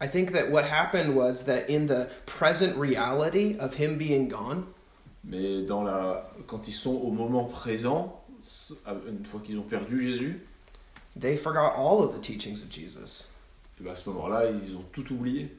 I 0.00 0.06
think 0.06 0.32
that 0.32 0.50
what 0.50 0.64
happened 0.64 1.16
was 1.16 1.44
that 1.44 1.68
in 1.68 1.86
the 1.86 2.08
present 2.26 2.76
reality 2.76 3.56
of 3.58 3.74
him 3.74 3.96
being 3.98 4.28
gone, 4.28 4.66
Mais 5.24 5.62
dans 5.66 5.82
la, 5.82 6.22
quand 6.46 6.68
ils 6.68 6.74
sont 6.74 6.94
au 6.94 7.10
moment 7.10 7.44
présent, 7.44 8.22
une 9.08 9.24
fois 9.24 9.40
qu'ils 9.44 9.58
ont 9.58 9.68
perdu 9.68 10.00
Jésus, 10.00 10.40
they 11.16 11.36
forgot 11.36 11.72
all 11.74 12.02
of 12.02 12.14
the 12.14 12.20
teachings 12.20 12.62
of 12.62 12.70
Jesus. 12.70 13.26
et 13.84 13.88
à 13.88 13.96
ce 13.96 14.08
moment-là, 14.10 14.44
ils 14.50 14.76
ont 14.76 14.84
tout 14.92 15.12
oublié. 15.12 15.50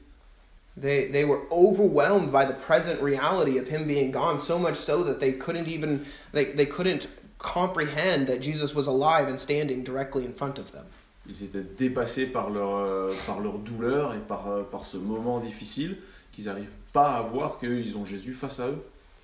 They, 0.80 1.06
they 1.06 1.24
were 1.24 1.42
overwhelmed 1.50 2.32
by 2.32 2.46
the 2.46 2.54
present 2.54 3.00
reality 3.02 3.58
of 3.58 3.68
him 3.68 3.86
being 3.86 4.10
gone, 4.10 4.38
so 4.38 4.58
much 4.58 4.76
so 4.76 5.04
that 5.04 5.20
they 5.20 5.32
couldn't 5.32 5.68
even 5.68 6.06
they, 6.32 6.46
they 6.46 6.66
couldn't 6.66 7.06
comprehend 7.38 8.26
that 8.28 8.40
Jesus 8.40 8.74
was 8.74 8.86
alive 8.86 9.28
and 9.28 9.38
standing 9.38 9.82
directly 9.82 10.24
in 10.24 10.32
front 10.32 10.58
of 10.58 10.72
them. 10.72 10.86
Ils 11.26 11.42
étaient 11.42 11.64
dépassés 11.76 12.26
par 12.26 12.50
leur, 12.50 12.76
euh, 12.76 13.14
par 13.26 13.40
leur 13.40 13.58
douleur 13.58 14.14
et 14.14 14.18
par, 14.26 14.48
euh, 14.48 14.62
par 14.62 14.84
ce 14.84 14.96
moment 14.96 15.38
difficile 15.38 15.98
qu'ils 16.32 16.46
n'arrivent 16.46 16.76
pas 16.92 17.18
à 17.18 17.22
voir 17.22 17.58
qu'ils 17.58 17.96
ont 17.96 18.04
Jésus 18.04 18.34
face 18.34 18.58
à 18.58 18.68
eux. 18.68 18.82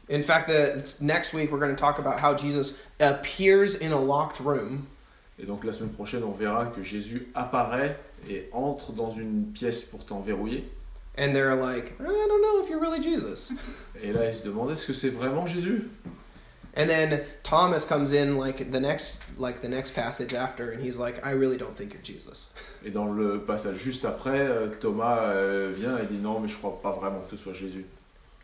In 0.09 0.23
fact, 0.23 0.49
the 0.49 1.01
next 1.01 1.33
week 1.33 1.51
we're 1.51 1.59
going 1.59 1.75
to 1.75 1.81
talk 1.81 1.99
about 1.99 2.21
how 2.21 2.35
Jesus 2.35 2.79
appears 3.01 3.75
in 3.75 3.93
a 3.93 4.01
locked 4.01 4.39
room 4.41 4.87
Et 5.39 5.45
donc 5.45 5.65
la 5.65 5.73
semaine 5.73 5.93
prochaine, 5.93 6.25
on 6.25 6.33
verra 6.33 6.67
que 6.67 6.83
Jésus 6.83 7.29
apparaît 7.35 7.99
et 8.29 8.49
entre 8.53 8.93
dans 8.93 9.11
une 9.11 9.53
pièce 9.53 9.83
pourtant 9.83 10.21
verrouillée. 10.21 10.69
And 11.17 11.35
they're 11.35 11.55
like, 11.55 11.95
I 12.01 12.05
don't 12.05 12.43
know 12.43 12.63
if 12.63 12.69
you're 12.69 12.81
really 12.81 13.01
Jesus. 13.01 13.53
Et 14.03 14.13
là, 14.13 14.29
ils 14.29 14.35
se 14.35 14.43
demandent 14.45 14.71
est-ce 14.71 14.87
que 14.87 14.93
c'est 14.93 15.11
vraiment 15.11 15.47
Jésus? 15.47 15.89
And 16.79 16.91
then 16.91 17.25
Thomas 17.43 17.87
comes 17.87 18.13
in 18.13 18.37
like 18.37 18.71
the 18.71 18.81
next 18.81 19.19
like 19.39 19.63
the 19.63 19.69
next 19.69 19.95
passage 19.95 20.35
after 20.35 20.73
and 20.73 20.83
he's 20.83 20.99
like, 20.99 21.25
I 21.25 21.31
really 21.31 21.57
don't 21.57 21.75
think 21.75 21.95
you're 21.95 22.03
Jesus. 22.03 22.51
Et 22.85 22.91
dans 22.91 23.13
le 23.13 23.41
passage 23.41 23.79
juste 23.79 24.05
après, 24.05 24.39
euh, 24.39 24.69
Thomas 24.81 25.21
euh, 25.23 25.73
vient 25.75 25.97
et 25.99 26.05
dit 26.05 26.19
non, 26.19 26.39
mais 26.41 26.49
je 26.49 26.57
crois 26.57 26.81
pas 26.83 26.93
vraiment 26.93 27.21
que 27.21 27.37
ce 27.37 27.43
soit 27.43 27.55
Jésus. 27.55 27.87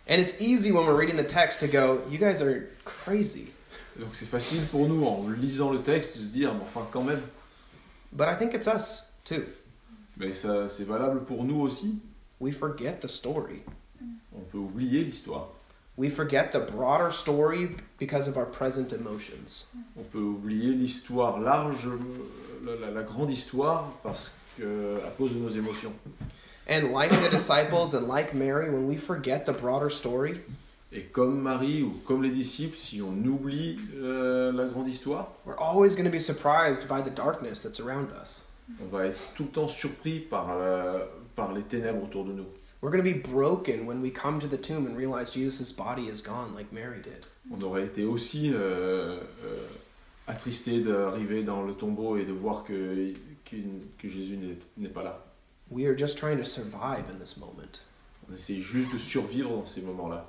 And 0.09 0.19
it's 0.19 0.41
easy 0.41 0.73
when 0.73 0.87
we're 0.87 0.97
reading 0.97 1.17
the 1.17 1.27
text 1.27 1.61
to 1.61 1.69
go, 1.69 2.01
you 2.11 2.19
guys 2.19 2.43
are 2.43 2.63
crazy. 2.85 3.51
Donc 3.99 4.11
c'est 4.15 4.27
facile 4.27 4.65
pour 4.67 4.89
nous, 4.89 5.05
en 5.05 5.29
lisant 5.29 5.71
le 5.71 5.81
texte, 5.81 6.17
de 6.17 6.23
se 6.23 6.29
dire, 6.29 6.55
mais 6.55 6.63
enfin 6.63 6.87
quand 6.91 7.03
même. 7.03 7.21
But 8.13 8.29
I 8.29 8.37
think 8.37 8.55
it's 8.55 8.67
us 8.67 9.05
too. 9.25 9.45
Mais 10.17 10.33
ça, 10.33 10.69
c'est 10.69 10.85
valable 10.85 11.25
pour 11.25 11.45
nous 11.45 11.61
aussi. 11.61 12.01
We 12.43 12.51
forget 12.51 13.01
the 13.01 13.07
story. 13.09 13.63
On 14.35 14.41
peut 14.51 14.59
oublier 14.59 15.05
l'histoire. 15.05 15.47
We 15.97 16.09
forget 16.11 16.51
the 16.51 16.59
broader 16.59 17.13
story 17.13 17.77
because 18.01 18.27
of 18.27 18.37
our 18.37 18.47
present 18.47 18.93
emotions. 18.93 19.67
On 19.97 20.03
peut 20.13 20.19
oublier 20.19 20.73
l'histoire 20.75 21.39
large, 21.39 21.87
la, 22.65 22.75
la- 22.75 22.91
la 22.91 23.03
grande 23.05 23.31
histoire, 23.31 23.93
parce 24.03 24.33
que 24.59 24.97
à 25.07 25.11
cause 25.17 25.33
de 25.35 25.39
nos 25.39 25.51
émotions. 25.51 25.93
And 26.69 26.93
like 26.93 27.11
the 27.11 27.29
disciples 27.31 27.95
and 27.95 28.09
like 28.09 28.35
Mary, 28.35 28.71
when 28.71 28.89
we 28.89 28.97
forget 28.97 29.47
the 29.47 29.53
broader 29.53 29.89
story, 29.91 30.41
Et 30.95 31.05
comme 31.13 31.41
Marie 31.41 31.83
ou 31.83 31.93
comme 32.05 32.23
les 32.25 32.31
disciples, 32.33 32.77
si 32.77 33.01
on 33.01 33.15
oublie 33.25 33.79
euh, 33.97 34.51
la 34.53 34.65
grande 34.67 34.89
histoire, 34.89 35.31
we're 35.47 35.57
always 35.59 35.95
going 35.95 36.05
to 36.05 36.11
be 36.11 36.19
surprised 36.21 36.89
by 36.89 37.01
the 37.01 37.11
darkness 37.15 37.63
that's 37.63 37.79
around 37.81 38.09
us. 38.21 38.47
on 38.81 38.89
va 38.91 39.07
être 39.07 39.21
tout 39.37 39.45
le 39.45 39.51
temps 39.51 39.69
surpris 39.69 40.19
par, 40.21 40.59
la- 40.59 41.07
par 41.35 41.53
les 41.53 41.63
ténèbres 41.63 42.03
autour 42.05 42.25
de 42.25 42.33
nous. 42.33 42.47
We're 42.83 42.91
going 42.91 43.05
to 43.05 43.11
be 43.11 43.21
broken 43.33 43.87
when 43.87 44.01
we 44.03 44.11
come 44.13 44.41
to 44.41 44.49
the 44.49 44.61
tomb 44.61 44.87
and 44.87 44.97
realize 44.97 45.31
Jesus' 45.33 45.73
body 45.73 46.09
is 46.09 46.21
gone, 46.21 46.53
like 46.55 46.73
Mary 46.73 47.01
did. 47.01 47.25
On 47.51 47.61
aurait 47.63 47.85
été 47.85 48.05
aussi 48.05 48.51
euh, 48.53 49.21
euh, 49.45 49.59
attristé 50.27 50.81
d'arriver 50.81 51.43
dans 51.45 51.63
le 51.63 51.75
tombeau 51.75 52.17
et 52.17 52.25
de 52.25 52.33
voir 52.33 52.65
que, 52.65 53.13
que, 53.45 53.57
que 53.99 54.09
Jésus 54.09 54.37
n'est- 54.77 54.89
pas 54.89 55.03
là. 55.05 55.25
We 55.71 55.87
are 55.87 55.97
just 55.97 56.19
trying 56.19 56.39
to 56.39 56.45
survive 56.45 57.05
in 57.09 57.19
this 57.21 57.37
moment. 57.37 57.81
On 58.29 58.35
essaie 58.35 58.61
juste 58.61 58.93
de 58.93 58.99
survivre 58.99 59.51
dans 59.51 59.67
ces 59.67 59.81
moments-là. 59.83 60.29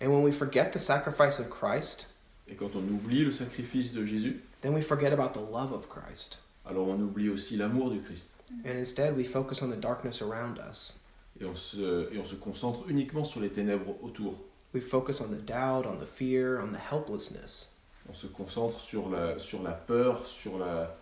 And 0.00 0.08
when 0.10 0.22
we 0.22 0.32
forget 0.32 0.70
the 0.72 0.78
sacrifice 0.78 1.40
of 1.40 1.50
Christ, 1.50 2.08
Et 2.48 2.54
quand 2.54 2.70
on 2.74 2.80
oublie 2.88 3.24
le 3.24 3.30
sacrifice 3.30 3.92
de 3.92 4.04
Jésus, 4.04 4.40
then 4.60 4.74
we 4.74 4.82
forget 4.82 5.12
about 5.12 5.32
the 5.38 5.42
love 5.52 5.72
of 5.72 5.88
Christ. 5.88 6.38
alors 6.66 6.88
on 6.88 7.00
oublie 7.00 7.28
aussi 7.28 7.56
l'amour 7.56 7.90
du 7.90 8.00
Christ. 8.00 8.32
And 8.64 8.76
instead, 8.78 9.16
we 9.16 9.24
focus 9.24 9.62
on 9.62 9.70
the 9.70 9.76
darkness 9.76 10.20
around 10.22 10.58
us. 10.58 10.94
Et 11.40 11.44
on, 11.46 11.54
se, 11.54 12.12
et 12.12 12.18
on 12.18 12.24
se 12.24 12.34
concentre 12.34 12.84
uniquement 12.88 13.24
sur 13.24 13.40
les 13.40 13.48
ténèbres 13.50 13.94
autour. 14.02 14.34
We 14.74 14.82
focus 14.82 15.20
on 15.20 15.28
the 15.28 15.40
doubt, 15.44 15.86
on 15.86 15.96
the 15.98 16.06
fear, 16.06 16.60
on 16.60 16.72
the 16.72 16.78
helplessness. 16.78 17.70
On 18.08 18.14
se 18.14 18.26
concentre 18.26 18.80
sur 18.80 19.08
la, 19.08 19.38
sur 19.38 19.62
la 19.62 19.72
peur, 19.72 20.26
sur 20.26 20.58
la 20.58 20.94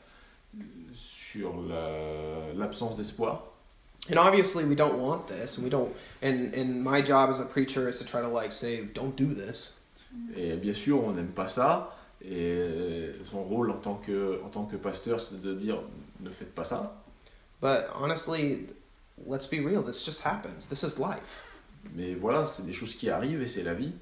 sur 0.94 1.52
la- 1.68 2.52
l'absence 2.54 2.96
d'espoir. 2.96 3.42
And 4.10 4.16
obviously, 4.18 4.64
we 4.64 4.74
don't 4.74 4.98
want 4.98 5.26
this, 5.28 5.58
and 5.58 5.64
we 5.64 5.70
don't. 5.70 5.92
And 6.22 6.54
and 6.54 6.82
my 6.82 7.02
job 7.02 7.28
as 7.30 7.40
a 7.40 7.44
preacher 7.44 7.88
is 7.88 7.98
to 7.98 8.04
try 8.04 8.22
to 8.22 8.28
like 8.28 8.52
say, 8.52 8.84
don't 8.94 9.14
do 9.16 9.34
this. 9.34 9.74
Et 10.36 10.56
bien 10.56 10.72
sûr, 10.72 11.04
on 11.04 11.12
n'aime 11.12 11.32
pas 11.34 11.48
ça. 11.48 11.94
Et 12.24 13.12
son 13.24 13.42
rôle 13.44 13.70
en 13.70 13.76
tant 13.78 13.94
que, 13.96 14.40
en 14.44 14.48
tant 14.48 14.64
que 14.64 14.76
pasteur, 14.76 15.20
c'est 15.20 15.40
de 15.42 15.54
dire 15.54 15.82
ne 16.20 16.30
faites 16.30 16.54
pas 16.54 16.64
ça. 16.64 16.94
But 17.60 17.90
honestly, 17.94 18.66
let's 19.26 19.46
be 19.46 19.60
real. 19.60 19.82
This 19.82 20.04
just 20.04 20.22
happens. 20.22 20.66
This 20.66 20.82
is 20.82 20.98
life. 20.98 21.44
Mais 21.94 22.14
voilà, 22.14 22.46
c'est 22.46 22.64
des 22.66 22.72
choses 22.72 22.94
qui 22.94 23.08
arrivent 23.10 23.40
et 23.42 23.48
c'est 23.48 23.62
la 23.62 23.74
vie. 23.74 23.92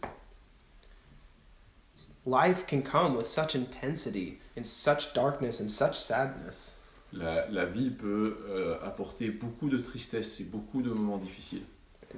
Life 2.26 2.66
can 2.66 2.82
come 2.82 3.16
with 3.16 3.26
such 3.26 3.54
intensity 3.54 4.38
and 4.56 4.64
such 4.66 5.12
darkness 5.14 5.60
and 5.60 5.70
such 5.70 5.94
sadness. 5.98 6.72
La, 7.12 7.46
la 7.50 7.64
vie 7.66 7.90
peut 7.90 8.36
euh, 8.48 8.78
apporter 8.84 9.30
beaucoup 9.30 9.68
de 9.68 9.78
tristesse 9.78 10.40
et 10.40 10.44
beaucoup 10.44 10.82
de 10.82 10.90
moments 10.90 11.18
difficiles. 11.18 11.62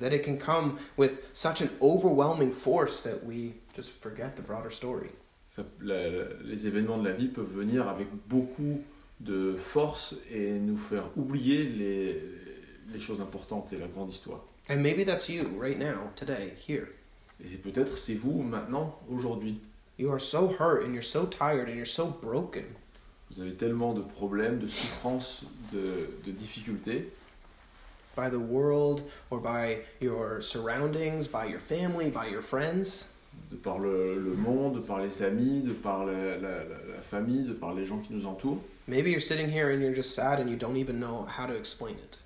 That 0.01 0.13
it 0.15 0.25
can 0.25 0.37
come 0.39 0.79
with 0.97 1.21
such 1.35 1.61
an 1.61 1.69
overwhelming 1.83 2.53
force 2.53 3.01
that 3.01 3.23
we 3.25 3.55
just 3.77 3.91
forget 4.01 4.35
the 4.37 4.43
broader 4.43 4.71
story. 4.71 5.11
Ça- 5.47 5.65
la- 5.81 6.09
la- 6.09 6.25
les 6.43 6.67
événements 6.67 6.99
de 6.99 7.05
la 7.09 7.13
vie 7.15 7.29
peuvent 7.29 7.53
venir 7.53 7.87
avec 7.89 8.09
beaucoup 8.29 8.81
de 9.21 9.57
force 9.57 10.15
et 10.31 10.59
nous 10.59 10.77
faire 10.77 11.05
oublier 11.17 11.65
les, 11.65 12.23
les 12.93 13.01
choses 13.01 13.21
importantes 13.21 13.73
et 13.73 13.79
la 13.79 13.87
grande 13.87 14.11
histoire. 14.11 14.41
And 14.71 14.83
maybe 14.83 15.05
that's 15.05 15.29
you 15.29 15.49
right 15.59 15.79
now, 15.79 16.11
today, 16.15 16.53
here. 16.57 16.89
Et 17.43 17.57
peut-être 17.57 17.97
c'est 17.97 18.15
vous 18.15 18.43
maintenant, 18.43 18.99
aujourd'hui. 19.11 19.61
You 19.99 20.11
are 20.13 20.21
so 20.21 20.49
hurt 20.49 20.85
and 20.85 20.93
you're 20.93 21.03
so 21.03 21.27
tired 21.27 21.69
and 21.69 21.75
you're 21.75 21.87
so 21.87 22.07
broken. 22.07 22.65
Vous 23.31 23.41
avez 23.41 23.55
tellement 23.55 23.95
de 23.95 24.03
problèmes, 24.03 24.59
de 24.59 24.69
souffrances, 24.69 25.45
de, 25.73 26.09
de 26.25 26.33
difficultés. 26.33 27.11
by 28.19 28.29
the 28.29 28.41
world 28.41 29.09
or 29.31 29.39
by 29.39 29.79
your 30.01 30.43
surroundings, 30.43 31.29
by 31.29 31.45
your 31.45 31.61
family, 31.61 32.11
by 32.11 32.27
your 32.27 32.43
friends. 32.43 33.07
De 33.51 33.57
par 33.57 33.79
le, 33.79 34.19
le 34.19 34.35
monde, 34.35 34.75
de 34.77 34.81
par 34.81 35.01
les 35.01 35.23
amis, 35.23 35.63
de 35.63 35.73
par 35.73 36.05
la, 36.07 36.37
la- 36.37 36.65
la- 36.65 37.01
famille, 37.03 37.45
de 37.45 37.53
par 37.55 37.73
les 37.75 37.87
gens 37.87 37.99
qui 37.99 38.13
nous 38.13 38.27
entourent. 38.27 38.61
Maybe 38.87 39.09
you're 39.11 39.21
sitting 39.23 39.49
here 39.51 39.71
and 39.73 39.81
you're 39.81 39.95
just 39.95 40.15
sad 40.15 40.41
and 40.41 40.49
you 40.49 40.57
don't 40.57 40.77
even 40.77 40.99
know 40.99 41.27
how 41.27 41.47
to 41.47 41.55
explain 41.55 41.93
it. 41.95 42.21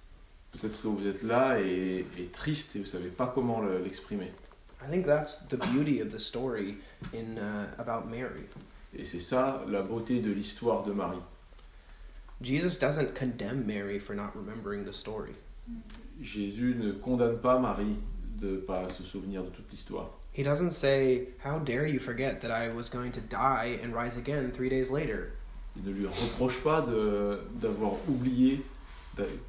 Peut-être 0.52 0.80
que 0.82 0.88
vous 0.88 1.06
êtes 1.06 1.22
là 1.22 1.60
et, 1.60 2.04
et 2.18 2.26
triste 2.26 2.76
et 2.76 2.80
vous 2.80 2.86
savez 2.86 3.08
pas 3.08 3.30
comment 3.34 3.60
le- 3.60 3.78
l'exprimer. 3.82 4.32
I 4.84 4.90
think 4.90 5.06
that's 5.06 5.38
the 5.48 5.56
beauty 5.72 6.00
of 6.02 6.10
the 6.12 6.18
story 6.18 6.76
in 7.14 7.38
uh, 7.38 7.66
about 7.78 8.08
Mary. 8.10 8.44
Et 8.96 9.04
c'est 9.04 9.20
ça 9.20 9.64
la 9.68 9.82
beauté 9.82 10.20
de 10.20 10.30
l'histoire 10.32 10.82
de 10.82 10.92
Marie. 10.92 11.22
Jesus 12.42 12.76
doesn't 12.78 13.14
condemn 13.14 13.64
Mary 13.64 13.98
for 14.00 14.14
not 14.16 14.32
remembering 14.34 14.84
the 14.84 14.92
story. 14.92 15.32
Jésus 16.20 16.74
ne 16.78 16.92
condamne 16.92 17.38
pas 17.38 17.58
Marie 17.58 17.96
de 18.40 18.56
pas 18.56 18.88
se 18.88 19.02
souvenir 19.04 19.44
de 19.44 19.50
toute 19.50 19.70
l'histoire. 19.70 20.10
He 20.32 20.42
doesn't 20.42 20.72
say, 20.72 21.28
How 21.44 21.58
dare 21.58 21.86
you 21.86 21.98
forget 21.98 22.40
that 22.40 22.50
I 22.50 22.72
was 22.72 22.88
going 22.88 23.12
to 23.12 23.20
die 23.20 23.78
and 23.82 23.94
rise 23.94 24.16
again 24.16 24.50
three 24.50 24.70
days 24.70 24.90
later? 24.90 25.32
Il 25.76 25.82
ne 25.84 25.90
lui 25.92 26.06
reproche 26.06 26.62
pas 26.62 26.80
d'avoir 27.60 27.92
oublié. 28.08 28.62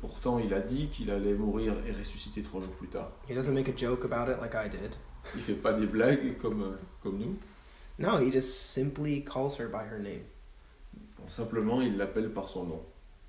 Pourtant, 0.02 0.40
il 0.40 0.54
a 0.54 0.60
dit 0.60 0.90
qu'il 0.90 1.10
allait 1.10 1.34
mourir 1.34 1.74
et 1.88 1.92
ressusciter 1.94 2.42
trois 2.42 2.62
jours 2.62 2.74
plus 2.74 2.90
tard. 2.90 3.12
He 3.30 3.34
doesn't 3.34 3.54
make 3.54 3.70
a 3.70 3.76
joke 3.76 4.04
about 4.04 4.30
it 4.30 4.42
like 4.42 4.56
I 4.56 4.68
did. 4.68 4.98
Il 5.36 5.42
fait 5.42 5.54
pas 5.54 5.72
des 5.72 5.86
blagues 5.86 6.38
comme, 6.38 6.64
euh, 6.64 6.76
comme 7.02 7.18
nous. 7.18 7.38
No, 7.98 8.18
he 8.18 8.30
just 8.30 8.74
simply 8.74 9.22
calls 9.22 9.58
her 9.58 9.70
by 9.70 9.84
her 9.86 10.00
name. 10.00 10.24
Bon, 11.18 11.30
simplement, 11.30 11.82
il 11.82 11.98
l'appelle 11.98 12.30
par 12.30 12.50
son 12.50 12.66
nom. 12.66 12.82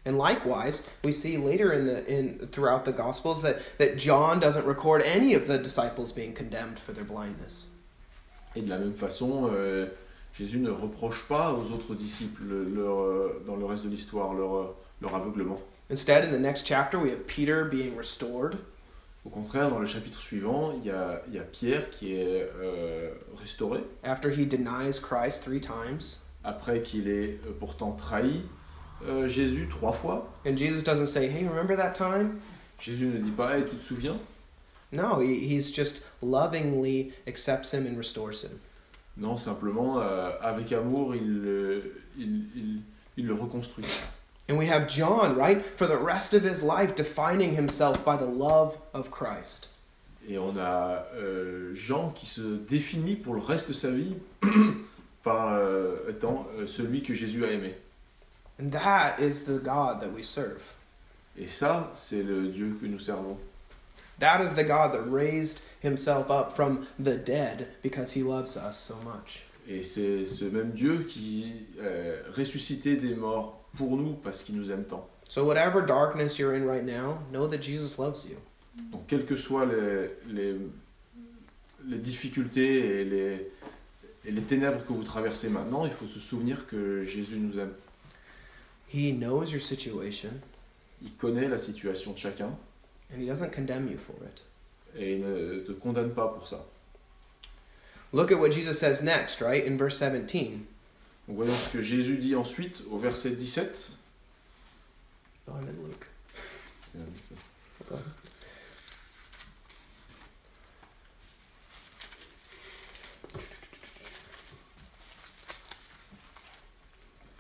And 0.07 0.19
likewise, 0.19 0.87
we 1.03 1.13
see 1.13 1.39
later 1.39 1.73
in 1.73 1.87
the 1.87 2.05
in 2.07 2.39
throughout 2.53 2.85
the 2.85 2.93
Gospels 2.93 3.41
that, 3.43 3.59
that 3.79 3.97
John 3.97 4.39
doesn't 4.39 4.67
record 4.67 5.03
any 5.03 5.35
of 5.35 5.47
the 5.47 5.57
disciples 5.59 6.13
being 6.13 6.35
condemned 6.35 6.79
for 6.79 6.93
their 6.93 7.05
blindness. 7.05 7.69
Et 8.55 8.61
de 8.61 8.69
la 8.69 8.79
même 8.79 8.95
façon, 8.95 9.51
euh, 9.53 9.87
Jésus 10.39 10.59
ne 10.59 10.71
reproche 10.71 11.25
pas 11.27 11.53
aux 11.53 11.73
autres 11.73 11.95
disciples 11.95 12.45
leur, 12.45 13.01
euh, 13.01 13.43
dans 13.47 13.57
le 13.57 13.65
reste 13.65 13.85
de 13.85 13.89
l'histoire 13.89 14.35
leur, 14.35 14.57
euh, 14.57 14.77
leur 15.01 15.15
aveuglement. 15.15 15.59
Instead, 15.91 16.25
in 16.25 16.33
the 16.33 16.39
next 16.39 16.67
chapter, 16.67 16.99
we 16.99 17.11
have 17.11 17.27
Peter 17.27 17.65
being 17.65 17.97
restored. 17.97 18.57
Au 19.25 19.31
contraire, 19.31 19.71
dans 19.71 19.79
le 19.79 19.87
chapitre 19.87 20.21
suivant, 20.21 20.73
il 20.73 20.87
y 20.87 20.91
a, 20.91 21.23
il 21.29 21.35
y 21.35 21.39
a 21.39 21.43
Pierre 21.43 21.89
qui 21.89 22.15
est 22.15 22.47
euh, 22.61 23.11
restauré 23.41 23.81
after 24.03 24.31
he 24.31 24.47
denies 24.47 25.01
Christ 25.01 25.43
three 25.43 25.61
times. 25.61 26.21
après 26.45 26.83
qu'il 26.83 27.09
ait 27.09 27.39
euh, 27.47 27.53
pourtant 27.59 27.93
trahi 27.93 28.43
euh, 29.07 29.29
Jésus 29.29 29.69
trois 29.69 29.93
fois. 29.93 30.33
And 30.47 30.57
Jesus 30.57 30.83
doesn't 30.83 31.09
say, 31.09 31.29
Hey, 31.29 31.47
remember 31.47 31.77
that 31.77 31.93
time? 31.95 32.41
Jésus 32.81 33.07
ne 33.07 33.19
dit 33.19 33.31
pas 33.31 33.57
Hey, 33.57 33.65
tu 33.65 33.77
te 33.77 33.83
souviens? 33.83 34.17
No, 34.93 35.19
he, 35.21 35.49
he's 35.49 35.71
just 35.71 36.03
lovingly 36.23 37.13
accepts 37.27 37.73
him 37.73 37.87
and 37.87 37.97
restores 37.97 38.43
him. 38.45 38.61
Non, 39.17 39.37
simplement, 39.37 40.01
euh, 40.01 40.31
avec 40.41 40.73
amour, 40.73 41.15
il, 41.15 41.43
le- 41.43 41.93
il, 42.19 42.45
il, 42.57 42.81
il 43.17 43.27
le 43.27 43.35
reconstruit. 43.35 43.85
And 44.49 44.57
we 44.59 44.67
have 44.69 44.89
John, 44.89 45.37
right, 45.37 45.65
for 45.65 45.87
the 45.87 45.97
rest 45.97 46.35
of 46.35 46.43
his 46.45 46.63
life 46.63 46.95
defining 46.95 47.57
himself 47.57 48.05
by 48.05 48.17
the 48.17 48.27
love 48.27 48.77
of 48.93 49.11
Christ. 49.11 49.71
Et 50.29 50.37
on 50.39 50.57
a 50.59 51.05
euh, 51.17 51.75
Jean 51.75 52.11
qui 52.11 52.27
se 52.27 52.41
définit 52.69 53.17
pour 53.17 53.35
le 53.35 53.41
reste 53.41 53.69
de 53.69 53.73
sa 53.73 53.91
vie 53.91 54.15
par 55.23 55.55
euh, 55.55 55.97
étant 56.11 56.47
euh, 56.59 56.67
celui 56.67 57.03
que 57.03 57.15
Jésus 57.15 57.45
a 57.45 57.51
aimé. 57.53 57.75
And 58.59 58.71
that 58.73 59.19
is 59.21 59.45
the 59.45 59.59
God 59.59 60.01
that 60.01 60.13
we 60.13 60.23
serve. 60.23 60.63
Et 61.37 61.49
ça, 61.49 61.91
c'est 61.95 62.23
le 62.23 62.49
Dieu 62.49 62.77
que 62.81 62.87
nous 62.87 63.01
servons. 63.01 63.37
That 64.21 64.41
is 64.41 64.55
the 64.55 64.63
God 64.63 64.93
that 64.93 65.11
raised 65.11 65.61
himself 65.81 66.31
up 66.31 66.53
from 66.53 66.87
the 66.99 67.17
dead 67.17 67.67
because 67.83 68.13
he 68.13 68.23
loves 68.23 68.57
us 68.57 68.77
so 68.77 68.97
much. 69.05 69.43
Et 69.67 69.83
c'est 69.83 70.27
ce 70.27 70.45
même 70.45 70.71
Dieu 70.71 71.05
qui 71.09 71.67
euh, 71.81 72.23
ressuscité 72.37 72.97
des 72.97 73.15
morts 73.15 73.65
pour 73.77 73.97
nous 73.97 74.13
parce 74.13 74.43
qu'il 74.43 74.57
nous 74.57 74.71
aime 74.71 74.85
tant. 74.85 75.09
So, 75.29 75.45
whatever 75.45 75.81
darkness 75.81 76.39
you're 76.39 76.55
in 76.55 76.65
right 76.65 76.85
now, 76.85 77.19
know 77.33 77.49
that 77.49 77.61
Jesus 77.61 77.99
loves 77.99 78.25
you. 78.25 78.37
Donc, 78.93 79.07
quelles 79.09 79.25
que 79.25 79.37
soient 79.37 79.67
les, 79.67 80.11
les, 80.29 80.57
les 81.87 81.99
difficultés 81.99 83.01
et 83.01 83.05
les, 83.05 83.51
et 84.27 84.31
les 84.31 84.43
ténèbres 84.43 84.85
que 84.87 84.93
vous 84.93 85.03
traversez 85.03 85.49
maintenant, 85.49 85.87
il 85.87 85.93
faut 85.93 86.07
se 86.07 86.21
souvenir 86.21 86.67
que 86.67 87.03
Jésus 87.03 87.39
nous 87.39 87.59
aime. 87.59 87.73
He 88.95 89.11
knows 89.13 89.51
your 89.51 89.61
situation, 89.61 90.31
Il 91.03 91.11
connaît 91.19 91.49
la 91.49 91.59
situation 91.59 92.13
de 92.13 92.19
chacun 92.19 92.57
and 93.13 93.21
he 93.21 93.27
doesn't 93.27 93.51
condemn 93.53 93.89
you 93.91 93.99
for 93.99 94.15
it. 94.25 94.45
et 94.97 95.15
il 95.17 95.21
ne 95.21 95.59
te 95.61 95.73
condamne 95.73 96.15
pas 96.15 96.29
pour 96.29 96.47
ça. 96.47 96.65
Look 98.13 98.31
at 98.31 98.39
what 98.39 98.51
Jesus 98.53 98.79
says 98.79 99.03
next, 99.03 99.41
right, 99.41 99.67
in 99.67 99.77
verse 99.77 99.99
17. 99.99 100.61
Donc, 101.27 101.37
voyons 101.37 101.53
ce 101.57 101.71
que 101.71 101.83
Jésus 101.83 102.17
dit 102.19 102.37
ensuite 102.37 102.85
au 102.91 102.99
verset 102.99 103.31
17. 103.33 103.91
Oh, 105.49 105.53
I'm 105.57 105.67
in 105.69 105.89
Luke. 105.89 106.07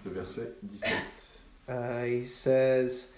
Le 0.04 0.10
verset 0.10 0.54
17. 0.62 1.33
Uh, 1.68 2.02
he 2.02 2.24
says, 2.24 3.12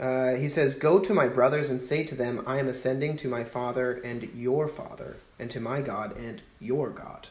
uh, 0.00 0.34
he 0.34 0.48
says, 0.48 0.74
Go 0.74 0.98
to 0.98 1.14
my 1.14 1.28
brothers 1.28 1.70
and 1.70 1.80
say 1.80 2.04
to 2.04 2.14
them, 2.14 2.42
I 2.46 2.58
am 2.58 2.68
ascending 2.68 3.16
to 3.18 3.28
my 3.28 3.44
Father 3.44 4.00
and 4.04 4.28
your 4.34 4.68
Father, 4.68 5.16
and 5.38 5.50
to 5.50 5.60
my 5.60 5.80
God 5.80 6.16
and 6.16 6.42
your 6.60 6.90
God. 6.90 7.28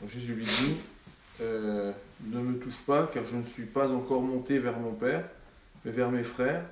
Donc 0.00 0.10
Jésus 0.10 0.34
lui 0.34 0.44
dit 0.44 0.76
euh, 1.40 1.92
Ne 2.24 2.40
me 2.40 2.58
touche 2.58 2.80
pas, 2.86 3.06
car 3.06 3.24
je 3.24 3.36
ne 3.36 3.42
suis 3.42 3.66
pas 3.66 3.92
encore 3.92 4.22
monté 4.22 4.58
vers 4.58 4.78
mon 4.78 4.92
Père, 4.92 5.24
mais 5.84 5.92
vers 5.92 6.10
mes 6.10 6.24
frères. 6.24 6.64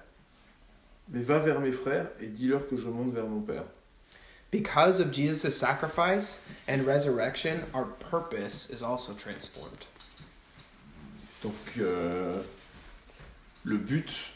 Mais 1.10 1.22
va 1.22 1.38
vers 1.38 1.60
mes 1.60 1.72
frères 1.72 2.08
et 2.20 2.26
dis-leur 2.26 2.68
que 2.68 2.76
je 2.76 2.86
monte 2.88 3.14
vers 3.14 3.26
mon 3.26 3.40
Père. 3.40 3.64
Because 4.50 4.98
of 4.98 5.10
Jesus' 5.10 5.56
sacrifice 5.56 6.40
and 6.66 6.86
resurrection, 6.86 7.64
our 7.74 7.84
purpose 7.84 8.70
is 8.70 8.82
also 8.82 9.12
transformed. 9.12 9.86
Donc 11.42 11.54
euh, 11.78 12.42
le 13.64 13.76
but 13.76 14.30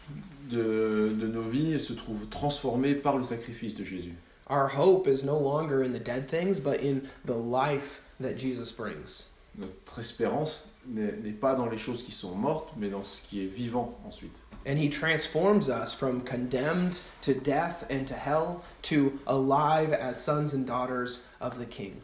de, 0.50 1.12
de 1.18 1.26
nos 1.26 1.42
vies 1.42 1.78
se 1.78 1.92
trouve 1.92 2.26
transformé 2.28 2.94
par 2.94 3.16
le 3.16 3.22
sacrifice 3.22 3.74
de 3.74 3.84
Jésus. 3.84 4.14
Our 4.50 4.68
hope 4.68 5.06
is 5.06 5.24
no 5.24 5.38
longer 5.38 5.82
in 5.82 5.92
the 5.92 6.02
dead 6.02 6.28
things, 6.28 6.60
but 6.60 6.82
in 6.82 7.02
the 7.24 7.36
life 7.36 8.02
that 8.20 8.36
Jesus 8.36 8.70
brings. 8.70 9.26
Notre 9.56 9.98
espérance 9.98 10.70
n'est 10.86 11.12
n'est 11.22 11.32
pas 11.32 11.54
dans 11.54 11.66
les 11.66 11.78
choses 11.78 12.02
qui 12.02 12.12
sont 12.12 12.34
mortes, 12.34 12.72
mais 12.76 12.88
dans 12.88 13.02
ce 13.02 13.20
qui 13.22 13.44
est 13.44 13.48
vivant 13.48 13.98
ensuite. 14.06 14.42
And 14.66 14.78
he 14.78 14.88
transforms 14.88 15.68
us 15.68 15.92
from 15.92 16.22
condemned 16.22 17.00
to 17.22 17.34
death 17.34 17.84
and 17.90 18.06
to 18.06 18.14
hell 18.14 18.62
to 18.82 19.18
alive 19.26 19.92
as 19.92 20.22
sons 20.22 20.54
and 20.54 20.64
daughters 20.66 21.24
of 21.40 21.58
the 21.58 21.66
King. 21.66 21.94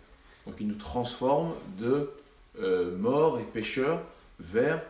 Donc 0.47 0.57
il 0.61 0.67
nous 0.67 0.79
transforme 0.79 1.53
de 1.79 2.11
euh, 2.61 2.97
morts 2.97 3.39
et 3.39 3.45
pécheurs 3.45 4.03
vers 4.39 4.83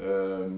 euh, 0.00 0.48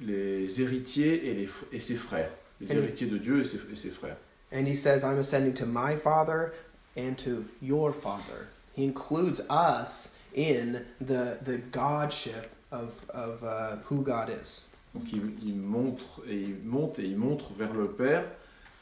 les 0.00 0.60
héritiers 0.60 1.28
et, 1.30 1.34
les, 1.34 1.48
et 1.72 1.78
ses 1.78 1.96
frères. 1.96 2.30
Les 2.60 2.72
Et- 2.72 2.76
héritiers 2.76 3.06
de 3.06 3.18
Dieu 3.18 3.40
et 3.40 3.44
ses, 3.44 3.58
et 3.70 3.74
ses 3.76 3.90
frères. 3.90 4.16
And 4.52 4.66
he 4.66 4.74
says, 4.74 5.02
I'm 5.02 5.18
ascending 5.18 5.54
to 5.54 5.66
my 5.66 5.96
Father 5.96 6.52
and 6.96 7.14
to 7.24 7.44
your 7.62 7.92
Father. 7.94 8.48
He 8.76 8.84
includes 8.84 9.40
us 9.50 10.14
in 10.36 10.84
the, 11.00 11.38
the 11.44 11.58
Godship 11.72 12.50
of, 12.70 13.04
of 13.10 13.42
uh, 13.42 13.76
who 13.88 14.02
God 14.02 14.28
is. 14.30 14.64
Donc 14.94 15.10
il, 15.12 15.22
il 15.42 15.56
montre 15.56 16.20
et 16.28 16.36
il 16.42 16.56
monte 16.64 16.98
et 16.98 17.04
il 17.04 17.16
montre 17.16 17.52
vers 17.54 17.72
le 17.72 17.88
Père, 17.88 18.24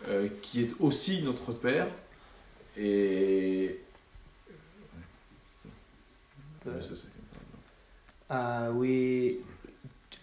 euh, 0.09 0.29
qui 0.43 0.63
est 0.63 0.73
aussi 0.81 1.23
notre 1.23 1.53
Père. 1.53 1.87
Et 2.77 3.79
The- 6.65 6.69
Ouais, 6.69 6.83
ça, 6.83 6.89
c'est 6.97 7.07
comme 7.13 7.27
ça. 7.33 7.39
Uh, 8.31 8.71
we, 8.73 9.39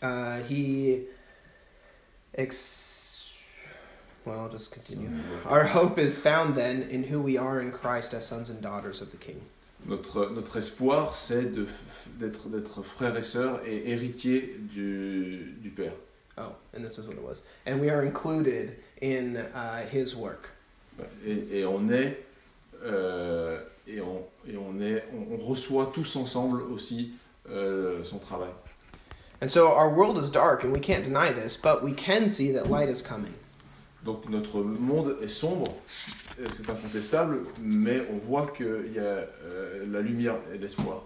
uh, 0.02 0.42
he, 0.44 1.02
ex- 2.36 3.32
well, 4.26 4.40
I'll 4.40 4.50
just 4.50 4.72
continue. 4.72 5.10
Our 5.46 5.66
hope 5.66 5.98
is 6.00 6.18
found 6.18 6.56
then 6.56 6.84
in 6.84 7.04
who 7.04 7.22
we 7.22 7.38
are 7.38 7.60
in 7.62 7.72
Christ 7.72 8.14
as 8.14 8.26
sons 8.26 8.50
and 8.50 8.62
daughters 8.62 9.02
of 9.02 9.12
the 9.12 9.18
King. 9.18 9.42
Notre, 9.86 10.30
notre 10.32 10.58
espoir, 10.58 11.14
c'est 11.14 11.54
d'être 12.20 12.50
d'être 12.50 12.84
frères 12.84 13.16
et 13.16 13.24
sœurs 13.24 13.62
et 13.66 13.90
héritiers 13.92 14.56
du, 14.74 15.54
du 15.62 15.70
Père. 15.70 15.94
Oh, 16.38 16.56
and 16.74 16.84
this 16.84 16.98
is 16.98 17.08
what 17.08 17.16
it 17.16 17.24
was. 17.24 17.44
And 17.66 17.80
we 17.80 17.90
are 17.90 18.02
included 18.04 18.78
in 19.02 19.38
uh, 19.38 19.86
his 19.88 20.16
work. 20.16 20.50
Et, 21.26 21.60
et 21.60 21.66
on 21.66 21.90
est, 21.90 22.18
euh, 22.84 23.60
et 23.88 24.02
on, 24.02 24.24
et 24.48 24.58
on 24.58 24.80
est, 24.82 25.04
on, 25.14 25.36
on 25.36 25.38
reçoit 25.38 25.92
tous 25.94 26.16
ensemble 26.16 26.62
aussi 26.64 27.12
euh, 27.50 28.04
son 28.04 28.20
travail. 28.20 28.54
And 29.42 29.50
so 29.50 29.72
our 29.72 29.90
world 29.90 30.18
is 30.18 30.30
dark, 30.30 30.64
and 30.64 30.72
we 30.74 30.80
can't 30.80 31.04
deny 31.04 31.32
this, 31.32 31.58
but 31.58 31.84
we 31.84 31.94
can 31.94 32.28
see 32.28 32.52
that 32.54 32.70
light 32.70 32.90
is 32.90 33.02
coming. 33.02 33.34
Donc 34.04 34.30
notre 34.30 34.60
monde 34.64 35.18
est 35.22 35.28
sombre, 35.28 35.74
c'est 36.50 36.70
incontestable, 36.70 37.40
mais 37.60 38.02
on 38.12 38.18
voit 38.18 38.48
qu'il 38.56 38.92
y 38.94 39.00
a 39.00 39.02
euh, 39.46 39.86
la 39.92 40.02
lumière 40.02 40.38
et 40.54 40.58
l'espoir. 40.58 41.04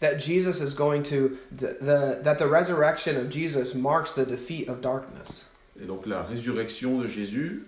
That 0.00 0.18
Jesus 0.18 0.62
is 0.62 0.74
going 0.74 1.02
to 1.04 1.36
the, 1.50 1.76
the 1.80 2.20
that 2.22 2.38
the 2.38 2.46
resurrection 2.46 3.16
of 3.16 3.28
Jesus 3.28 3.74
marks 3.74 4.14
the 4.14 4.24
defeat 4.24 4.68
of 4.68 4.80
darkness. 4.80 5.46
Et 5.82 5.86
donc 5.86 6.06
la 6.06 6.22
résurrection 6.22 6.98
de 7.00 7.06
Jésus 7.06 7.64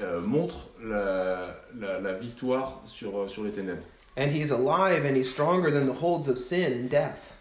euh, 0.00 0.20
montre 0.20 0.68
la, 0.82 1.56
la- 1.78 2.00
la 2.00 2.14
victoire 2.14 2.80
sur, 2.86 3.28
sur 3.30 3.44
les 3.44 3.50
ténèbres. 3.52 3.82
And 4.16 4.30
he's 4.32 4.50
alive 4.50 5.04
and 5.04 5.16
he's 5.16 5.30
stronger 5.30 5.70
than 5.70 5.86
the 5.86 5.92
holds 5.92 6.28
of 6.28 6.38
sin 6.38 6.72
and 6.72 6.90
death. 6.90 7.36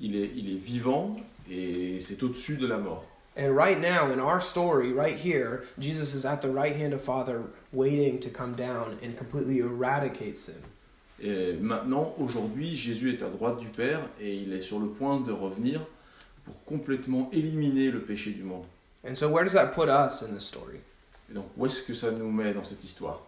Il 0.00 0.14
est, 0.14 0.30
il 0.34 0.56
est 0.56 0.60
vivant 0.60 1.16
et 1.50 1.98
c'est 2.00 2.22
au-dessus 2.22 2.56
de 2.56 2.66
la 2.66 2.78
mort. 2.78 3.04
And 3.38 3.54
right 3.54 3.78
now, 3.78 4.10
in 4.10 4.18
our 4.18 4.40
story, 4.40 4.92
right 4.92 5.14
here, 5.14 5.64
Jesus 5.78 6.14
is 6.14 6.24
at 6.24 6.40
the 6.40 6.48
right 6.48 6.74
hand 6.74 6.94
of 6.94 7.02
Father, 7.02 7.42
waiting 7.72 8.18
to 8.20 8.30
come 8.30 8.54
down 8.54 8.98
and 9.02 9.16
completely 9.16 9.58
eradicate 9.58 10.38
sin. 10.38 10.62
Et 11.22 11.52
maintenant, 11.60 12.14
aujourd'hui, 12.18 12.74
Jésus 12.74 13.12
est 13.12 13.22
à 13.22 13.28
droite 13.28 13.58
du 13.58 13.68
Père 13.68 14.00
et 14.20 14.34
il 14.34 14.52
est 14.52 14.60
sur 14.60 14.78
le 14.78 14.88
point 14.88 15.20
de 15.20 15.32
revenir 15.32 15.80
pour 16.44 16.64
complètement 16.64 17.28
éliminer 17.32 17.90
le 17.90 18.00
péché 18.00 18.30
du 18.30 18.42
monde. 18.42 18.64
And 19.06 19.14
so, 19.14 19.28
where 19.28 19.44
does 19.44 19.52
that 19.52 19.74
put 19.74 19.88
us 19.88 20.22
in 20.22 20.34
this 20.34 20.44
story? 20.44 20.80
Et 21.30 21.34
donc, 21.34 21.46
où 21.56 21.66
est-ce 21.66 21.82
que 21.82 21.94
ça 21.94 22.10
nous 22.10 22.30
met 22.30 22.54
dans 22.54 22.64
cette 22.64 22.84
histoire? 22.84 23.22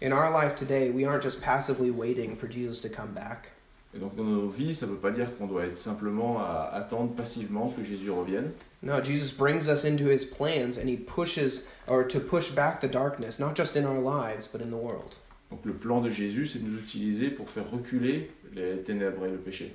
In 0.00 0.12
our 0.12 0.30
life 0.30 0.56
today, 0.56 0.90
we 0.90 1.04
aren't 1.04 1.22
just 1.22 1.40
passively 1.40 1.90
waiting 1.90 2.36
for 2.36 2.48
Jesus 2.48 2.80
to 2.82 2.88
come 2.88 3.12
back. 3.14 3.50
Et 3.94 4.00
donc, 4.00 4.16
dans 4.16 4.24
nos 4.24 4.48
vies, 4.48 4.74
ça 4.74 4.86
ne 4.86 4.92
veut 4.92 4.98
pas 4.98 5.12
dire 5.12 5.28
qu'on 5.38 5.46
doit 5.46 5.66
être 5.66 5.78
simplement 5.78 6.38
à 6.40 6.70
attendre 6.72 7.14
passivement 7.14 7.72
que 7.76 7.84
Jésus 7.84 8.10
revienne. 8.10 8.52
No, 8.82 9.00
Jesus 9.00 9.32
brings 9.32 9.68
us 9.68 9.84
into 9.84 10.06
his 10.06 10.24
plans 10.24 10.76
and 10.76 10.88
he 10.88 10.96
pushes, 10.96 11.66
or 11.86 12.02
to 12.02 12.18
push 12.18 12.50
back 12.50 12.80
the 12.80 12.88
darkness, 12.88 13.38
not 13.38 13.54
just 13.54 13.76
in 13.76 13.84
our 13.86 14.00
lives, 14.00 14.48
but 14.48 14.60
in 14.60 14.70
the 14.70 14.76
world. 14.76 15.16
Donc, 15.50 15.64
le 15.64 15.74
plan 15.74 16.00
de 16.00 16.10
Jésus, 16.10 16.46
c'est 16.46 16.58
de 16.58 16.68
nous 16.68 16.80
utiliser 16.80 17.30
pour 17.30 17.48
faire 17.48 17.70
reculer 17.70 18.30
les 18.52 18.82
ténèbres 18.82 19.26
et 19.26 19.30
le 19.30 19.38
péché. 19.38 19.72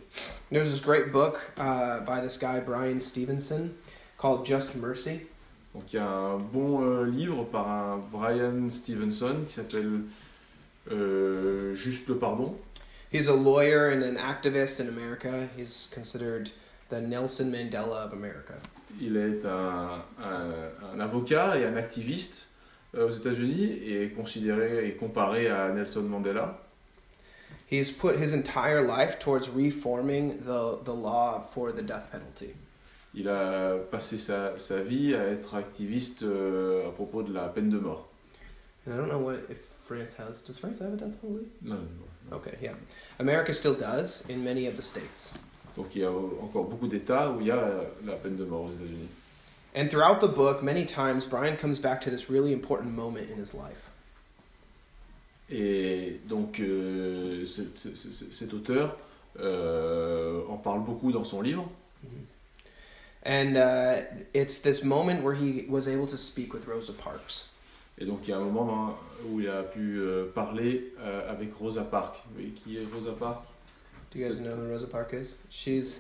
There's 0.51 0.69
this 0.69 0.81
great 0.81 1.13
book 1.13 1.39
uh, 1.57 2.01
by 2.01 2.19
this 2.19 2.37
guy, 2.37 2.59
Brian 2.59 2.99
Stevenson, 2.99 3.73
called 4.17 4.45
Just 4.45 4.75
Mercy. 4.75 5.21
Donc, 5.75 5.83
il 5.93 5.97
y 5.97 5.99
a 5.99 6.07
un 6.09 6.37
bon 6.37 6.81
euh, 6.83 7.05
livre 7.05 7.43
par 7.45 7.69
un 7.69 7.97
Brian 8.11 8.69
Stevenson 8.69 9.43
qui 9.47 9.53
s'appelle 9.53 10.01
euh, 10.91 11.75
Juste 11.75 12.07
le 12.07 12.15
pardon. 12.17 12.55
He's 13.11 13.27
a 13.27 13.35
lawyer 13.35 13.89
and 13.91 14.03
an 14.03 14.17
activist 14.17 14.79
in 14.79 14.87
America. 14.87 15.47
He's 15.57 15.87
considered 15.93 16.51
the 16.89 16.99
Nelson 17.01 17.51
Mandela 17.51 18.05
of 18.05 18.13
America. 18.13 18.53
Il 18.99 19.15
est 19.17 19.45
un, 19.45 20.03
un- 20.19 20.71
un 20.95 20.99
avocat 20.99 21.57
et 21.59 21.65
un 21.65 21.75
activiste 21.75 22.49
euh, 22.95 23.07
aux 23.07 23.11
États-Unis 23.11 23.63
et 23.83 24.03
est 24.05 24.09
considéré 24.09 24.87
et 24.87 24.93
comparé 24.95 25.47
à 25.47 25.69
Nelson 25.69 26.01
Mandela. 26.01 26.59
He's 27.71 27.91
put 27.91 28.15
his 28.17 28.33
entire 28.33 28.81
life 28.81 29.19
towards 29.19 29.47
reforming 29.49 30.39
the, 30.43 30.79
the 30.83 30.93
law 30.93 31.39
for 31.41 31.71
the 31.71 31.83
death 31.83 32.11
penalty. 32.11 32.55
Il 33.15 33.27
a 33.27 33.75
passé 33.91 34.17
sa, 34.17 34.57
sa 34.57 34.81
vie 34.81 35.15
à 35.15 35.23
être 35.25 35.55
activiste 35.55 36.21
euh, 36.23 36.87
à 36.87 36.91
propos 36.91 37.23
de 37.23 37.33
la 37.33 37.47
peine 37.49 37.69
de 37.69 37.79
mort. 37.79 38.07
And 38.87 38.93
I 38.93 38.97
don't 38.97 39.09
know 39.09 39.19
what 39.19 39.37
if 39.49 39.57
France 39.85 40.15
has. 40.19 40.43
Does 40.45 40.59
France 40.59 40.79
have 40.81 40.93
a 40.93 40.97
death 40.97 41.19
penalty? 41.19 41.47
Non, 41.63 41.75
non, 41.75 41.81
non. 42.31 42.37
Okay, 42.37 42.57
yeah. 42.61 42.73
America 43.19 43.51
still 43.53 43.73
does 43.73 44.23
in 44.29 44.43
many 44.43 44.67
of 44.67 44.75
the 44.75 44.83
states. 44.83 45.33
Donc 45.75 45.95
il 45.95 46.01
y 46.01 46.05
a 46.05 46.11
encore 46.11 46.65
beaucoup 46.65 46.87
d'États 46.87 47.31
où 47.31 47.41
il 47.41 47.47
y 47.47 47.51
a 47.51 47.55
la, 47.55 47.83
la 48.05 48.15
peine 48.17 48.35
de 48.35 48.45
mort 48.45 48.65
aux 48.65 48.71
États-Unis. 48.71 49.07
And 49.75 49.87
throughout 49.89 50.19
the 50.19 50.27
book, 50.31 50.61
many 50.61 50.85
times 50.85 51.25
Brian 51.27 51.55
comes 51.55 51.79
back 51.79 52.01
to 52.01 52.09
this 52.11 52.29
really 52.29 52.53
important 52.53 52.91
moment 52.91 53.25
in 53.35 53.39
his 53.41 53.53
life. 53.53 53.89
Et 55.49 56.19
donc 56.27 56.59
euh, 56.59 57.43
cet, 57.45 57.75
cet- 57.75 57.97
cet- 57.97 58.33
cet 58.33 58.53
auteur 58.53 58.97
euh, 59.39 60.41
en 60.47 60.57
parle 60.57 60.83
beaucoup 60.83 61.11
dans 61.11 61.23
son 61.23 61.41
livre. 61.41 61.67
And 63.29 63.57
uh, 63.57 64.01
it's 64.33 64.57
this 64.57 64.83
moment 64.83 65.21
where 65.21 65.35
he 65.35 65.65
was 65.69 65.87
able 65.87 66.07
to 66.07 66.17
speak 66.17 66.51
with 66.51 66.67
Rosa 66.67 66.93
Parks. 66.93 67.49
Et 67.99 68.05
donc 68.05 68.21
il 68.23 68.29
y 68.29 68.33
a 68.33 68.37
un 68.37 68.49
moment 68.49 68.89
hein, 68.89 68.95
où 69.29 69.39
il 69.39 69.47
a 69.49 69.61
pu 69.61 69.99
euh, 69.99 70.25
parler 70.33 70.93
euh, 70.99 71.29
avec 71.31 71.53
Rosa 71.53 71.83
Parks. 71.83 72.17
Voyez 72.33 72.49
qui 72.51 72.77
est 72.77 72.87
Rosa 72.91 73.11
Parks? 73.11 73.45
Do 74.11 74.19
you 74.19 74.27
guys 74.27 74.39
know 74.39 74.55
who 74.55 74.67
Rosa 74.71 74.87
Parks 74.87 75.13
is? 75.13 75.37
She's 75.51 75.99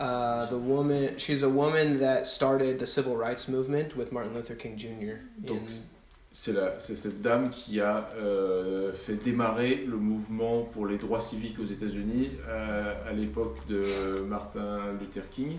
uh, 0.00 0.46
the 0.50 0.58
woman. 0.58 1.16
She's 1.16 1.44
a 1.44 1.48
woman 1.48 2.00
that 2.00 2.26
started 2.26 2.80
the 2.80 2.86
civil 2.86 3.16
rights 3.16 3.46
movement 3.46 3.94
with 3.96 4.10
Martin 4.10 4.34
Luther 4.34 4.56
King 4.56 4.76
Jr. 4.76 5.20
In, 5.44 5.46
Donc, 5.46 5.68
C'est 6.32 6.52
la- 6.52 6.78
c'est 6.80 6.96
cette 6.96 7.22
dame 7.22 7.50
qui 7.50 7.80
a 7.80 8.10
euh, 8.16 8.92
fait 8.92 9.14
démarrer 9.14 9.84
le 9.86 9.96
mouvement 9.96 10.62
pour 10.64 10.86
les 10.86 10.98
droits 10.98 11.20
civiques 11.20 11.58
aux 11.60 11.64
États-Unis 11.66 12.30
euh, 12.48 12.94
à 13.08 13.12
l'époque 13.12 13.56
de 13.68 14.20
Martin 14.26 14.78
Luther 15.00 15.22
King. 15.30 15.56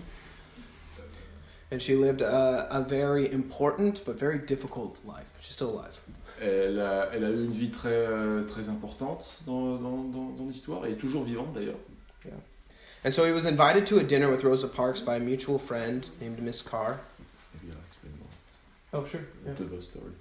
And 1.70 1.80
she 1.80 1.94
lived 1.94 2.20
a, 2.22 2.66
a 2.70 2.80
very 2.82 3.30
important 3.32 4.02
but 4.04 4.18
very 4.18 4.38
difficult 4.38 4.98
life. 5.04 5.26
She's 5.40 5.54
still 5.54 5.70
alive. 5.70 5.98
Elle 6.42 6.80
a, 6.80 7.08
elle 7.12 7.24
a 7.24 7.28
eu 7.30 7.44
une 7.44 7.52
vie 7.52 7.70
très, 7.70 7.90
euh, 8.08 8.42
très 8.44 8.68
importante 8.70 9.40
dans, 9.46 9.76
dans, 9.76 10.04
dans, 10.04 10.30
dans 10.30 10.46
l'histoire 10.46 10.86
et 10.86 10.92
est 10.92 10.96
toujours 10.96 11.22
vivante 11.24 11.52
d'ailleurs. 11.54 11.78
And 13.02 13.12
so 13.14 13.24
he 13.24 13.32
was 13.32 13.46
invited 13.46 13.86
to 13.86 13.98
a 13.98 14.02
dinner 14.02 14.28
with 14.30 14.44
Rosa 14.44 14.68
Parks 14.68 15.00
by 15.00 15.16
a 15.16 15.20
mutual 15.20 15.58
friend 15.58 16.06
named 16.20 16.38
Miss 16.42 16.60
Carr. 16.60 17.00
Maybe 17.54 17.72
I'll 17.72 17.82
explain 17.86 18.12
more. 18.18 18.28
Oh, 18.92 19.06
sure. 19.06 19.22
Yeah, 19.46 19.54
The 19.54 19.64
love 19.74 19.82
story. 19.82 20.12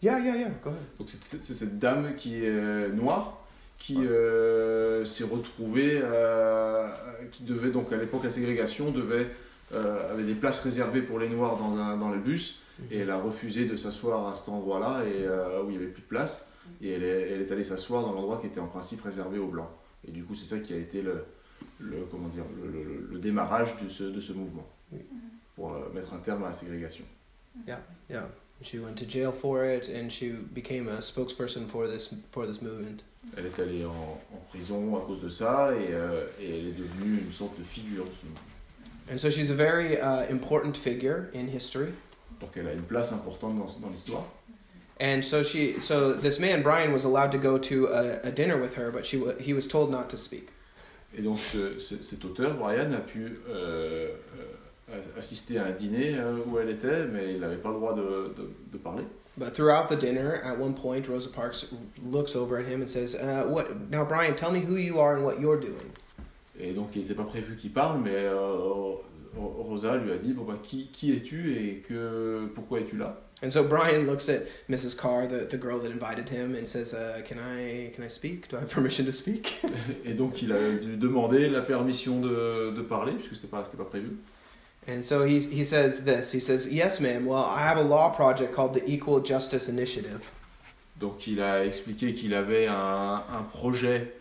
yeah, 0.00 0.16
yeah. 0.18 0.36
yeah. 0.36 0.48
Go 0.62 0.70
ahead. 0.70 0.82
Donc 0.98 1.10
c'est 1.10 1.42
cette 1.44 1.78
dame 1.78 2.14
qui 2.16 2.44
est 2.44 2.48
euh, 2.48 2.88
noire 2.90 3.38
qui 3.76 3.96
euh, 4.06 5.04
s'est 5.04 5.24
retrouvée, 5.24 6.00
euh, 6.02 6.88
qui 7.32 7.42
devait 7.42 7.70
donc 7.70 7.92
à 7.92 7.96
l'époque 7.96 8.24
la 8.24 8.30
ségrégation 8.30 8.92
devait 8.92 9.26
euh, 9.72 10.12
avait 10.12 10.24
des 10.24 10.34
places 10.34 10.60
réservées 10.60 11.02
pour 11.02 11.18
les 11.18 11.28
noirs 11.28 11.56
dans, 11.56 11.76
un- 11.76 11.96
dans 11.96 12.10
le 12.10 12.18
bus 12.18 12.60
et 12.90 12.98
elle 12.98 13.10
a 13.10 13.16
refusé 13.18 13.64
de 13.66 13.76
s'asseoir 13.76 14.28
à 14.28 14.34
cet 14.34 14.48
endroit-là 14.48 15.04
et 15.04 15.24
euh, 15.24 15.62
où 15.62 15.70
il 15.70 15.74
y 15.74 15.76
avait 15.76 15.86
plus 15.86 16.02
de 16.02 16.06
place 16.08 16.46
et 16.80 16.90
elle 16.92 17.02
est, 17.02 17.30
elle 17.30 17.40
est 17.40 17.50
allée 17.52 17.64
s'asseoir 17.64 18.02
dans 18.02 18.12
l'endroit 18.12 18.38
qui 18.40 18.46
était 18.48 18.60
en 18.60 18.66
principe 18.66 19.02
réservé 19.02 19.38
aux 19.38 19.48
blancs 19.48 19.68
et 20.06 20.10
du 20.10 20.24
coup 20.24 20.34
c'est 20.34 20.54
ça 20.56 20.60
qui 20.60 20.72
a 20.72 20.76
été 20.76 21.02
le, 21.02 21.24
le 21.80 21.98
comment 22.10 22.28
dire 22.28 22.44
le, 22.62 22.70
le- 22.70 23.08
le 23.12 23.18
démarrage 23.18 23.76
de 23.78 23.88
ce, 23.88 24.04
de 24.04 24.20
ce 24.20 24.32
mouvement 24.32 24.68
pour 25.56 25.72
euh, 25.74 25.90
mettre 25.94 26.12
un 26.14 26.18
terme 26.18 26.42
à 26.44 26.46
la 26.48 26.52
ségrégation. 26.52 27.04
Yeah. 27.66 27.80
She 28.62 28.74
went 28.78 28.94
to 28.96 29.04
jail 29.08 29.32
for 29.32 29.64
it, 29.64 29.90
and 29.90 30.08
she 30.08 30.30
became 30.54 30.88
a 30.88 31.00
spokesperson 31.02 31.66
for 31.66 31.88
this 31.88 32.14
for 32.30 32.46
this 32.46 32.62
movement. 32.62 33.02
Elle 33.36 33.46
est 33.46 33.58
allée 33.60 33.84
en, 33.84 33.90
en 34.32 34.36
prison 34.50 34.96
à 34.96 35.00
cause 35.00 35.20
de 35.20 35.28
ça 35.28 35.72
et, 35.74 35.88
euh, 35.92 36.26
et 36.40 36.58
elle 36.60 36.66
est 36.68 36.72
devenue 36.78 37.18
une 37.24 37.32
sorte 37.32 37.58
de 37.58 37.64
figure 37.64 38.04
de 38.04 38.10
ce 38.12 38.24
mouvement. 38.24 38.40
And 39.10 39.18
so 39.18 39.30
she's 39.30 39.50
a 39.50 39.54
very 39.54 40.00
uh, 40.00 40.24
important 40.28 40.76
figure 40.76 41.28
in 41.34 41.48
history. 41.48 41.92
Donc 42.40 42.56
elle 42.56 42.68
a 42.68 42.72
une 42.72 42.82
place 42.82 43.12
importante 43.12 43.58
dans, 43.58 43.76
dans 43.80 43.90
l'histoire. 43.90 44.24
And 45.00 45.24
so 45.24 45.42
she, 45.42 45.80
so 45.80 46.12
this 46.12 46.38
man 46.38 46.62
Brian 46.62 46.92
was 46.92 47.04
allowed 47.04 47.32
to 47.32 47.38
go 47.38 47.58
to 47.58 47.86
a, 47.88 48.20
a 48.28 48.30
dinner 48.30 48.56
with 48.58 48.74
her, 48.74 48.90
but 48.92 49.04
she 49.06 49.18
he 49.40 49.52
was 49.52 49.66
told 49.66 49.90
not 49.90 50.08
to 50.10 50.16
speak. 50.16 50.48
Et 51.16 51.22
donc 51.22 51.36
ce- 51.38 51.78
ce- 51.78 52.02
cet 52.02 52.24
auteur, 52.24 52.54
Brian, 52.54 52.92
a 52.94 53.00
pu 53.00 53.38
euh, 53.50 54.08
euh, 54.90 55.00
assister 55.18 55.58
à 55.58 55.66
un 55.66 55.72
dîner 55.72 56.16
euh, 56.18 56.38
où 56.46 56.58
elle 56.58 56.68
était, 56.70 57.06
mais 57.10 57.34
il 57.34 57.40
n'avait 57.40 57.56
pas 57.60 57.70
le 57.70 57.76
droit 57.78 57.94
de, 57.94 58.32
de- 58.36 58.50
de 58.72 58.78
parler. 58.78 59.04
But 59.36 59.54
throughout 59.54 59.88
the 59.88 59.96
dinner, 59.96 60.40
at 60.44 60.56
one 60.58 60.74
point, 60.74 61.08
Rosa 61.08 61.28
Parks 61.30 61.66
looks 62.04 62.36
over 62.36 62.58
at 62.58 62.66
him 62.66 62.80
and 62.82 62.88
says, 62.88 63.14
uh, 63.14 63.44
"What 63.46 63.90
now, 63.90 64.04
Brian? 64.04 64.34
Tell 64.36 64.52
me 64.52 64.60
who 64.60 64.76
you 64.76 65.00
are 65.00 65.14
and 65.16 65.24
what 65.24 65.40
you're 65.40 65.58
doing." 65.60 65.90
Et 66.58 66.72
donc 66.72 66.90
il 66.94 67.02
n'était 67.02 67.14
pas 67.14 67.24
prévu 67.24 67.56
qu'il 67.56 67.72
parle, 67.72 68.00
mais 68.02 68.14
euh, 68.14 68.94
Rosa 69.36 69.96
lui 69.96 70.12
a 70.12 70.18
dit 70.18 70.32
bon, 70.32 70.44
bah, 70.44 70.58
qui, 70.62 70.88
qui 70.92 71.12
es-tu 71.12 71.54
et 71.54 71.82
que, 71.88 72.46
pourquoi 72.54 72.80
es-tu 72.80 72.96
là? 72.96 73.20
And 73.44 73.50
so 73.50 73.64
Brian 73.64 74.06
looks 74.06 74.28
at 74.28 74.42
Mrs. 74.68 74.94
Carr, 74.96 75.26
the, 75.26 75.44
the 75.48 75.58
girl 75.58 75.80
that 75.80 75.90
invited 75.90 76.28
him, 76.28 76.54
and 76.54 76.64
says, 76.64 76.94
uh, 76.94 77.22
"Can 77.26 77.38
I 77.40 77.90
can 77.92 78.04
I 78.04 78.08
speak? 78.08 78.48
Do 78.48 78.56
I 78.56 78.60
have 78.60 78.70
permission 78.70 79.04
to 79.04 79.10
speak?" 79.10 79.60
Et 80.04 80.14
donc 80.14 80.42
il 80.42 80.52
a 80.52 80.58
dû 80.78 80.96
demander 80.96 81.48
la 81.48 81.60
permission 81.60 82.20
de, 82.20 82.70
de 82.70 82.82
parler, 82.82 83.14
puisque 83.14 83.34
ce 83.34 83.46
n'était 83.46 83.48
pas, 83.48 83.62
pas 83.62 83.84
prévu. 83.84 84.16
And 84.88 85.02
so 85.02 85.24
he 85.24 85.40
he 85.40 85.64
says 85.64 86.04
this. 86.04 86.32
He 86.32 86.40
says, 86.40 86.68
"Yes, 86.70 87.00
ma'am. 87.00 87.26
Well, 87.26 87.42
I 87.44 87.66
have 87.66 87.78
a 87.78 87.82
law 87.82 88.10
project 88.10 88.54
called 88.54 88.74
the 88.74 88.88
Equal 88.88 89.20
Justice 89.24 89.68
Initiative." 89.68 90.20
Donc 91.00 91.26
il 91.26 91.40
a 91.40 91.64
expliqué 91.66 92.14
qu'il 92.14 92.34
avait 92.34 92.68
un, 92.68 93.24
un 93.28 93.42
projet 93.50 94.14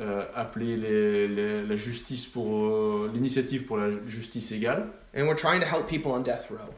euh, 0.00 0.24
appelé 0.34 0.76
les- 0.76 1.26
les- 1.28 1.62
la 1.66 1.76
justice 1.76 2.26
pour 2.26 2.66
euh, 2.66 3.10
l'initiative 3.12 3.64
pour 3.64 3.76
la 3.78 3.88
justice 4.06 4.52
égale 4.52 4.88
And 5.16 5.22
we're 5.22 5.34
trying 5.36 5.60
to 5.60 5.66
help 5.66 5.86
people 5.86 6.10
on 6.12 6.20
death 6.20 6.48
row. 6.50 6.72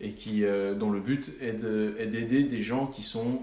et 0.00 0.12
qui 0.12 0.44
euh, 0.44 0.74
dont 0.74 0.90
le 0.90 1.00
but 1.00 1.32
est 1.40 1.52
de- 1.54 1.94
est 1.98 2.06
d'aider 2.06 2.44
des 2.44 2.62
gens 2.62 2.86
qui 2.86 3.02
sont 3.02 3.40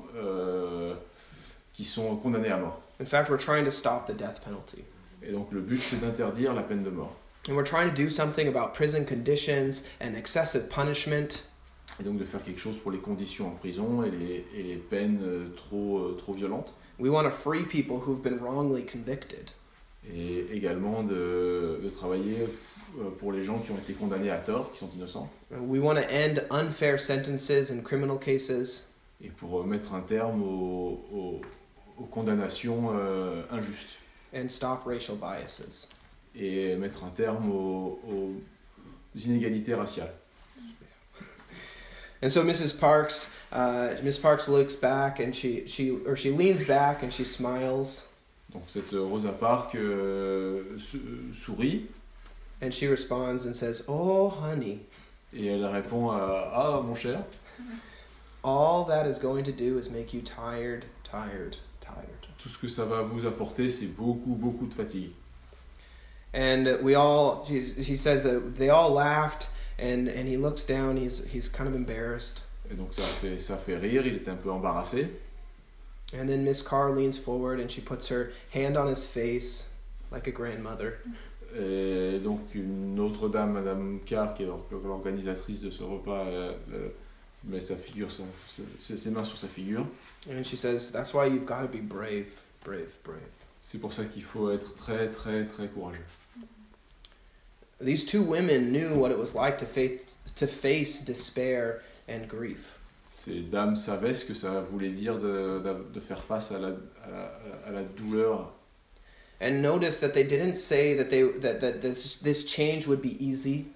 qui 1.73 1.83
sont 1.85 2.15
condamnés 2.15 2.49
à 2.49 2.57
mort. 2.57 2.81
In 2.99 3.05
fact, 3.05 3.29
we're 3.29 3.37
trying 3.39 3.63
to 3.65 3.71
stop 3.71 4.05
the 4.07 4.15
death 4.17 4.41
penalty. 4.43 4.83
Et 5.23 5.31
donc 5.31 5.51
le 5.51 5.61
but 5.61 5.79
c'est 5.79 5.99
d'interdire 6.01 6.53
la 6.53 6.63
peine 6.63 6.83
de 6.83 6.89
mort. 6.89 7.15
And 7.49 7.53
we're 7.53 7.63
trying 7.63 7.89
to 7.89 7.95
do 7.95 8.09
something 8.09 8.47
about 8.47 8.73
prison 8.73 9.03
conditions 9.05 9.83
and 10.01 10.13
excessive 10.17 10.67
punishment. 10.69 11.43
et 11.99 12.03
donc 12.03 12.17
de 12.17 12.25
faire 12.25 12.43
quelque 12.43 12.59
chose 12.59 12.77
pour 12.77 12.91
les 12.91 12.99
conditions 12.99 13.47
en 13.47 13.51
prison 13.51 14.03
et 14.03 14.11
les, 14.11 14.45
et 14.55 14.63
les 14.63 14.75
peines 14.75 15.19
trop, 15.55 16.11
trop 16.17 16.33
violentes. 16.33 16.73
We 16.99 17.09
want 17.09 17.23
to 17.25 17.31
free 17.31 17.63
people 17.63 17.97
who've 17.99 18.21
been 18.23 18.39
wrongly 18.39 18.83
convicted. 18.85 19.51
Et 20.09 20.47
également 20.53 21.03
de, 21.03 21.79
de 21.83 21.89
travailler 21.89 22.47
euh, 22.99 23.09
pour 23.19 23.31
les 23.33 23.43
gens 23.43 23.59
qui 23.59 23.71
ont 23.71 23.77
été 23.77 23.93
condamnés 23.93 24.29
à 24.31 24.37
tort, 24.37 24.71
qui 24.71 24.79
sont 24.79 24.89
innocents, 24.95 25.29
We 25.51 25.81
want 25.81 25.95
to 25.95 26.01
end 26.09 26.39
unfair 26.49 26.99
sentences 26.99 27.69
in 27.71 27.81
criminal 27.81 28.17
cases. 28.19 28.85
et 29.21 29.29
pour 29.29 29.61
euh, 29.61 29.63
mettre 29.65 29.93
un 29.93 30.01
terme 30.01 30.41
aux, 30.43 31.01
aux- 31.13 31.41
aux 31.99 32.05
condamnations 32.05 32.91
euh, 32.95 33.43
injustes. 33.51 33.97
and 34.33 34.47
stop 34.49 34.83
racial 34.85 35.17
biases. 35.17 35.87
et 36.35 36.75
mettre 36.77 37.03
un 37.03 37.09
terme 37.09 37.51
aux, 37.51 37.99
aux 38.09 38.31
inégalités 39.17 39.73
raciales. 39.73 40.13
And 42.21 42.31
so 42.31 42.43
Mrs. 42.43 42.79
Parks, 42.79 43.31
uh, 43.51 43.95
Miss 44.03 44.17
Parks 44.17 44.49
looks 44.49 44.75
back 44.75 45.19
and 45.19 45.35
she, 45.35 45.67
she 45.67 45.91
or 46.05 46.15
she 46.15 46.31
leans 46.31 46.63
back 46.63 47.03
and 47.03 47.13
she 47.13 47.23
smiles 47.23 48.03
Donc 48.51 48.63
cette 48.67 48.93
Rosa 48.93 49.31
Parks 49.33 49.75
euh, 49.75 50.63
sourit 51.31 51.87
and 52.61 52.73
she 52.73 52.87
responds 52.87 53.45
and 53.45 53.55
says, 53.55 53.83
"Oh, 53.87 54.29
honey, 54.29 54.79
et 55.33 55.47
elle 55.47 55.65
répond 55.65 56.09
à 56.11 56.49
Ah 56.53 56.81
mon 56.81 56.95
cher, 56.95 57.23
all 58.43 58.85
that 58.85 59.05
is 59.05 59.19
going 59.19 59.43
to 59.43 59.51
do 59.51 59.77
is 59.77 59.89
make 59.89 60.13
you 60.13 60.21
tired, 60.21 60.85
tired, 61.03 61.57
tired." 61.81 62.27
tout 62.37 62.49
ce 62.49 62.57
que 62.57 62.67
ça 62.67 62.85
va 62.85 63.01
vous 63.01 63.25
apporter 63.25 63.69
c'est 63.69 63.87
beaucoup 63.87 64.35
beaucoup 64.35 64.67
de 64.67 64.73
fatigue. 64.73 65.11
And 66.33 66.81
we 66.83 66.93
all, 66.93 67.45
he's, 67.45 67.75
he 67.75 67.95
says 67.95 68.23
that 68.23 68.57
they 68.57 68.69
all 68.69 68.91
laughed 68.91 69.47
and, 69.79 70.07
and 70.07 70.27
he 70.27 70.37
looks 70.37 70.63
down. 70.63 70.97
He's 70.97 71.23
he's 71.31 71.47
kind 71.49 71.67
of 71.69 71.75
embarrassed. 71.75 72.41
Et 72.69 72.75
donc 72.75 72.93
ça 72.93 73.01
fait, 73.03 73.39
ça 73.39 73.57
fait 73.57 73.77
rire, 73.77 74.05
il 74.05 74.15
était 74.15 74.29
un 74.31 74.35
peu 74.35 74.51
embarrassé. 74.51 75.07
And 76.13 76.27
then 76.27 76.43
Miss 76.43 76.61
Carr 76.61 76.91
leans 76.91 77.17
forward 77.17 77.59
and 77.59 77.69
she 77.69 77.81
puts 77.81 78.07
her 78.09 78.31
hand 78.53 78.77
on 78.77 78.87
his 78.87 79.05
face 79.05 79.67
like 80.11 80.27
a 80.27 80.31
grandmother. 80.31 80.99
Et 81.57 82.19
donc 82.23 82.41
une 82.53 82.99
autre 82.99 83.29
dame, 83.29 83.53
Madame 83.53 83.99
Carr, 84.05 84.33
qui 84.33 84.43
est 84.43 84.45
l'or- 84.45 84.65
l'organisatrice 84.83 85.61
de 85.61 85.69
ce 85.71 85.83
repas, 85.83 86.25
euh, 86.25 86.53
euh, 86.73 86.89
met 87.45 87.59
sa 87.61 87.75
figure, 87.77 88.11
son- 88.11 88.25
ses 88.79 88.97
ses 88.97 89.09
mains 89.11 89.23
sur 89.23 89.37
sa 89.37 89.47
figure. 89.47 89.85
And 90.29 90.43
she 90.43 90.57
says, 90.57 90.91
That's 90.91 91.13
why 91.13 91.27
you've 91.27 91.45
got 91.45 91.61
to 91.61 91.67
be 91.67 91.81
brave, 91.81 92.27
brave, 92.65 92.91
brave. 93.03 93.19
C'est 93.61 93.79
pour 93.79 93.91
ça 93.93 94.03
qu'il 94.05 94.23
faut 94.23 94.51
être 94.51 94.75
très 94.75 95.09
très 95.09 95.45
très 95.45 95.67
courageux. 95.69 96.03
These 97.79 98.05
two 98.05 98.23
women 98.23 98.71
knew 98.71 98.97
what 98.99 99.11
it 99.11 99.17
was 99.17 99.35
like 99.35 99.57
to 99.59 99.65
face, 99.65 100.17
to 100.35 100.47
face 100.47 101.01
despair 101.01 101.81
and 102.07 102.27
grief. 102.27 102.73
Ces 103.09 103.41
dames 103.41 103.75
savaient 103.75 104.15
ce 104.15 104.25
que 104.25 104.33
ça 104.33 104.61
voulait 104.61 104.89
dire 104.89 105.17
de, 105.19 105.59
de- 105.63 105.93
de 105.93 105.99
faire 105.99 106.23
face 106.23 106.51
à 106.51 106.59
la, 106.59 106.69
à 106.69 107.09
la- 107.09 107.67
à 107.67 107.71
la 107.71 107.83
douleur. 107.83 108.51
And 109.39 109.61
notice 109.61 109.97
that 109.99 110.09
they 110.13 110.23
didn't 110.23 110.55
say 110.55 110.95
that, 110.95 111.09
they, 111.09 111.21
that, 111.41 111.59
that 111.61 111.81
this, 111.81 112.17
this 112.23 112.43
change 112.45 112.87
would 112.87 113.01
be 113.01 113.15
easy. 113.23 113.67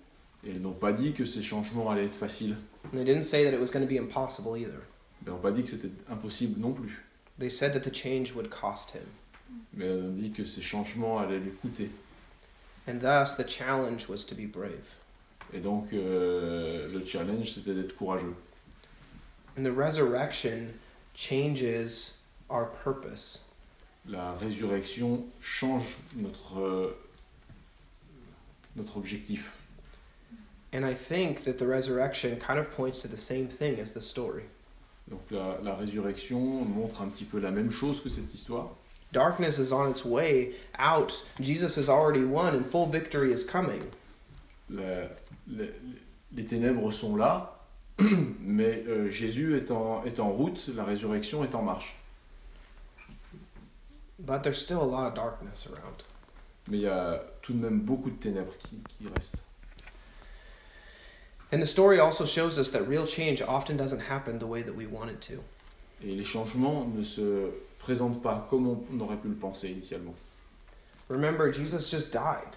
Et 0.44 0.50
ils 0.56 0.62
n'ont 0.62 0.72
pas 0.74 0.92
dit 0.92 1.14
que 1.14 1.24
ces 1.26 1.44
changements 1.44 1.92
allaient 1.92 2.06
être 2.06 2.16
faciles. 2.16 2.56
And 2.86 2.98
they 2.98 3.04
didn't 3.06 3.24
say 3.26 3.44
that 3.44 3.54
it 3.54 3.60
was 3.60 3.70
going 3.72 3.86
to 3.86 3.88
be 3.88 3.98
impossible 3.98 4.58
either. 4.58 4.82
Ils 5.24 5.30
n'ont 5.32 5.38
pas 5.40 5.52
dit 5.52 5.62
que 5.62 5.70
c'était 5.70 5.92
impossible 6.10 6.60
non 6.60 6.74
plus. 6.74 7.04
They 7.38 7.52
said 7.52 7.74
that 7.74 7.82
the 7.82 7.94
change 7.94 8.34
would 8.34 8.50
cost 8.50 8.92
him. 8.96 9.04
Mais 9.76 9.86
ils 9.86 10.02
ont 10.04 10.10
dit 10.14 10.32
que 10.32 10.46
ces 10.46 10.62
changements 10.64 11.20
allaient 11.20 11.40
lui 11.40 11.52
coûter. 11.62 11.92
And 12.88 13.00
thus, 13.02 13.36
the 13.36 13.44
challenge 13.44 14.08
was 14.08 14.26
to 14.26 14.36
be 14.36 14.46
brave. 14.46 14.96
Et 15.54 15.60
donc 15.60 15.94
euh, 15.94 16.88
le 16.92 17.06
challenge, 17.06 17.52
c'était 17.54 17.74
d'être 17.74 17.96
courageux. 17.96 18.36
And 19.58 19.64
the 19.66 19.72
resurrection 19.72 20.74
changes 21.14 22.14
our 22.50 22.66
purpose. 22.84 23.42
La 24.08 24.34
résurrection 24.34 25.26
change 25.42 25.98
notre, 26.16 26.60
euh, 26.60 26.98
notre 28.76 28.98
objectif. 28.98 29.52
And 30.74 30.86
I 30.86 30.94
think 30.94 31.44
that 31.44 31.58
the 31.58 31.68
resurrection 31.68 32.38
kind 32.38 32.58
of 32.58 32.72
points 32.72 33.02
to 33.02 33.08
the 33.08 33.18
same 33.18 33.48
thing 33.48 33.80
as 33.80 33.92
the 33.92 34.02
story. 34.02 34.44
Donc 35.10 35.22
la, 35.30 35.60
la 35.62 35.76
résurrection 35.76 36.40
montre 36.40 37.02
un 37.02 37.10
petit 37.10 37.26
peu 37.26 37.40
la 37.40 37.52
même 37.52 37.70
chose 37.70 38.02
que 38.02 38.10
cette 38.10 38.34
histoire. 38.34 38.74
Darkness 39.12 39.60
is 39.60 39.72
on 39.72 39.90
its 39.90 40.06
way 40.06 40.54
out. 40.78 41.12
Jesus 41.40 41.76
has 41.76 41.90
already 41.90 42.24
won, 42.24 42.56
and 42.56 42.66
full 42.66 42.86
victory 42.88 43.32
is 43.34 43.44
coming. 43.44 43.92
La- 44.70 45.08
les, 45.48 45.70
les 46.34 46.44
ténèbres 46.44 46.94
sont 46.94 47.18
là, 47.18 47.50
mais 48.00 48.84
euh, 48.88 49.10
Jésus 49.10 49.58
est 49.58 49.70
en, 49.70 50.04
est 50.06 50.20
en 50.20 50.30
route, 50.32 50.70
la 50.76 50.86
résurrection 50.86 51.44
est 51.44 51.54
en 51.56 51.62
marche. 51.62 51.96
But 54.20 54.44
there's 54.44 54.62
still 54.62 54.82
a 54.82 54.86
lot 54.86 55.08
of 55.08 55.16
darkness 55.16 55.68
around. 55.68 56.04
Mais 56.68 56.78
il 56.78 56.84
y 56.84 56.88
a 56.88 57.22
tout 57.42 57.54
de 57.54 57.60
même 57.60 57.82
beaucoup 57.82 58.12
de 58.12 58.18
ténèbres 58.18 58.56
qui, 58.60 58.78
qui 58.88 59.08
restent. 59.14 59.44
And 61.52 61.62
the 61.62 61.68
story 61.68 62.00
also 62.00 62.26
shows 62.26 62.58
us 62.58 62.70
that 62.70 62.88
real 62.88 63.06
change 63.06 63.42
often 63.42 63.76
doesn't 63.76 64.00
happen 64.00 64.40
the 64.40 64.48
way 64.48 64.62
that 64.62 64.74
we 64.74 64.86
want 64.86 65.10
it 65.10 65.20
to. 65.22 65.44
Et 66.02 66.16
les 66.16 66.24
changements 66.24 66.86
ne 66.86 67.04
se 67.04 67.50
présentent 67.82 68.22
pas 68.22 68.48
comme 68.50 68.68
on 68.68 69.00
aurait 69.00 69.18
pu 69.18 69.28
le 69.28 69.36
penser 69.36 69.70
initialement. 69.70 70.14
Remember, 71.10 71.52
Jesus 71.52 71.90
just 71.90 72.12
died. 72.12 72.56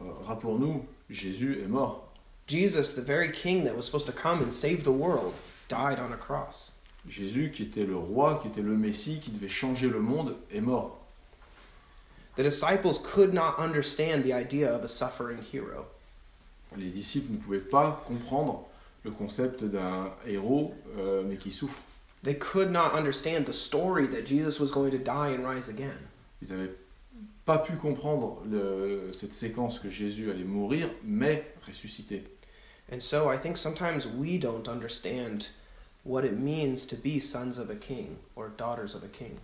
Euh, 0.00 0.12
Rappelons-nous, 0.24 0.84
Jésus 1.10 1.60
est 1.62 1.68
mort. 1.68 2.08
Jesus, 2.46 2.94
the 2.94 3.02
very 3.02 3.30
king 3.30 3.64
that 3.64 3.74
was 3.74 3.82
supposed 3.82 4.06
to 4.06 4.12
come 4.12 4.42
and 4.42 4.50
save 4.50 4.84
the 4.84 4.92
world, 4.92 5.34
died 5.68 5.98
on 5.98 6.12
a 6.12 6.16
cross. 6.16 6.72
Jésus, 7.08 7.50
qui 7.50 7.64
était 7.64 7.84
le 7.84 7.96
roi, 7.96 8.38
qui 8.40 8.48
était 8.48 8.62
le 8.62 8.76
Messie, 8.76 9.20
qui 9.20 9.30
devait 9.30 9.48
changer 9.48 9.88
le 9.88 10.00
monde, 10.00 10.36
est 10.52 10.60
mort. 10.60 10.98
The 12.36 12.42
disciples 12.42 12.98
could 12.98 13.32
not 13.32 13.58
understand 13.58 14.24
the 14.24 14.32
idea 14.32 14.74
of 14.74 14.82
a 14.84 14.88
suffering 14.88 15.38
hero. 15.52 15.86
Les 16.76 16.90
disciples 16.90 17.32
ne 17.32 17.38
pouvaient 17.38 17.58
pas 17.58 18.02
comprendre 18.06 18.66
le 19.04 19.10
concept 19.10 19.62
d'un 19.62 20.10
héros, 20.26 20.74
euh, 20.98 21.22
mais 21.26 21.36
qui 21.36 21.50
souffre. 21.50 21.78
They 22.24 22.34
could 22.34 22.70
not 22.70 22.92
understand 22.94 23.44
the 23.44 23.52
story 23.52 24.06
that 24.06 24.24
Jesus 24.24 24.58
was 24.58 24.70
going 24.70 24.90
to 24.92 24.98
die 24.98 25.28
and 25.28 25.44
rise 25.44 25.68
again. 25.68 26.08
Ils 26.40 26.48
n'avaient 26.48 26.74
pas 27.44 27.58
pu 27.58 27.76
comprendre 27.76 28.42
le- 28.46 29.12
cette 29.12 29.34
séquence 29.34 29.78
que 29.78 29.90
Jésus 29.90 30.30
allait 30.30 30.46
mourir, 30.46 30.88
mais 31.04 31.42
ressusciter. 31.68 32.24
And 32.90 33.02
so 33.02 33.28
I 33.28 33.36
think 33.36 33.58
sometimes 33.58 34.06
we 34.06 34.38
don't 34.38 34.68
understand 34.68 35.48
what 36.04 36.24
it 36.24 36.38
means 36.38 36.86
to 36.86 36.96
be 36.96 37.20
sons 37.20 37.58
of 37.58 37.68
a 37.68 37.76
king 37.76 38.16
or 38.36 38.48
daughters 38.56 38.94
of 38.94 39.04
a 39.04 39.08
king. 39.08 39.38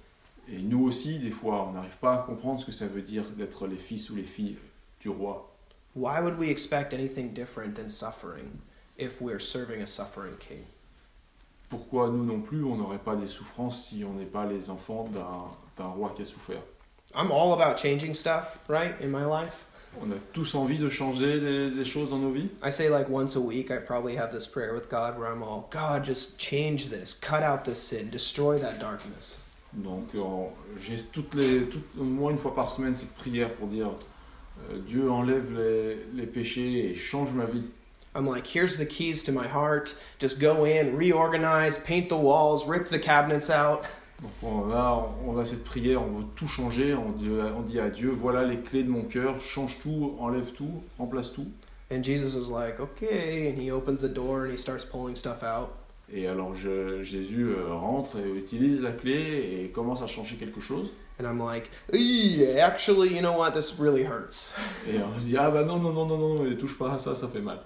Et 0.49 0.63
nous 0.63 0.87
aussi, 0.89 1.19
des 1.19 1.31
fois, 1.31 1.67
on 1.69 1.73
n'arrive 1.73 1.99
pas 2.01 2.15
à 2.15 2.27
comprendre 2.27 2.61
ce 2.61 2.65
que 2.67 2.73
ça 2.73 2.87
veut 2.87 3.03
dire 3.03 3.25
d'être 3.37 3.67
les 3.67 3.77
fils 3.77 4.09
ou 4.09 4.17
les 4.17 4.25
filles 4.25 4.57
du 5.01 5.11
roi. 5.11 5.47
Why 5.95 6.21
would 6.21 6.39
we 6.39 6.49
expect 6.49 6.95
anything 6.95 7.35
different 7.35 7.75
than 7.75 7.91
suffering 7.91 8.59
if 8.97 9.21
we're 9.21 9.39
serving 9.41 9.83
a 9.83 9.87
suffering 9.87 10.37
king? 10.39 10.65
Pourquoi 11.71 12.11
nous 12.11 12.25
non 12.25 12.41
plus, 12.41 12.65
on 12.65 12.77
n'aurait 12.77 12.99
pas 12.99 13.17
des 13.17 13.29
souffrances 13.29 13.87
si 13.87 14.05
on 14.05 14.13
n'est 14.15 14.27
pas 14.27 14.45
les 14.45 14.69
enfants 14.69 15.09
d'un 15.77 15.87
roi 15.87 16.13
qui 16.15 16.23
a 16.23 16.25
souffert? 16.25 16.61
I'm 17.15 17.31
all 17.33 17.53
about 17.55 17.79
changing 17.79 18.13
stuff, 18.13 18.59
right, 18.69 18.95
in 19.01 19.09
my 19.09 19.25
life. 19.25 19.67
On 20.01 20.11
a 20.13 20.17
tous 20.33 20.55
envie 20.55 20.79
de 20.79 20.89
changer 20.89 21.41
les, 21.41 21.71
les 21.71 21.85
choses 21.85 22.11
dans 22.11 22.19
nos 22.19 22.31
vies. 22.31 22.49
I 22.63 22.71
say 22.71 22.89
like 22.89 23.09
once 23.09 23.37
a 23.37 23.41
week, 23.41 23.71
I 23.71 23.79
probably 23.79 24.17
have 24.17 24.33
this 24.33 24.47
prayer 24.47 24.75
with 24.75 24.89
God 24.89 25.19
where 25.19 25.29
I'm 25.29 25.43
all, 25.43 25.69
God, 25.71 26.05
just 26.05 26.39
change 26.39 26.91
this, 26.91 27.15
cut 27.15 27.43
out 27.43 27.65
this 27.65 27.81
sin, 27.81 28.11
destroy 28.11 28.59
that 28.59 28.79
darkness. 28.79 29.41
Donc 29.73 30.09
j'ai 30.81 30.97
toutes 31.13 31.35
les, 31.35 31.63
toutes, 31.67 31.87
au 31.99 32.05
moins 32.05 32.33
une 32.33 32.39
fois 32.39 32.55
par 32.55 32.71
semaine 32.71 32.95
cette 32.95 33.15
prière 33.15 33.53
pour 33.55 33.69
dire 33.69 33.91
euh, 34.71 34.79
Dieu 34.79 35.11
enlève 35.11 35.53
les, 35.57 36.05
les 36.15 36.27
péchés 36.27 36.91
et 36.91 36.95
change 36.95 37.33
ma 37.33 37.45
vie. 37.45 37.65
I'm 38.15 38.27
like, 38.27 38.47
here's 38.47 38.77
the 38.77 38.87
keys 38.87 39.23
to 39.25 39.33
my 39.33 39.47
heart. 39.47 39.95
Just 40.19 40.41
go 40.41 40.65
in, 40.65 40.97
reorganize, 40.97 41.79
paint 41.79 42.09
the 42.09 42.17
walls, 42.17 42.67
rip 42.67 42.89
the 42.89 42.99
cabinets 42.99 43.51
out. 43.51 43.85
Donc 44.21 44.33
on 44.43 44.71
a, 44.73 45.07
on 45.27 45.39
a 45.39 45.45
cette 45.47 45.65
prière, 45.65 46.03
on 46.03 46.19
veut 46.19 46.25
tout 46.37 46.49
changer, 46.49 46.93
on 46.95 47.13
dit, 47.13 47.31
on 47.57 47.63
dit 47.63 47.79
à 47.81 47.89
Dieu 47.89 48.11
voilà 48.11 48.45
les 48.45 48.59
clés 48.59 48.83
de 48.85 48.91
mon 48.91 49.05
cœur, 49.05 49.41
change 49.41 49.79
tout, 49.81 50.15
enlève 50.19 50.53
tout, 50.53 50.83
remplace 50.99 51.33
tout. 51.33 51.47
And 51.93 52.03
Jesus 52.05 52.35
is 52.37 52.51
like, 52.51 52.79
okay. 52.81 53.49
And 53.51 53.59
he 53.59 53.71
opens 53.71 54.01
the 54.01 54.09
door 54.13 54.45
and 54.45 54.51
he 54.53 54.59
starts 54.59 54.85
pulling 54.85 55.17
stuff 55.17 55.43
out. 55.43 55.71
Et 56.13 56.27
alors 56.27 56.55
je- 56.57 57.03
Jésus 57.05 57.47
euh, 57.51 57.73
rentre 57.73 58.17
et 58.19 58.29
utilise 58.29 58.81
la 58.83 58.91
clé 58.93 59.63
et 59.65 59.71
commence 59.71 60.03
à 60.03 60.07
changer 60.09 60.37
quelque 60.37 60.61
chose. 60.61 60.93
And 61.21 61.25
I'm 61.27 61.39
like, 61.39 61.71
"Eee, 61.93 62.59
actually, 62.61 63.15
you 63.15 63.21
know 63.21 63.37
what? 63.39 63.53
This 63.53 63.75
really 63.79 64.03
hurts. 64.03 64.53
Et 64.89 64.99
on 64.99 65.19
se 65.21 65.27
dit 65.27 65.37
ah 65.39 65.51
bah 65.51 65.65
non 65.65 65.79
non 65.79 65.93
non 65.93 66.07
non 66.07 66.19
non, 66.19 66.43
ne 66.45 66.55
touche 66.55 66.77
pas 66.77 66.93
à 66.95 66.99
ça, 66.99 67.15
ça 67.15 67.29
fait 67.29 67.41
mal. 67.41 67.61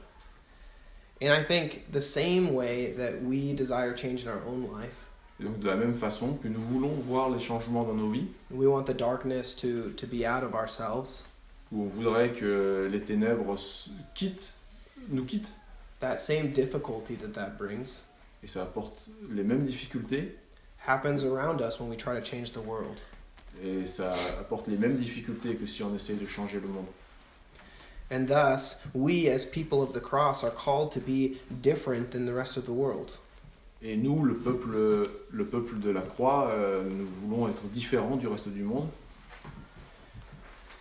And 1.24 1.32
I 1.32 1.42
think 1.42 1.90
the 1.90 2.02
same 2.02 2.52
way 2.52 2.92
that 2.98 3.22
we 3.22 3.54
desire 3.54 3.94
change 3.94 4.24
in 4.24 4.28
our 4.28 4.42
own 4.46 4.68
life, 4.70 5.06
Et 5.40 5.44
donc 5.44 5.58
de 5.58 5.66
la 5.66 5.74
même 5.76 5.94
façon 5.94 6.34
que 6.34 6.48
nous 6.48 6.60
voulons 6.60 6.92
voir 7.08 7.30
les 7.30 7.38
changements 7.40 7.82
dans 7.84 7.94
nos 7.94 8.10
vies, 8.10 8.26
we 8.50 8.66
want 8.68 8.84
the 8.84 8.94
darkness 8.96 9.54
to, 9.54 9.90
to 9.96 10.06
be 10.06 10.24
out 10.26 10.42
of 10.44 10.54
ourselves. 10.54 11.24
où 11.72 11.82
on 11.84 11.86
voudrait 11.88 12.30
que 12.32 12.88
les 12.92 13.00
ténèbres 13.00 13.56
quittent, 14.14 14.52
nous 15.08 15.24
quittent, 15.24 15.56
that 16.00 16.18
same 16.18 16.52
difficulty 16.52 17.16
that 17.16 17.32
that 17.32 17.56
brings 17.58 18.02
Et 18.42 18.46
ça 18.46 18.62
apporte 18.62 19.08
les 19.30 19.42
mêmes 19.42 19.64
difficultés 19.64 20.36
happens 20.86 21.24
around 21.24 21.62
us 21.62 21.80
when 21.80 21.88
we 21.88 21.96
try 21.96 22.14
to 22.14 22.22
change 22.24 22.52
the 22.52 22.60
world. 22.64 23.00
et 23.64 23.86
ça 23.86 24.12
apporte 24.38 24.68
les 24.68 24.76
mêmes 24.76 24.96
difficultés 24.96 25.56
que 25.56 25.66
si 25.66 25.82
on 25.82 25.94
essaye 25.94 26.16
de 26.16 26.26
changer 26.26 26.60
le 26.60 26.68
monde. 26.68 26.86
And 28.10 28.28
thus, 28.28 28.82
we 28.92 29.28
as 29.28 29.44
people 29.46 29.82
of 29.82 29.92
the 29.92 30.00
cross 30.00 30.44
are 30.44 30.50
called 30.50 30.92
to 30.92 31.00
be 31.00 31.40
different 31.62 32.10
than 32.10 32.26
the 32.26 32.34
rest 32.34 32.56
of 32.56 32.66
the 32.66 32.72
world. 32.72 33.18
Et 33.82 33.96
nous, 33.96 34.24
le 34.24 34.34
peuple, 34.34 35.10
le 35.30 35.44
peuple 35.44 35.78
de 35.80 35.90
la 35.90 36.00
croix, 36.02 36.48
euh, 36.50 36.84
nous 36.84 37.06
voulons 37.06 37.48
être 37.48 37.62
différents 37.72 38.16
du 38.16 38.26
reste 38.26 38.48
du 38.48 38.62
monde. 38.62 38.88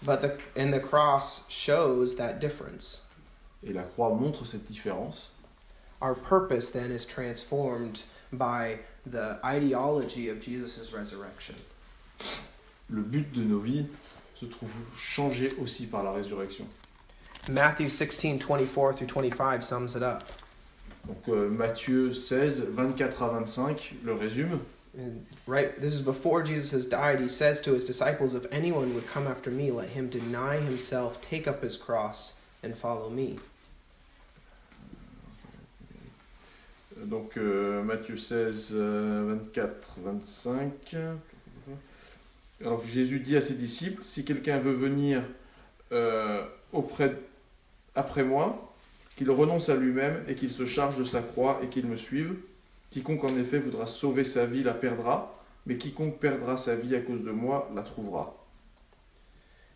But 0.04 0.22
the 0.22 0.38
and 0.56 0.74
the 0.74 0.80
cross 0.80 1.46
shows 1.50 2.16
that 2.16 2.40
difference. 2.40 3.02
Et 3.66 3.74
la 3.74 3.84
croix 3.84 4.14
montre 4.14 4.46
cette 4.46 4.66
différence. 4.66 5.32
Our 6.02 6.16
purpose 6.16 6.70
then 6.70 6.92
is 6.92 7.06
transformed 7.06 8.04
by 8.34 8.80
the 9.06 9.40
ideology 9.44 10.30
of 10.30 10.42
Jesus' 10.42 10.94
resurrection. 10.94 11.56
Le 12.90 13.02
but 13.02 13.32
de 13.34 13.44
nos 13.44 13.60
vies 13.60 13.88
se 14.36 14.46
trouve 14.46 14.74
changé 14.96 15.54
aussi 15.62 15.86
par 15.86 16.04
la 16.04 16.12
résurrection. 16.12 16.68
Matthew 17.50 17.90
16, 17.90 18.40
24 18.40 18.94
through 18.94 19.08
25 19.08 19.64
sums 19.64 19.96
it 19.96 20.04
up. 20.04 20.24
Donc 21.06 21.28
euh, 21.28 21.50
Matthieu 21.50 22.14
16, 22.14 22.68
24 22.70 23.24
à 23.24 23.30
25 23.30 23.96
le 24.04 24.14
résume. 24.14 24.60
And 24.96 25.26
right, 25.48 25.76
this 25.76 25.94
is 25.94 26.02
before 26.02 26.44
Jesus 26.44 26.72
has 26.72 26.86
died. 26.86 27.20
He 27.20 27.28
says 27.28 27.62
to 27.62 27.74
his 27.74 27.84
disciples, 27.84 28.36
If 28.36 28.46
anyone 28.52 28.94
would 28.94 29.08
come 29.08 29.28
after 29.28 29.50
me, 29.50 29.72
let 29.72 29.90
him 29.90 30.08
deny 30.08 30.58
himself, 30.58 31.20
take 31.20 31.48
up 31.48 31.64
his 31.64 31.76
cross, 31.76 32.36
and 32.64 32.76
follow 32.76 33.10
me. 33.10 33.40
Donc 36.96 37.38
euh, 37.38 37.84
Matthieu 37.84 38.16
16, 38.16 38.72
euh, 38.74 39.36
24, 39.54 39.98
25. 39.98 40.96
Alors 42.62 42.84
Jésus 42.84 43.20
dit 43.20 43.36
à 43.36 43.42
ses 43.42 43.56
disciples, 43.56 44.06
si 44.06 44.24
quelqu'un 44.24 44.60
veut 44.60 44.74
venir 44.74 45.24
euh, 45.92 46.46
auprès, 46.72 47.18
après 47.96 48.24
moi, 48.24 48.74
qu'il 49.16 49.30
renonce 49.30 49.70
à 49.70 49.76
lui-même 49.76 50.24
et 50.28 50.36
qu'il 50.36 50.52
se 50.52 50.66
charge 50.66 50.98
de 50.98 51.04
sa 51.04 51.22
croix 51.22 51.60
et 51.64 51.68
qu'il 51.68 51.86
me 51.86 51.96
suive. 51.96 52.36
Quiconque 52.90 53.24
en 53.24 53.38
effet 53.38 53.60
voudra 53.60 53.86
sauver 53.86 54.24
sa 54.24 54.46
vie 54.46 54.64
la 54.64 54.74
perdra, 54.74 55.36
mais 55.66 55.78
quiconque 55.78 56.20
perdra 56.20 56.58
sa 56.58 56.76
vie 56.76 56.96
à 56.96 57.00
cause 57.00 57.24
de 57.24 57.32
moi 57.32 57.70
la 57.76 57.84
trouvera. 57.84 58.36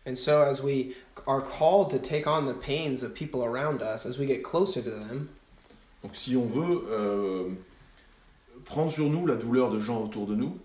And 0.06 0.16
so, 0.16 0.42
as 0.42 0.62
we 0.62 0.94
are 1.26 1.42
called 1.42 1.90
to 1.90 1.98
take 1.98 2.26
on 2.26 2.46
the 2.46 2.54
pains 2.54 3.02
of 3.02 3.12
people 3.12 3.44
around 3.44 3.82
us, 3.82 4.06
as 4.06 4.18
we 4.18 4.26
get 4.26 4.42
closer 4.42 4.80
to 4.80 4.90
them, 4.90 5.28
Donc 6.02 6.14
si 6.14 6.36
on 6.36 6.46
veut 6.46 6.84
euh, 6.90 7.48
prendre 8.64 8.90
sur 8.90 9.08
nous 9.10 9.26
la 9.26 9.34
douleur 9.34 9.70
de 9.70 9.80
gens 9.80 10.02
autour 10.02 10.26
de 10.26 10.34
nous, 10.34 10.56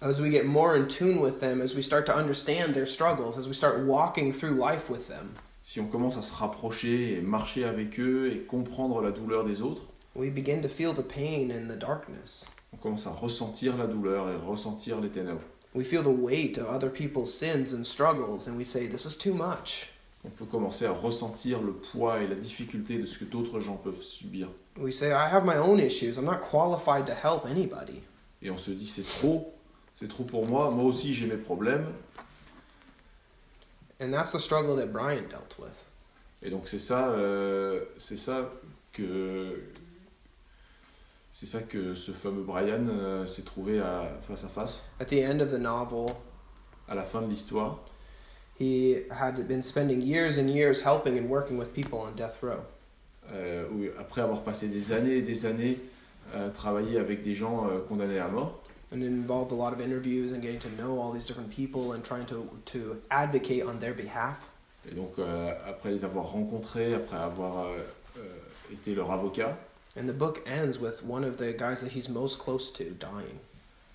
as 0.00 0.20
we 0.20 0.30
get 0.30 0.44
more 0.44 0.74
in 0.74 0.86
tune 0.86 1.20
with 1.20 1.40
them, 1.40 1.60
as 1.60 1.74
we 1.74 1.82
start 1.82 2.06
to 2.06 2.14
understand 2.14 2.74
their 2.74 2.86
struggles, 2.86 3.36
as 3.36 3.48
we 3.48 3.54
start 3.54 3.80
walking 3.80 4.32
through 4.32 4.54
life 4.54 4.88
with 4.88 5.08
them, 5.08 5.34
si 5.62 5.80
on 5.80 5.86
commence 5.86 6.16
à 6.16 6.22
se 6.22 6.32
rapprocher 6.34 7.14
et 7.16 7.20
marcher 7.20 7.64
avec 7.64 7.98
eux 8.00 8.32
et 8.32 8.40
comprendre 8.40 9.00
la 9.00 9.10
douleur 9.10 9.44
des 9.44 9.62
autres, 9.62 9.82
we 10.14 10.30
begin 10.30 10.60
to 10.60 10.68
feel 10.68 10.92
the 10.94 11.02
pain 11.02 11.50
and 11.50 11.72
the 11.72 11.78
darkness. 11.78 12.46
on 12.72 12.76
commence 12.76 13.06
à 13.06 13.10
ressentir 13.10 13.76
la 13.76 13.86
douleur 13.86 14.28
et 14.30 14.36
ressentir 14.36 15.00
les 15.00 15.08
ténèbres. 15.10 15.42
We 15.74 15.86
feel 15.86 16.02
the 16.02 16.08
weight 16.08 16.58
of 16.58 16.66
other 16.68 16.90
people's 16.90 17.32
sins 17.32 17.72
and 17.74 17.84
struggles, 17.84 18.46
and 18.46 18.56
we 18.58 18.64
say, 18.64 18.86
This 18.88 19.06
is 19.06 19.16
too 19.16 19.32
much. 19.32 19.88
On 20.24 20.28
peut 20.28 20.44
commencer 20.44 20.84
à 20.84 20.92
ressentir 20.92 21.62
le 21.62 21.72
poids 21.72 22.22
et 22.22 22.28
la 22.28 22.34
difficulté 22.36 22.98
de 22.98 23.06
ce 23.06 23.18
que 23.18 23.24
d'autres 23.24 23.60
gens 23.60 23.76
peuvent 23.76 24.02
subir. 24.02 24.48
We 24.78 24.94
say, 24.94 25.08
I 25.08 25.28
have 25.32 25.44
my 25.44 25.56
own 25.56 25.80
issues. 25.80 26.18
I'm 26.18 26.26
not 26.26 26.40
qualified 26.50 27.06
to 27.06 27.12
help 27.14 27.46
anybody. 27.46 28.02
Et 28.42 28.50
on 28.50 28.58
se 28.58 28.70
dit 28.70 28.86
c'est 28.86 29.02
trop, 29.02 29.52
c'est 29.94 30.08
trop 30.08 30.24
pour 30.24 30.46
moi, 30.46 30.70
moi 30.70 30.84
aussi 30.84 31.14
j'ai 31.14 31.26
mes 31.26 31.36
problèmes. 31.36 31.86
And 34.02 34.12
that's 34.12 34.32
the 34.32 34.38
struggle 34.38 34.74
that 34.76 34.86
Brian 34.92 35.28
dealt 35.28 35.56
with. 35.58 35.84
Et 36.42 36.50
donc 36.50 36.66
c'est 36.66 36.80
ça, 36.80 37.10
euh, 37.10 37.80
c'est 37.98 38.16
ça 38.16 38.50
que 38.92 39.62
c'est 41.32 41.46
ça 41.46 41.60
que 41.62 41.94
ce 41.94 42.10
fameux 42.10 42.42
Brian 42.42 42.86
euh, 42.88 43.26
s'est 43.26 43.42
trouvé 43.42 43.78
à, 43.80 44.18
face 44.26 44.44
à 44.44 44.48
face 44.48 44.82
At 45.00 45.04
the 45.06 45.22
end 45.24 45.40
of 45.40 45.50
the 45.50 45.58
novel, 45.58 46.14
à 46.88 46.94
la 46.96 47.04
fin 47.04 47.22
de 47.22 47.28
l'histoire. 47.28 47.78
he 48.58 49.04
had 49.10 49.46
been 49.48 49.62
spending 49.62 50.00
years 50.02 50.36
and 50.38 50.48
years 50.50 50.82
helping 50.82 51.16
and 51.18 51.28
working 51.28 51.56
with 51.56 51.72
people 51.72 51.98
on 52.00 52.12
death 52.16 52.38
row. 52.42 52.60
euh, 53.32 53.64
où, 53.72 53.84
après 54.00 54.20
avoir 54.20 54.42
passé 54.42 54.68
des 54.68 54.92
années 54.92 55.18
et 55.18 55.22
des 55.22 55.46
années 55.46 55.78
à 56.34 56.50
travailler 56.50 56.98
avec 56.98 57.22
des 57.22 57.34
gens 57.34 57.68
euh, 57.68 57.78
condamnés 57.88 58.18
à 58.18 58.28
mort. 58.28 58.61
And 58.92 59.02
it 59.02 59.06
involved 59.06 59.52
a 59.52 59.54
lot 59.54 59.72
of 59.72 59.80
interviews 59.80 60.32
and 60.32 60.42
getting 60.42 60.60
to 60.60 60.68
know 60.76 61.00
all 61.00 61.12
these 61.12 61.26
different 61.26 61.50
people 61.50 61.92
and 61.94 62.04
trying 62.04 62.26
to, 62.26 62.46
to 62.66 63.00
advocate 63.10 63.62
on 63.64 63.80
their 63.80 63.94
behalf. 63.94 64.36
Et 64.90 64.94
donc 64.94 65.18
euh, 65.18 65.54
après 65.66 65.90
les 65.90 66.04
avoir 66.04 66.26
rencontrés, 66.30 66.92
après 66.94 67.16
avoir 67.16 67.66
euh, 67.66 67.78
euh, 68.18 68.22
été 68.72 68.94
leur 68.94 69.10
avocat, 69.10 69.56
And 69.96 70.08
the 70.08 70.12
book 70.14 70.42
ends 70.46 70.78
with 70.78 71.02
one 71.04 71.22
of 71.22 71.36
the 71.36 71.52
guys 71.52 71.80
that 71.82 71.90
he's 71.92 72.08
most 72.08 72.38
close 72.38 72.70
to 72.72 72.84
dying. 72.98 73.38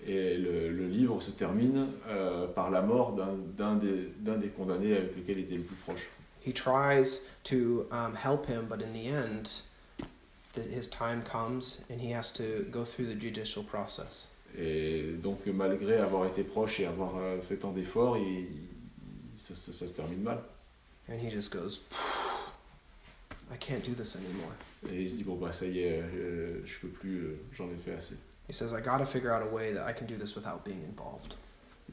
et 0.06 0.36
le, 0.38 0.70
le 0.70 0.86
livre 0.86 1.20
se 1.20 1.30
termine 1.32 1.88
euh, 2.08 2.46
par 2.46 2.70
la 2.70 2.80
mort 2.82 3.12
d'un 3.12 3.34
d'un 3.56 3.74
des, 3.76 4.12
d'un 4.20 4.36
des 4.38 4.48
condamnés 4.48 4.96
avec 4.96 5.16
lequel 5.16 5.38
il 5.38 5.44
était 5.44 5.56
le 5.56 5.62
plus 5.62 5.76
proche. 5.76 6.08
He 6.40 6.52
tries 6.52 7.20
to 7.44 7.86
um, 7.90 8.14
help 8.14 8.46
him, 8.46 8.66
but 8.68 8.80
in 8.80 8.92
the 8.92 9.08
end, 9.08 9.62
the, 10.54 10.62
his 10.62 10.88
time 10.88 11.22
comes 11.22 11.80
and 11.90 12.00
he 12.00 12.12
has 12.12 12.30
to 12.32 12.64
go 12.70 12.84
through 12.84 13.06
the 13.06 13.16
judicial 13.16 13.62
process. 13.64 14.28
Et 14.56 15.12
donc 15.22 15.46
malgré 15.46 15.96
avoir 15.98 16.26
été 16.26 16.42
proche 16.42 16.80
et 16.80 16.86
avoir 16.86 17.16
euh, 17.18 17.40
fait 17.40 17.56
tant 17.56 17.72
d'efforts, 17.72 18.16
il- 18.18 18.46
ça, 19.36 19.54
ça- 19.54 19.72
ça 19.72 19.86
se 19.86 19.92
termine 19.92 20.22
mal. 20.22 20.38
And 21.10 21.14
he 21.14 21.30
just 21.30 21.52
goes, 21.52 21.82
I 23.52 23.56
can't 23.58 23.82
do 23.84 23.94
this 23.94 24.16
anymore. 24.16 24.52
Et 24.90 25.02
il 25.02 25.10
se 25.10 25.16
dit 25.16 25.24
bon 25.24 25.36
bah 25.36 25.52
ça 25.52 25.66
y 25.66 25.80
est, 25.80 26.02
euh, 26.02 26.60
je 26.64 26.78
peux 26.80 26.88
plus, 26.88 27.18
euh, 27.24 27.38
j'en 27.52 27.66
ai 27.70 27.76
fait 27.82 27.94
assez. 27.94 28.14
He 28.48 28.52
says, 28.54 28.72
I 28.72 28.80
got 28.82 28.98
to 28.98 29.04
figure 29.06 29.30
out 29.30 29.42
a 29.42 29.46
way 29.54 29.72
that 29.74 29.86
I 29.88 29.92
can 29.92 30.06
do 30.06 30.16
this 30.16 30.34
without 30.34 30.64
being 30.64 30.80
involved. 30.88 31.34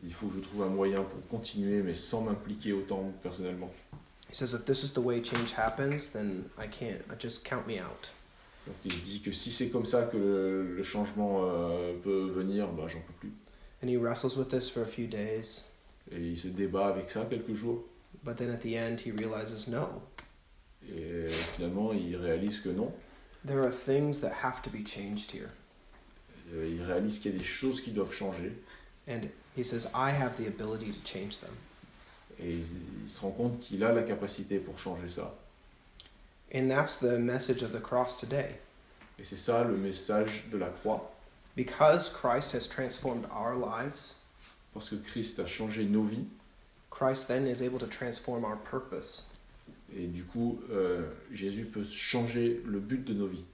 Il 0.03 0.13
faut 0.13 0.27
que 0.27 0.35
je 0.35 0.39
trouve 0.41 0.63
un 0.63 0.69
moyen 0.69 1.03
pour 1.03 1.25
continuer, 1.27 1.81
mais 1.81 1.95
sans 1.95 2.21
m'impliquer 2.21 2.73
autant 2.73 3.11
personnellement. 3.23 3.71
He 4.29 4.35
says, 4.35 4.53
if 4.53 4.65
this 4.65 4.83
is 4.83 4.91
the 4.93 4.99
way 4.99 5.21
change 5.21 5.53
happens, 5.57 6.11
then 6.11 6.43
I 6.57 6.67
can't, 6.67 6.99
just 7.19 7.43
count 7.45 7.67
me 7.67 7.79
out. 7.79 8.11
Donc 8.67 8.75
il 8.85 8.91
se 8.93 8.99
dit 8.99 9.21
que 9.21 9.31
si 9.31 9.51
c'est 9.51 9.69
comme 9.69 9.85
ça 9.85 10.03
que 10.03 10.17
le, 10.17 10.75
le 10.75 10.83
changement 10.83 11.41
euh, 11.43 11.93
peut 12.03 12.27
venir, 12.33 12.67
bah 12.71 12.85
j'en 12.87 12.99
peux 13.01 13.13
plus. 13.19 13.31
And 13.83 13.87
he 13.89 13.97
wrestles 13.97 14.35
with 14.37 14.47
this 14.49 14.69
for 14.69 14.81
a 14.81 14.87
few 14.87 15.05
days, 15.07 15.63
Et 16.11 16.19
il 16.19 16.37
se 16.37 16.47
débat 16.47 16.87
avec 16.87 17.09
ça 17.09 17.25
quelques 17.29 17.53
jours. 17.53 17.83
but 18.23 18.35
then 18.37 18.49
at 18.49 18.57
the 18.61 18.75
end, 18.75 18.97
he 19.05 19.11
realizes 19.11 19.67
no, 19.67 20.01
Et 20.89 21.27
finalement, 21.27 21.93
il 21.93 22.15
réalise 22.15 22.59
que 22.59 22.69
non. 22.69 22.91
there 23.45 23.61
are 23.61 23.71
things 23.71 24.19
that 24.21 24.31
have 24.43 24.61
to 24.63 24.69
be 24.71 24.83
changed 24.85 25.31
here. 25.31 25.49
Il 26.53 26.81
réalise 26.83 27.19
qu'il 27.19 27.31
y 27.31 27.35
a 27.35 27.37
des 27.37 27.43
choses 27.43 27.81
qui 27.81 27.91
doivent 27.91 28.13
changer. 28.13 28.51
And 29.07 29.21
he 29.55 29.63
says, 29.63 29.87
I 29.93 30.09
have 30.11 30.37
the 30.37 30.47
ability 30.47 30.91
to 30.91 31.01
change 31.05 31.39
them. 31.39 31.53
Et 32.39 32.51
il, 32.53 32.65
il 33.03 33.09
se 33.09 33.21
rend 33.21 33.31
compte 33.31 33.59
qu'il 33.59 33.83
a 33.83 33.91
la 33.93 34.01
capacité 34.03 34.57
pour 34.59 34.77
changer 34.79 35.09
ça. 35.09 35.35
And 36.55 36.71
that's 36.71 36.95
the 36.95 37.19
message 37.19 37.63
of 37.63 37.73
the 37.73 37.81
cross 37.81 38.17
today. 38.17 38.55
Et 39.19 39.25
c'est 39.25 39.37
ça 39.37 39.65
le 39.65 39.75
message 39.75 40.45
de 40.51 40.57
la 40.57 40.69
croix. 40.69 41.01
Because 41.57 42.07
Christ 42.07 42.53
has 42.53 42.65
transformed 42.65 43.25
our 43.29 43.55
lives, 43.55 44.15
Parce 44.73 44.89
que 44.89 44.95
Christ 44.95 45.39
a 45.39 45.45
changé 45.45 45.85
nos 45.85 46.03
vies. 46.03 46.27
Christ 46.91 47.27
then 47.27 47.45
is 47.45 47.61
able 47.61 47.77
to 47.79 47.87
transform 47.87 48.45
our 48.45 48.55
purpose. 48.55 49.25
Et 49.93 50.07
du 50.07 50.23
coup, 50.23 50.59
euh, 50.71 51.03
Jésus 51.33 51.65
peut 51.65 51.83
changer 51.83 52.61
le 52.65 52.79
but 52.79 53.03
de 53.03 53.13
nos 53.13 53.27
vies. 53.27 53.45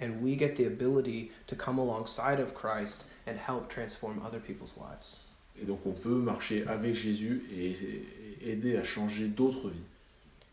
And 0.00 0.22
we 0.22 0.34
get 0.34 0.56
the 0.56 0.66
ability 0.66 1.30
to 1.48 1.54
come 1.54 1.78
alongside 1.78 2.40
of 2.40 2.54
Christ 2.54 3.04
and 3.26 3.36
help 3.36 3.68
transform 3.68 4.22
other 4.24 4.40
people's 4.40 4.76
lives. 4.78 5.18
Et 5.60 5.66
donc 5.66 5.80
on 5.84 5.92
peut 5.92 6.16
marcher 6.16 6.66
avec 6.66 6.94
Jésus 6.94 7.42
et, 7.52 7.72
et 7.72 8.52
aider 8.52 8.78
à 8.78 8.84
changer 8.84 9.26
d'autres 9.26 9.68
vies. 9.68 9.84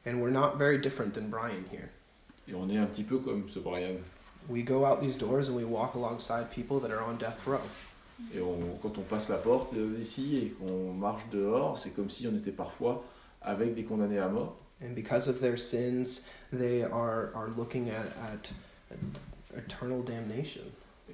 And 0.05 0.21
we're 0.21 0.29
not 0.31 0.57
very 0.57 0.77
different 0.77 1.13
than 1.13 1.29
Brian 1.29 1.65
here. 1.71 1.89
Et 2.47 2.53
on 2.53 2.69
est 2.69 2.77
un 2.77 2.85
petit 2.85 3.03
peu 3.03 3.17
comme 3.19 3.49
ce 3.49 3.59
Brian. 3.59 3.95
We 4.47 4.63
go 4.63 4.85
out 4.85 4.99
these 5.01 5.15
doors 5.17 5.49
and 5.49 5.55
we 5.57 5.63
walk 5.63 5.95
alongside 5.95 6.51
people 6.51 6.79
that 6.81 6.91
are 6.91 7.01
on 7.01 7.17
death 7.17 7.45
row. 7.47 7.59
Et 8.33 8.39
on- 8.39 8.77
quand 8.81 8.97
on 8.97 9.01
passe 9.01 9.29
la 9.29 9.37
porte 9.37 9.73
euh, 9.73 9.97
ici 9.99 10.37
et 10.37 10.49
qu'on 10.59 10.93
marche 10.93 11.23
dehors, 11.31 11.77
c'est 11.77 11.89
comme 11.95 12.09
si 12.09 12.27
on 12.27 12.35
était 12.35 12.51
parfois 12.51 13.03
avec 13.41 13.73
des 13.75 13.83
condamnés 13.83 14.19
à 14.19 14.27
mort. 14.27 14.55
And 14.83 14.93
because 14.93 15.27
of 15.27 15.39
their 15.41 15.57
sins, 15.57 16.21
they 16.53 16.83
are, 16.83 17.31
are 17.33 17.47
looking 17.57 17.89
at, 17.89 18.05
at 18.31 18.51
eternal 19.57 20.03
damnation. 20.03 20.61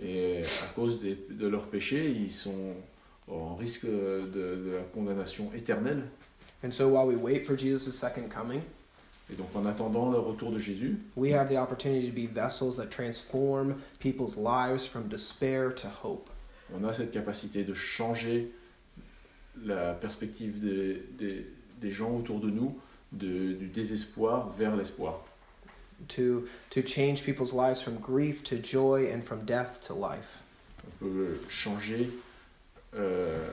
Et 0.03 0.41
à 0.43 0.67
cause 0.75 0.99
des- 0.99 1.17
de 1.29 1.47
leurs 1.47 1.67
péchés, 1.67 2.07
ils 2.09 2.29
sont 2.31 2.73
en 3.29 3.55
risque 3.55 3.85
de, 3.85 4.27
de 4.33 4.71
la 4.77 4.83
condamnation 4.93 5.51
éternelle. 5.55 6.03
And 6.63 6.71
so 6.71 6.89
while 6.89 7.07
we 7.07 7.15
wait 7.15 7.45
for 7.45 7.55
Jesus' 7.57 7.93
second 7.97 8.29
coming, 8.29 8.61
Et 9.31 9.35
donc 9.35 9.47
en 9.55 9.65
attendant 9.65 10.11
le 10.11 10.19
retour 10.19 10.51
de 10.51 10.57
Jésus, 10.59 10.97
we 11.15 11.31
have 11.33 11.47
the 11.49 11.57
opportunity 11.57 12.07
to 12.09 12.13
be 12.13 12.27
vessels 12.27 12.75
that 12.75 12.87
transform 12.87 13.75
people's 13.99 14.35
lives 14.37 14.85
from 14.85 15.07
despair 15.07 15.73
to 15.73 15.87
hope. 16.03 16.29
on 16.73 16.83
a 16.87 16.93
cette 16.93 17.11
capacité 17.11 17.63
de 17.65 17.73
changer 17.73 18.49
la 19.65 19.93
perspective 19.93 20.59
des, 20.59 21.03
des- 21.17 21.45
des 21.81 21.91
gens 21.91 22.15
autour 22.15 22.39
de 22.39 22.49
nous, 22.49 22.77
de- 23.11 23.53
du 23.53 23.67
désespoir 23.67 24.49
vers 24.57 24.75
l'espoir. 24.77 25.19
To, 26.07 26.45
to 26.71 26.81
change 26.81 27.23
people's 27.23 27.53
lives 27.53 27.81
from 27.81 27.97
grief 27.99 28.41
to 28.45 28.55
joy 28.57 29.11
and 29.13 29.21
from 29.21 29.43
death 29.45 29.81
to 29.87 29.93
life. 29.93 30.43
On 30.85 31.05
peut 31.05 31.39
changer 31.49 32.09
euh, 32.95 33.49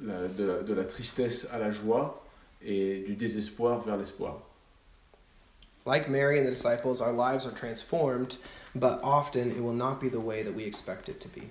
la- 0.00 0.28
de, 0.28 0.44
la, 0.44 0.62
de 0.62 0.74
la 0.74 0.84
tristesse 0.84 1.48
à 1.52 1.58
la 1.58 1.72
joie 1.72 2.22
et 2.64 3.04
du 3.06 3.14
désespoir 3.14 3.82
vers 3.84 3.96
l'espoir. 3.96 4.40
Like 5.84 6.08
Mary 6.08 6.38
and 6.40 6.46
the 6.46 6.50
disciples, 6.50 7.00
our 7.00 7.12
lives 7.12 7.46
are 7.46 7.52
transformed, 7.54 8.38
but 8.74 8.98
often 9.04 9.50
it 9.50 9.60
will 9.62 9.72
not 9.74 10.00
be 10.00 10.08
the 10.08 10.20
way 10.20 10.42
that 10.42 10.52
we 10.52 10.64
expect 10.64 11.08
it 11.08 11.20
to 11.20 11.28
be. 11.28 11.42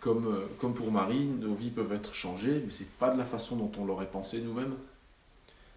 Comme, 0.00 0.26
euh, 0.28 0.46
comme 0.60 0.74
pour 0.74 0.90
Marie, 0.92 1.24
nos 1.24 1.54
vies 1.54 1.70
peuvent 1.70 1.92
être 1.92 2.14
changées, 2.14 2.60
mais 2.64 2.70
c'est 2.70 2.88
pas 2.98 3.10
de 3.10 3.18
la 3.18 3.24
façon 3.24 3.56
dont 3.56 3.72
on 3.78 3.84
l'aurait 3.84 4.10
pensé 4.10 4.40
nous-mêmes. 4.40 4.76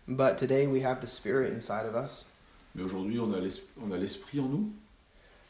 But 0.07 0.37
today 0.37 0.67
we 0.67 0.81
have 0.83 0.99
the 1.01 1.07
Spirit 1.07 1.53
inside 1.53 1.85
of 1.85 1.95
us, 1.95 2.25
Mais 2.75 2.83
aujourd'hui, 2.83 3.19
on 3.19 3.33
a 3.33 3.39
l'es- 3.39 3.63
on 3.81 3.91
a 3.91 3.97
l'esprit 3.97 4.39
en 4.39 4.47
nous, 4.49 4.69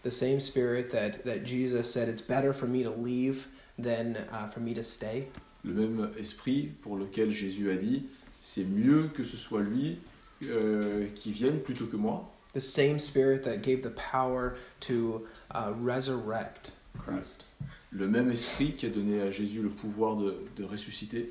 the 0.04 0.12
same 0.12 0.40
Spirit 0.40 0.90
that, 0.92 1.24
that 1.26 1.44
Jesus 1.44 1.92
said, 1.92 2.08
It's 2.08 2.22
better 2.22 2.54
for 2.54 2.68
me 2.68 2.82
to 2.84 2.92
leave 2.92 3.48
than 3.78 4.16
uh, 4.32 4.48
for 4.48 4.62
me 4.62 4.74
to 4.74 4.84
stay. 4.84 5.28
le 5.66 5.74
même 5.74 6.12
esprit 6.18 6.70
pour 6.82 6.96
lequel 6.96 7.30
Jésus 7.32 7.70
a 7.72 7.76
dit 7.76 8.06
c'est 8.40 8.64
mieux 8.64 9.08
que 9.08 9.24
ce 9.24 9.38
soit 9.38 9.62
lui 9.62 10.00
euh, 10.44 11.08
qui 11.16 11.32
vienne 11.32 11.60
plutôt 11.60 11.86
que 11.86 11.98
moi. 11.98 12.32
The 12.54 12.62
same 12.62 13.00
Spirit 13.00 13.44
that 13.44 13.58
gave 13.58 13.82
the 13.82 13.94
power 13.96 14.56
to 14.82 15.28
uh, 15.54 15.74
resurrect 15.80 16.72
Christ. 16.98 17.46
Le 17.92 18.08
même 18.08 18.30
esprit 18.32 18.74
qui 18.74 18.86
a 18.86 18.90
donné 18.90 19.22
à 19.22 19.32
Jésus 19.32 19.62
le 19.62 19.70
pouvoir 19.70 20.16
de, 20.18 20.36
de 20.56 20.64
ressusciter. 20.64 21.30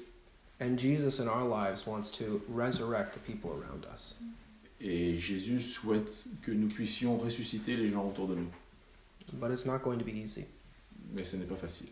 And 0.61 0.79
Jesus 0.79 1.21
in 1.21 1.29
our 1.29 1.45
lives 1.45 1.87
wants 1.87 2.11
to 2.19 2.41
resurrect 2.49 3.15
the 3.15 3.21
people 3.21 3.51
around 3.51 3.87
us. 3.93 4.15
Et 4.81 5.19
Jésus 5.19 5.61
souhaite 5.61 6.27
que 6.43 6.51
nous 6.51 6.69
puissions 6.69 7.17
ressusciter 7.17 7.77
les 7.77 7.91
gens 7.91 8.07
autour 8.07 8.29
de 8.29 8.35
nous. 8.35 8.51
But 9.35 9.51
it's 9.51 9.67
not 9.67 9.83
going 9.83 9.99
to 9.99 10.05
be 10.05 10.13
easy. 10.13 10.47
Mais 11.13 11.25
ce 11.25 11.37
n'est 11.37 11.49
pas 11.49 11.57
facile. 11.57 11.89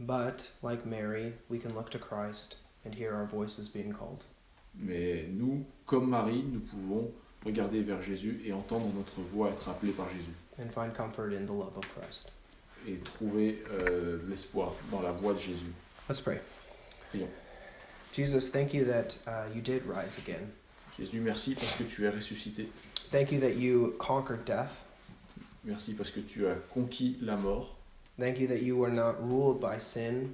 But, 0.00 0.50
like 0.62 0.84
Mary, 0.84 1.32
we 1.48 1.58
can 1.58 1.74
look 1.74 1.90
to 1.90 1.98
Christ 1.98 2.56
and 2.84 2.94
hear 2.94 3.14
our 3.14 3.24
voices 3.24 3.68
being 3.68 3.92
called. 3.92 4.24
Mais 4.78 5.26
nous, 5.32 5.64
comme 5.86 6.08
Marie, 6.08 6.44
nous 6.50 6.60
pouvons 6.60 7.10
regarder 7.44 7.82
vers 7.82 8.02
Jésus 8.02 8.40
et 8.44 8.52
entendre 8.52 8.86
notre 8.94 9.20
voix 9.20 9.50
être 9.50 9.68
appelée 9.68 9.92
par 9.92 10.08
Jésus. 10.10 10.34
and 10.58 10.72
find 10.72 10.94
comfort 10.94 11.32
in 11.32 11.46
the 11.46 11.52
love 11.52 11.76
of 11.76 11.84
Christ. 11.94 12.30
Et 12.88 12.96
trouver 12.98 13.62
euh, 13.70 14.18
l'espoir 14.28 14.74
dans 14.90 15.02
la 15.02 15.12
voix 15.12 15.34
de 15.34 15.38
Jésus. 15.38 15.72
Let's 16.08 16.20
pray. 16.20 16.40
Prions. 17.10 17.28
Jesus, 18.12 18.48
thank 18.50 18.72
you 18.72 18.84
that 18.84 19.16
uh, 19.26 19.48
you 19.54 19.60
did 19.60 19.82
rise 19.86 20.18
again. 20.18 20.50
Jésus, 20.98 21.20
merci 21.20 21.54
parce 21.54 21.76
que 21.76 21.82
tu 21.84 22.04
es 22.06 22.10
ressuscité. 22.10 22.68
Thank 23.10 23.32
you 23.32 23.40
that 23.40 23.56
you 23.56 23.94
conquered 23.98 24.44
death. 24.44 24.86
Merci 25.64 25.94
parce 25.94 26.10
que 26.10 26.20
tu 26.20 26.46
as 26.46 26.54
conquis 26.72 27.18
la 27.20 27.36
mort. 27.36 27.76
Thank 28.18 28.38
you 28.38 28.46
that 28.46 28.62
you 28.62 28.76
were 28.78 28.92
not 28.92 29.16
ruled 29.20 29.60
by 29.60 29.78
sin, 29.78 30.30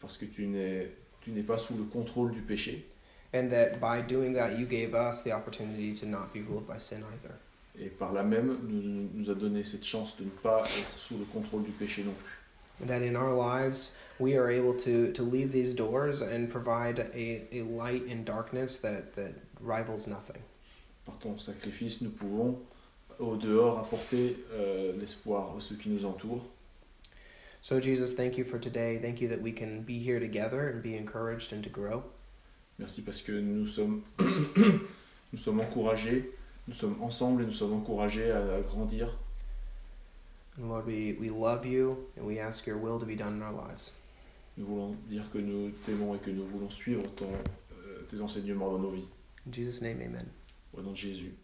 Parce 0.00 0.18
que 0.18 0.26
tu 0.26 0.46
n'es, 0.46 0.90
tu 1.20 1.30
n'es 1.30 1.44
pas 1.44 1.56
sous 1.56 1.74
le 1.74 1.84
contrôle 1.84 2.32
du 2.32 2.42
péché. 2.42 2.86
And 3.32 3.50
that 3.50 3.80
by 3.80 4.00
doing 4.00 4.32
that, 4.34 4.58
you 4.58 4.66
gave 4.66 4.94
us 4.94 5.22
the 5.22 5.32
opportunity 5.32 5.92
to 5.94 6.06
not 6.06 6.32
be 6.32 6.42
ruled 6.42 6.66
by 6.66 6.78
sin 6.78 7.02
either. 7.14 7.34
Et 7.78 7.88
par 7.88 8.12
là 8.12 8.22
même, 8.22 8.58
nous, 8.68 9.08
nous 9.14 9.30
a 9.30 9.34
donné 9.34 9.64
cette 9.64 9.84
chance 9.84 10.16
de 10.18 10.24
ne 10.24 10.30
pas 10.30 10.60
être 10.60 10.98
sous 10.98 11.16
le 11.16 11.24
contrôle 11.24 11.64
du 11.64 11.70
péché 11.70 12.04
non 12.04 12.12
plus. 12.12 12.86
That 12.86 13.02
in 13.02 13.16
our 13.16 13.32
lives, 13.32 13.92
we 14.18 14.36
are 14.36 14.50
able 14.50 14.74
to, 14.74 15.12
to 15.12 15.22
leave 15.22 15.52
these 15.52 15.72
doors 15.72 16.20
and 16.20 16.50
provide 16.50 16.98
a, 17.14 17.46
a 17.52 17.62
light 17.62 18.04
in 18.06 18.24
darkness 18.24 18.76
that, 18.78 19.14
that 19.14 19.34
rivals 19.60 20.06
nothing. 20.06 20.42
Par 21.06 21.16
ton 21.20 21.38
sacrifice, 21.38 22.00
nous 22.02 22.10
pouvons 22.10 22.58
au 23.18 23.36
dehors 23.36 23.78
apporter 23.78 24.36
euh, 24.52 24.92
l'espoir 24.98 25.54
à 25.56 25.60
ceux 25.60 25.76
qui 25.76 25.90
nous 25.90 26.04
entourent. 26.04 26.44
So, 27.62 27.78
Jesus, 27.78 28.14
thank 28.14 28.36
you 28.36 28.44
for 28.44 28.58
today. 28.58 28.98
Thank 28.98 29.20
you 29.20 29.28
that 29.28 29.40
we 29.40 29.52
can 29.52 29.82
be 29.82 29.98
here 29.98 30.18
together 30.18 30.68
and 30.68 30.82
be 30.82 30.96
encouraged 30.96 31.52
and 31.52 31.62
to 31.62 31.70
grow. 31.70 32.02
Merci 32.82 33.02
parce 33.02 33.22
que 33.22 33.30
nous 33.30 33.68
sommes, 33.68 34.00
nous 34.18 35.38
sommes 35.38 35.60
encouragés, 35.60 36.32
nous 36.66 36.74
sommes 36.74 37.00
ensemble 37.00 37.44
et 37.44 37.46
nous 37.46 37.52
sommes 37.52 37.74
encouragés 37.74 38.32
à, 38.32 38.38
à 38.56 38.60
grandir. 38.60 39.06
And 40.58 40.68
Lord, 40.68 40.86
we, 40.88 41.16
we 41.20 41.30
love 41.30 41.64
you 41.64 42.08
and 42.18 42.26
we 42.26 42.40
ask 42.40 42.66
your 42.66 42.78
will 42.78 42.98
to 42.98 43.06
be 43.06 43.14
done 43.14 43.36
in 43.36 43.42
our 43.42 43.52
lives. 43.52 43.94
Nous 44.56 44.66
voulons 44.66 44.96
dire 45.08 45.30
que 45.30 45.38
nous 45.38 45.70
t'aimons 45.84 46.16
et 46.16 46.18
que 46.18 46.32
nous 46.32 46.44
voulons 46.44 46.70
suivre 46.70 47.04
ton, 47.14 47.30
euh, 47.30 48.02
tes 48.10 48.20
enseignements 48.20 48.72
dans 48.72 48.80
nos 48.80 48.90
vies. 48.90 49.08
In 49.46 49.52
Jesus' 49.52 49.80
name, 49.80 50.02
amen. 50.02 50.26
Au 50.76 50.82
nom 50.82 50.90
de 50.90 50.96
Jésus. 50.96 51.36